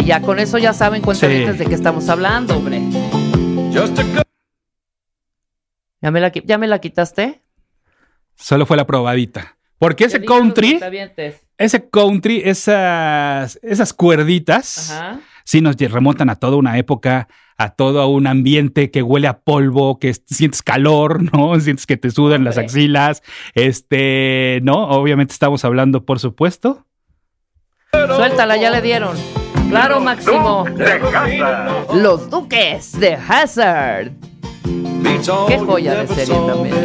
Ya 0.04 0.20
con 0.22 0.38
eso 0.38 0.56
ya 0.58 0.72
saben 0.72 1.02
cuentavientes 1.02 1.54
Sí. 1.56 1.58
de 1.58 1.66
qué 1.66 1.74
estamos 1.74 2.08
hablando, 2.08 2.56
hombre. 2.56 2.80
¿Ya 6.02 6.10
me 6.10 6.20
la, 6.20 6.32
ya 6.32 6.58
me 6.58 6.66
la 6.66 6.78
quitaste? 6.80 7.42
Solo 8.34 8.66
fue 8.66 8.76
la 8.76 8.86
probadita. 8.86 9.56
Porque 9.78 10.04
ese 10.04 10.24
country, 10.24 10.78
ese 11.58 11.88
country, 11.90 12.42
esas, 12.44 13.58
esas 13.62 13.92
cuerditas, 13.92 14.90
Ajá. 14.90 15.20
sí 15.44 15.60
nos 15.60 15.76
remontan 15.76 16.30
a 16.30 16.36
toda 16.36 16.56
una 16.56 16.76
época, 16.78 17.28
a 17.60 17.68
todo 17.74 18.08
un 18.08 18.26
ambiente 18.26 18.90
que 18.90 19.02
huele 19.02 19.28
a 19.28 19.40
polvo, 19.40 19.98
que 19.98 20.08
es- 20.08 20.22
sientes 20.26 20.62
calor, 20.62 21.22
¿no? 21.34 21.60
Sientes 21.60 21.84
que 21.84 21.98
te 21.98 22.10
sudan 22.10 22.42
las 22.42 22.56
axilas. 22.56 23.22
Este, 23.54 24.60
¿no? 24.62 24.88
Obviamente 24.88 25.32
estamos 25.34 25.62
hablando, 25.66 26.04
por 26.06 26.18
supuesto. 26.20 26.86
Suéltala, 27.92 28.56
ya 28.56 28.70
le 28.70 28.80
dieron. 28.80 29.14
Claro, 29.68 30.00
Máximo. 30.00 30.64
Los 31.94 32.30
Duques 32.30 32.98
de 32.98 33.14
Hazard. 33.14 34.12
Qué 35.48 35.58
joya 35.58 36.02
de 36.02 36.06
serie 36.08 36.34
también. 36.46 36.76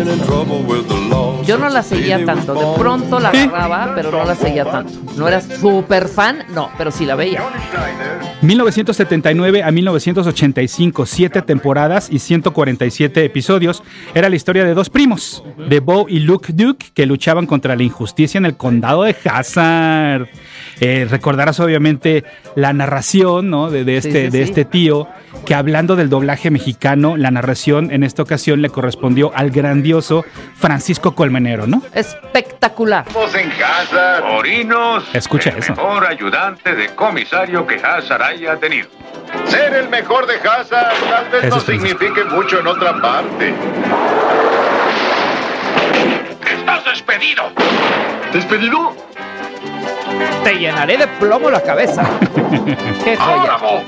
Yo 1.45 1.57
no 1.57 1.69
la 1.69 1.83
seguía 1.83 2.25
tanto. 2.25 2.53
De 2.53 2.79
pronto 2.79 3.19
la 3.19 3.29
agarraba, 3.29 3.93
pero 3.95 4.11
no 4.11 4.25
la 4.25 4.35
seguía 4.35 4.65
tanto. 4.65 4.93
No 5.15 5.27
era 5.27 5.41
súper 5.41 6.07
fan, 6.07 6.39
no, 6.53 6.69
pero 6.77 6.91
sí 6.91 7.05
la 7.05 7.15
veía. 7.15 7.41
1979 8.41 9.63
a 9.63 9.71
1985, 9.71 11.05
siete 11.05 11.41
temporadas 11.41 12.09
y 12.11 12.19
147 12.19 13.23
episodios. 13.23 13.83
Era 14.13 14.29
la 14.29 14.35
historia 14.35 14.65
de 14.65 14.73
dos 14.73 14.89
primos, 14.89 15.43
de 15.69 15.79
Bo 15.79 16.07
y 16.09 16.19
Luke 16.19 16.51
Duke, 16.53 16.87
que 16.93 17.05
luchaban 17.05 17.45
contra 17.45 17.75
la 17.75 17.83
injusticia 17.83 18.37
en 18.37 18.45
el 18.45 18.57
condado 18.57 19.03
de 19.03 19.15
Hazard. 19.25 20.27
Eh, 20.81 21.07
recordarás 21.09 21.59
obviamente 21.61 22.25
la 22.55 22.73
narración 22.73 23.49
¿no? 23.49 23.71
de, 23.71 23.85
de 23.85 24.01
Sí, 24.01 24.09
este, 24.09 24.25
sí, 24.25 24.37
de 24.37 24.43
sí. 24.43 24.49
este 24.49 24.65
tío, 24.65 25.07
que 25.45 25.55
hablando 25.55 25.95
del 25.95 26.09
doblaje 26.09 26.51
mexicano, 26.51 27.15
la 27.15 27.31
narración 27.31 27.64
en 27.67 28.03
esta 28.03 28.21
ocasión 28.21 28.61
le 28.61 28.69
correspondió 28.69 29.31
al 29.35 29.49
grandioso 29.49 30.23
Francisco 30.55 31.15
Colmenero, 31.15 31.65
¿no? 31.65 31.81
Espectacular. 31.93 33.05
Estamos 33.07 33.33
en 33.35 33.49
casa, 33.51 34.23
Orinos. 34.37 35.03
Escucha 35.13 35.49
el 35.49 35.57
eso. 35.57 35.73
mejor 35.73 36.05
ayudante 36.05 36.75
de 36.75 36.93
comisario 36.93 37.65
que 37.65 37.75
Hazard 37.75 38.21
haya 38.21 38.55
tenido. 38.57 38.87
Ser 39.47 39.73
el 39.73 39.89
mejor 39.89 40.27
de 40.27 40.35
Hazard 40.35 40.93
tal 41.09 41.29
vez 41.31 41.43
Eso 41.45 41.55
no 41.55 41.61
Francisco. 41.61 41.71
signifique 41.97 42.23
mucho 42.25 42.59
en 42.59 42.67
otra 42.67 43.01
parte. 43.01 43.53
¡Estás 46.59 46.85
despedido! 46.85 47.43
¿Despedido? 48.31 48.95
Te 50.43 50.53
llenaré 50.59 50.97
de 50.97 51.07
plomo 51.07 51.49
la 51.49 51.61
cabeza. 51.61 52.03
Qué 53.03 53.17
Ahora, 53.19 53.57
joya. 53.57 53.83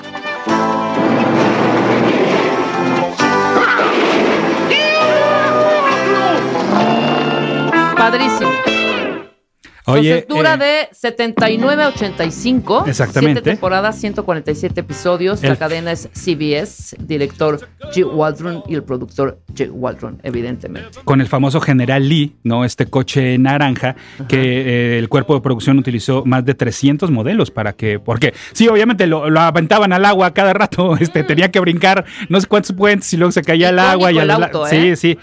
Padrísimo. 7.98 8.50
Oye, 9.90 10.18
Entonces 10.20 10.28
dura 10.28 10.56
eh, 10.56 10.58
de 10.92 10.96
79 10.98 11.84
a 11.84 11.88
85. 11.88 12.84
Exactamente. 12.88 13.36
Siete 13.40 13.52
temporadas, 13.52 13.98
147 13.98 14.82
episodios. 14.82 15.42
La 15.42 15.52
El- 15.52 15.58
cadena 15.58 15.94
es 15.94 16.10
CBS, 16.14 16.98
director 17.00 17.62
G. 17.94 18.04
Waldron 18.06 18.64
y 18.68 18.76
el 18.76 18.84
productor 18.84 19.40
G. 19.54 19.70
Waldron, 19.72 20.20
evidentemente. 20.24 21.00
con 21.06 21.22
el 21.22 21.28
famoso 21.28 21.62
General 21.62 22.06
Lee, 22.06 22.36
¿no? 22.44 22.66
Este 22.66 22.88
coche 22.88 23.38
naranja 23.38 23.96
que 24.28 24.96
eh, 24.96 25.00
el 25.00 25.08
cuerpo 25.08 25.36
de 25.36 25.40
producción 25.40 25.80
utilizó 25.80 26.26
más 26.26 26.44
de 26.44 26.54
300 26.54 27.10
modelos 27.10 27.50
para 27.50 27.72
que, 27.72 27.98
porque 27.98 28.34
sí, 28.52 28.68
obviamente 28.68 29.08
lo, 29.08 29.30
lo 29.30 29.40
aventaban 29.40 29.94
al 29.94 30.04
agua 30.04 30.34
cada 30.34 30.52
rato, 30.52 30.98
este, 31.00 31.24
tenía 31.24 31.50
que 31.50 31.62
brincar 31.62 32.04
no 32.28 32.42
sé 32.42 32.48
cuántos 32.48 32.74
puentes 32.74 33.14
y 33.14 33.16
luego 33.16 33.32
se 33.32 33.42
caía 33.42 33.70
al 33.70 33.76
Icónico 33.76 33.92
agua 33.94 34.12
y 34.12 34.18
el 34.18 34.32
al 34.32 34.44
auto, 34.44 34.66
sí, 34.68 34.76
¿eh? 34.76 34.96
sí. 34.98 35.18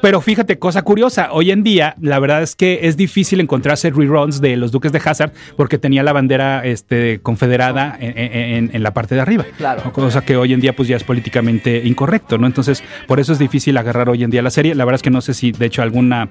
Pero 0.00 0.20
fíjate, 0.20 0.58
cosa 0.58 0.82
curiosa, 0.82 1.28
hoy 1.32 1.50
en 1.50 1.62
día 1.62 1.94
la 2.00 2.18
verdad 2.18 2.42
es 2.42 2.54
que 2.54 2.80
es 2.82 2.96
difícil 2.96 3.40
encontrarse 3.40 3.90
reruns 3.90 4.40
de 4.40 4.56
los 4.56 4.70
Duques 4.72 4.92
de 4.92 5.00
Hazard 5.04 5.32
porque 5.56 5.78
tenía 5.78 6.02
la 6.02 6.12
bandera 6.12 6.64
este, 6.64 7.20
confederada 7.20 7.96
en, 8.00 8.16
en- 8.18 8.70
en 8.72 8.82
la 8.82 8.92
parte 8.94 9.14
de 9.14 9.20
arriba. 9.20 9.44
Claro. 9.56 9.92
Cosa 9.92 10.20
que 10.24 10.36
hoy 10.36 10.52
en 10.52 10.60
día 10.60 10.74
pues 10.74 10.88
ya 10.88 10.96
es 10.96 11.04
políticamente 11.04 11.82
incorrecto, 11.84 12.38
¿no? 12.38 12.46
Entonces, 12.46 12.82
por 13.06 13.18
eso 13.20 13.32
es 13.32 13.38
difícil 13.38 13.76
agarrar 13.76 14.08
hoy 14.08 14.22
en 14.24 14.30
día 14.30 14.42
la 14.42 14.50
serie. 14.50 14.74
La 14.74 14.84
verdad 14.84 14.96
es 14.96 15.02
que 15.02 15.10
no 15.10 15.20
sé 15.20 15.34
si 15.34 15.52
de 15.52 15.66
hecho 15.66 15.82
alguna 15.82 16.30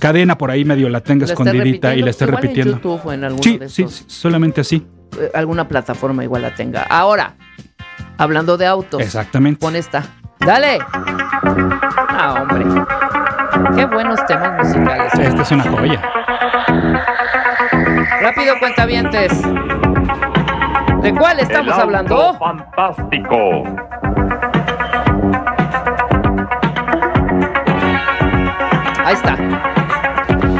cadena 0.00 0.36
por 0.38 0.50
ahí 0.50 0.64
medio 0.64 0.88
la 0.88 1.00
tenga 1.00 1.26
La 1.26 1.32
escondidita 1.32 1.94
y 1.94 2.02
la 2.02 2.10
esté 2.10 2.24
igual 2.24 2.42
repitiendo. 2.42 2.72
En 2.72 2.78
YouTube 2.78 3.00
o 3.04 3.12
en 3.12 3.24
alguno 3.24 3.42
Sí, 3.42 3.58
de 3.58 3.68
sí, 3.68 3.82
estos, 3.82 3.96
sí, 3.98 4.04
solamente 4.08 4.60
así. 4.62 4.84
eh, 5.20 5.30
alguna 5.34 5.68
plataforma 5.68 6.24
igual 6.24 6.42
la 6.42 6.54
tenga. 6.54 6.82
Ahora, 6.82 7.36
hablando 8.18 8.56
de 8.56 8.66
autos. 8.66 9.00
Exactamente. 9.00 9.60
Pon 9.60 9.76
esta. 9.76 10.04
¡Dale! 10.40 10.78
Ah, 12.18 12.34
hombre. 12.40 12.64
Qué 13.76 13.84
buenos 13.84 14.24
temas 14.26 14.52
musicales. 14.52 15.12
Esta 15.18 15.42
es 15.42 15.50
una 15.52 15.64
joya. 15.64 16.00
Rápido, 18.22 18.58
cuentavientes. 18.58 19.42
¿De 21.02 21.14
cuál 21.14 21.40
estamos 21.40 21.74
El 21.74 21.80
hablando? 21.82 22.34
Fantástico. 22.38 23.64
Ahí 29.04 29.14
está. 29.14 29.36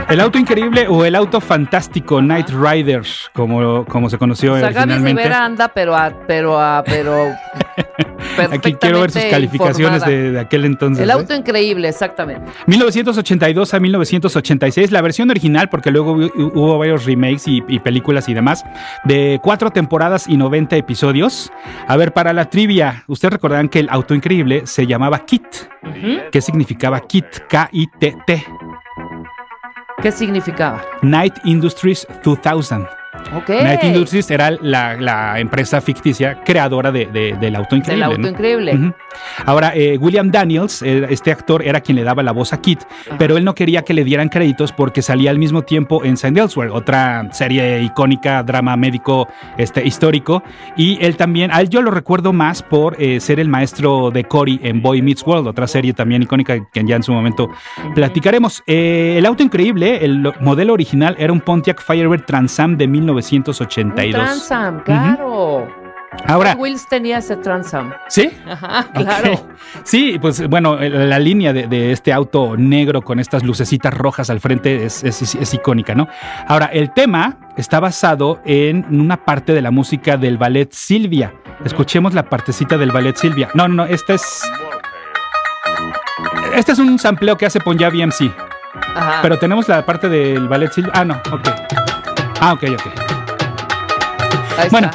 El 0.08 0.20
auto 0.20 0.38
increíble 0.38 0.86
o 0.88 1.04
el 1.04 1.16
auto 1.16 1.40
fantástico 1.40 2.22
Night 2.22 2.50
Rider, 2.50 3.02
como, 3.32 3.84
como 3.86 4.08
se 4.08 4.18
conoció 4.18 4.52
O 4.52 4.58
sea, 4.58 4.70
Gaby 4.70 4.78
originalmente. 4.78 5.22
Rivera 5.22 5.44
anda, 5.44 5.68
pero 5.68 5.96
a, 5.96 6.12
pero 6.26 6.60
a, 6.60 6.84
pero. 6.86 7.34
Aquí 8.52 8.74
quiero 8.74 9.00
ver 9.00 9.10
sus 9.10 9.24
calificaciones 9.24 10.04
de, 10.04 10.32
de 10.32 10.40
aquel 10.40 10.64
entonces. 10.64 11.02
El 11.02 11.10
¿eh? 11.10 11.14
auto 11.14 11.34
increíble, 11.34 11.88
exactamente. 11.88 12.50
1982 12.66 13.74
a 13.74 13.80
1986, 13.80 14.92
la 14.92 15.00
versión 15.00 15.30
original, 15.30 15.68
porque 15.68 15.90
luego 15.90 16.12
hubo, 16.12 16.78
varios 16.78 17.04
remakes 17.04 17.48
y, 17.48 17.64
y 17.66 17.78
películas 17.80 18.28
y 18.28 18.34
demás, 18.34 18.64
de 19.04 19.40
cuatro 19.42 19.70
temporadas 19.70 20.28
y 20.28 20.36
90 20.36 20.76
episodios. 20.76 21.50
A 21.88 21.96
ver, 21.96 22.12
para 22.12 22.32
la 22.32 22.50
trivia, 22.50 23.04
ustedes 23.06 23.32
recordarán 23.32 23.68
que 23.68 23.80
el 23.80 23.88
auto 23.90 24.14
increíble 24.14 24.62
se 24.66 24.86
llamaba 24.86 25.24
KIT. 25.24 25.46
¿Qué 26.30 26.40
significaba 26.40 27.00
KIT? 27.00 27.46
K-I-T-T. 27.48 28.44
¿Qué 30.06 30.12
significaba? 30.12 30.80
Night 31.02 31.34
Industries 31.44 32.06
2000. 32.22 32.95
Ok. 33.36 33.48
Night 33.48 33.82
Industries 33.84 34.30
era 34.30 34.50
la, 34.50 34.96
la 34.96 35.38
empresa 35.40 35.80
ficticia 35.80 36.40
creadora 36.44 36.92
de- 36.92 37.06
de- 37.06 37.36
del 37.40 37.56
auto 37.56 37.70
Del 37.70 37.78
increíble. 37.80 38.04
auto 38.04 38.18
¿no? 38.18 38.28
increíble. 38.28 38.74
Ujú. 38.74 38.94
Ahora, 39.46 39.72
eh, 39.74 39.98
William 40.00 40.30
Daniels, 40.30 40.82
eh, 40.82 41.06
este 41.10 41.32
actor, 41.32 41.62
era 41.62 41.80
quien 41.80 41.96
le 41.96 42.04
daba 42.04 42.22
la 42.22 42.32
voz 42.32 42.52
a 42.52 42.60
Kit, 42.60 42.80
pero 43.18 43.36
él 43.36 43.44
no 43.44 43.54
quería 43.54 43.82
que 43.82 43.94
le 43.94 44.04
dieran 44.04 44.28
créditos 44.28 44.72
porque 44.72 45.02
salía 45.02 45.30
al 45.30 45.38
mismo 45.38 45.62
tiempo 45.62 46.04
en 46.04 46.14
St. 46.14 46.38
Elsewhere, 46.38 46.70
otra 46.70 47.28
serie 47.32 47.82
icónica, 47.82 48.42
drama 48.42 48.76
médico 48.76 49.28
este, 49.56 49.86
histórico. 49.86 50.42
Y 50.76 50.98
él 51.04 51.16
también, 51.16 51.50
a 51.52 51.60
él 51.60 51.68
yo 51.68 51.82
lo 51.82 51.90
recuerdo 51.90 52.32
más 52.32 52.62
por 52.62 52.96
eh, 53.02 53.20
ser 53.20 53.40
el 53.40 53.48
maestro 53.48 54.10
de 54.10 54.24
Cory 54.24 54.60
en 54.62 54.82
Boy 54.82 55.02
Meets 55.02 55.26
World, 55.26 55.48
otra 55.48 55.66
serie 55.66 55.92
también 55.92 56.22
icónica 56.22 56.56
que 56.72 56.84
ya 56.84 56.96
en 56.96 57.02
su 57.02 57.12
momento 57.12 57.50
platicaremos. 57.94 58.62
El 58.66 59.24
auto 59.26 59.42
increíble, 59.42 60.04
el 60.04 60.32
modelo 60.40 60.72
original 60.72 61.16
era 61.18 61.32
un 61.32 61.40
Pontiac 61.40 61.82
Firebird 61.82 62.24
Trans 62.24 62.58
Am 62.60 62.76
de 62.76 62.86
1982. 63.14 64.14
Un 64.20 64.26
Transam, 64.26 64.80
claro. 64.84 65.68
Ahora, 66.28 66.52
Hot 66.52 66.60
Wheels 66.60 66.88
tenía 66.88 67.18
ese 67.18 67.36
Transam. 67.36 67.92
¿sí? 68.08 68.30
Ajá, 68.48 68.86
claro. 68.94 69.46
Sí, 69.82 70.18
pues 70.20 70.46
bueno, 70.48 70.76
la 70.76 71.18
línea 71.18 71.52
de, 71.52 71.66
de 71.66 71.92
este 71.92 72.12
auto 72.12 72.56
negro 72.56 73.02
con 73.02 73.18
estas 73.20 73.42
lucecitas 73.44 73.92
rojas 73.92 74.30
al 74.30 74.40
frente 74.40 74.84
es, 74.86 75.04
es- 75.04 75.34
es 75.34 75.54
icónica, 75.54 75.94
¿no? 75.94 76.08
Ahora, 76.48 76.66
el 76.66 76.92
tema 76.92 77.36
está 77.56 77.80
basado 77.80 78.40
en 78.44 78.86
una 78.90 79.18
parte 79.24 79.52
de 79.52 79.60
la 79.62 79.70
música 79.70 80.16
del 80.16 80.38
ballet 80.38 80.72
Silvia. 80.72 81.34
Escuchemos 81.64 82.14
la 82.14 82.22
partecita 82.24 82.78
del 82.78 82.92
ballet 82.92 83.16
Silvia. 83.16 83.48
No, 83.54 83.68
no, 83.68 83.74
no, 83.74 83.84
esta 83.84 84.14
es... 84.14 84.42
Este 86.54 86.72
es 86.72 86.78
un 86.78 86.98
sampleo 86.98 87.36
que 87.36 87.44
hace 87.46 87.60
Punjabi 87.60 88.02
MC. 88.06 88.30
Ajá. 88.94 89.18
Pero 89.22 89.38
tenemos 89.38 89.68
la 89.68 89.84
parte 89.84 90.08
del 90.08 90.48
ballet 90.48 90.72
Silvia. 90.72 90.92
Ah, 90.94 91.04
no, 91.04 91.14
ok. 91.30 91.48
Ah, 92.40 92.52
ok, 92.52 92.64
ok. 92.74 94.70
bueno, 94.70 94.90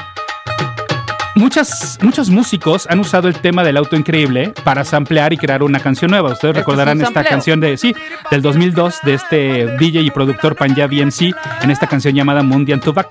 muchas, 1.36 1.98
muchos 2.02 2.30
músicos 2.30 2.88
han 2.90 3.00
usado 3.00 3.28
el 3.28 3.36
tema 3.36 3.64
del 3.64 3.78
auto 3.78 3.96
increíble 3.96 4.54
para 4.64 4.84
samplear 4.84 5.34
y 5.34 5.38
crear 5.38 5.64
una 5.64 5.80
canción 5.80 6.12
nueva. 6.12 6.32
Ustedes 6.32 6.56
recordarán 6.56 7.02
esta 7.02 7.24
canción 7.24 7.60
de, 7.60 7.78
sí, 7.78 7.96
del 8.30 8.42
2002 8.42 9.00
de 9.04 9.14
este 9.14 9.78
DJ 9.78 10.02
y 10.02 10.12
productor 10.12 10.56
Punjabi 10.56 11.04
MC 11.04 11.34
en 11.62 11.72
esta 11.72 11.88
canción 11.88 12.14
llamada 12.14 12.44
Mundian 12.44 12.80
Tubac. 12.80 13.10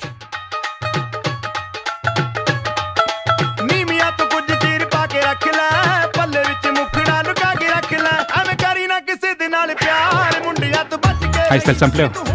Ahí 11.51 11.59
está 11.59 11.73
el 11.73 11.77
sampleo. 11.77 12.30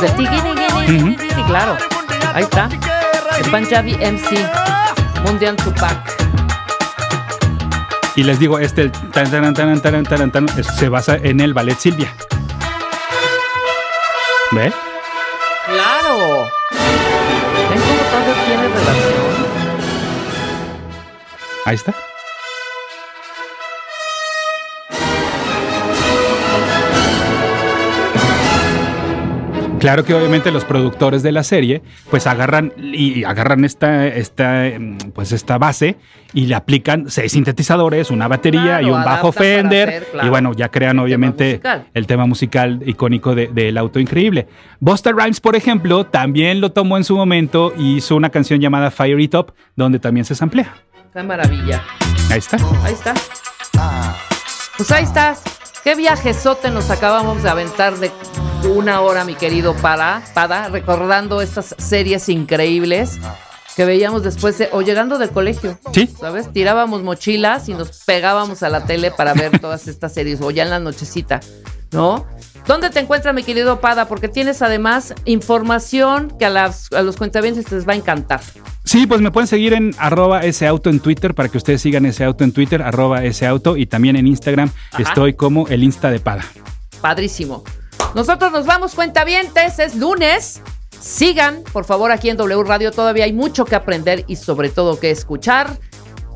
Desde 0.00 0.08
Tigini, 0.16 0.54
Gini, 0.86 1.16
Gini, 1.16 1.44
claro. 1.46 1.76
Ahí 2.34 2.42
está. 2.44 2.68
El 3.38 3.50
Punjabi 3.50 3.94
MC. 3.94 4.38
Mundial 5.24 5.56
Tupac. 5.56 5.96
Y 8.16 8.22
les 8.22 8.38
digo, 8.38 8.58
este 8.58 8.82
el 8.82 8.92
tan, 8.92 9.30
tan, 9.30 9.54
tan, 9.54 9.80
tan, 9.80 10.04
tan, 10.04 10.30
tan, 10.30 10.46
es- 10.58 10.66
se 10.78 10.88
basa 10.88 11.16
en 11.16 11.40
el 11.40 11.52
ballet 11.54 11.78
Silvia. 11.78 12.12
¿Ve? 14.52 14.72
Claro. 15.66 16.48
¿Ven 17.70 17.80
cómo 17.80 18.02
todo 18.10 18.34
tiene 18.46 18.68
relación? 18.68 19.24
Ahí 21.66 21.74
está. 21.76 21.94
Claro 29.84 30.02
que 30.02 30.14
obviamente 30.14 30.50
los 30.50 30.64
productores 30.64 31.22
de 31.22 31.30
la 31.30 31.42
serie 31.42 31.82
pues 32.08 32.26
agarran 32.26 32.72
y 32.78 33.22
agarran 33.24 33.66
esta, 33.66 34.06
esta, 34.06 34.66
em, 34.68 34.96
pues 35.14 35.30
esta 35.30 35.58
base 35.58 35.96
y 36.32 36.46
le 36.46 36.54
aplican 36.54 37.10
seis 37.10 37.32
sintetizadores, 37.32 38.10
una 38.10 38.26
batería 38.26 38.78
Claro, 38.78 38.86
y 38.86 38.90
un 38.90 39.04
bajo 39.04 39.30
Fender 39.30 39.88
hacer, 39.90 40.04
claro, 40.10 40.26
y 40.26 40.30
bueno, 40.30 40.52
ya 40.54 40.70
crean 40.70 40.98
obviamente 41.00 41.60
el 41.92 42.06
tema 42.06 42.24
musical 42.24 42.80
icónico 42.86 43.34
de- 43.34 43.48
del 43.48 43.76
auto 43.76 44.00
increíble. 44.00 44.46
Busta 44.80 45.12
Rhymes, 45.12 45.40
por 45.40 45.54
ejemplo, 45.54 46.06
también 46.06 46.62
lo 46.62 46.72
tomó 46.72 46.96
en 46.96 47.04
su 47.04 47.14
momento 47.14 47.74
y 47.76 47.96
hizo 47.96 48.16
una 48.16 48.30
canción 48.30 48.60
llamada 48.60 48.90
Fire 48.90 49.20
It 49.20 49.34
Up 49.34 49.52
donde 49.76 49.98
también 49.98 50.24
se 50.24 50.34
samplea. 50.34 50.74
Qué 51.12 51.22
maravilla. 51.22 51.82
Ahí 52.30 52.38
está. 52.38 52.56
Ahí 52.82 52.94
está. 52.94 53.12
Pues 54.78 54.90
ahí 54.92 55.04
estás. 55.04 55.42
Qué 55.84 55.94
viajezote 55.94 56.70
nos 56.70 56.88
acabamos 56.90 57.42
de 57.42 57.50
aventar 57.50 57.94
de 57.98 58.10
una 58.64 59.00
hora, 59.00 59.24
mi 59.24 59.34
querido 59.34 59.74
Pada, 59.74 60.22
Pada, 60.34 60.68
recordando 60.68 61.40
estas 61.40 61.74
series 61.78 62.28
increíbles 62.28 63.18
que 63.76 63.84
veíamos 63.84 64.22
después 64.22 64.56
de, 64.58 64.68
o 64.72 64.82
llegando 64.82 65.18
del 65.18 65.30
colegio. 65.30 65.78
Sí. 65.92 66.06
¿Sabes? 66.18 66.52
Tirábamos 66.52 67.02
mochilas 67.02 67.68
y 67.68 67.74
nos 67.74 68.04
pegábamos 68.04 68.62
a 68.62 68.68
la 68.68 68.86
tele 68.86 69.10
para 69.10 69.34
ver 69.34 69.58
todas 69.58 69.88
estas 69.88 70.14
series, 70.14 70.40
o 70.40 70.50
ya 70.50 70.62
en 70.62 70.70
la 70.70 70.80
nochecita, 70.80 71.40
¿no? 71.92 72.26
¿Dónde 72.66 72.88
te 72.88 73.00
encuentras, 73.00 73.34
mi 73.34 73.42
querido 73.42 73.80
Pada? 73.80 74.08
Porque 74.08 74.28
tienes 74.28 74.62
además 74.62 75.14
información 75.26 76.32
que 76.38 76.46
a, 76.46 76.50
las, 76.50 76.90
a 76.92 77.02
los 77.02 77.16
cuentavientes 77.16 77.70
les 77.70 77.86
va 77.86 77.92
a 77.92 77.96
encantar. 77.96 78.40
Sí, 78.84 79.06
pues 79.06 79.20
me 79.20 79.30
pueden 79.30 79.48
seguir 79.48 79.74
en 79.74 79.94
arroba 79.98 80.40
ese 80.40 80.66
auto 80.66 80.88
en 80.88 81.00
Twitter 81.00 81.34
para 81.34 81.50
que 81.50 81.58
ustedes 81.58 81.82
sigan 81.82 82.06
ese 82.06 82.24
auto 82.24 82.42
en 82.42 82.52
Twitter, 82.52 82.80
arroba 82.80 83.22
ese 83.22 83.46
auto 83.46 83.76
y 83.76 83.86
también 83.86 84.16
en 84.16 84.26
Instagram 84.26 84.70
Ajá. 84.92 85.02
estoy 85.02 85.34
como 85.34 85.68
el 85.68 85.82
Insta 85.82 86.10
de 86.10 86.20
Pada. 86.20 86.44
Padrísimo. 87.02 87.64
Nosotros 88.14 88.52
nos 88.52 88.64
vamos, 88.64 88.94
cuentavientes, 88.94 89.78
es 89.80 89.96
lunes. 89.96 90.60
Sigan, 91.00 91.64
por 91.72 91.84
favor, 91.84 92.12
aquí 92.12 92.30
en 92.30 92.36
W 92.36 92.62
Radio. 92.62 92.92
Todavía 92.92 93.24
hay 93.24 93.32
mucho 93.32 93.64
que 93.64 93.74
aprender 93.74 94.24
y 94.28 94.36
sobre 94.36 94.68
todo 94.68 95.00
que 95.00 95.10
escuchar. 95.10 95.78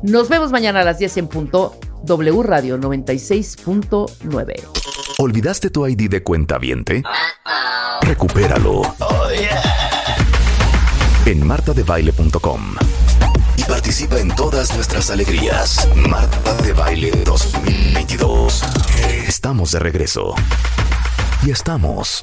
Nos 0.03 0.27
vemos 0.29 0.51
mañana 0.51 0.81
a 0.81 0.83
las 0.83 0.99
10 0.99 1.17
en 1.17 1.27
punto. 1.27 1.79
W 2.03 2.43
Radio 2.43 2.77
96.9. 2.77 4.53
¿Olvidaste 5.17 5.69
tu 5.69 5.85
ID 5.87 6.09
de 6.09 6.23
cuenta 6.23 6.57
viente? 6.57 7.03
Recupéralo. 8.01 8.81
En 11.25 11.45
martadebaile.com. 11.45 12.75
Y 13.57 13.63
participa 13.63 14.19
en 14.19 14.33
todas 14.35 14.73
nuestras 14.75 15.11
alegrías. 15.11 15.87
Marta 15.95 16.53
de 16.61 16.73
Baile 16.73 17.11
2022. 17.25 18.63
Estamos 19.27 19.71
de 19.71 19.79
regreso. 19.79 20.35
Y 21.41 21.51
estamos 21.51 22.21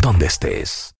donde 0.00 0.26
estés. 0.26 0.94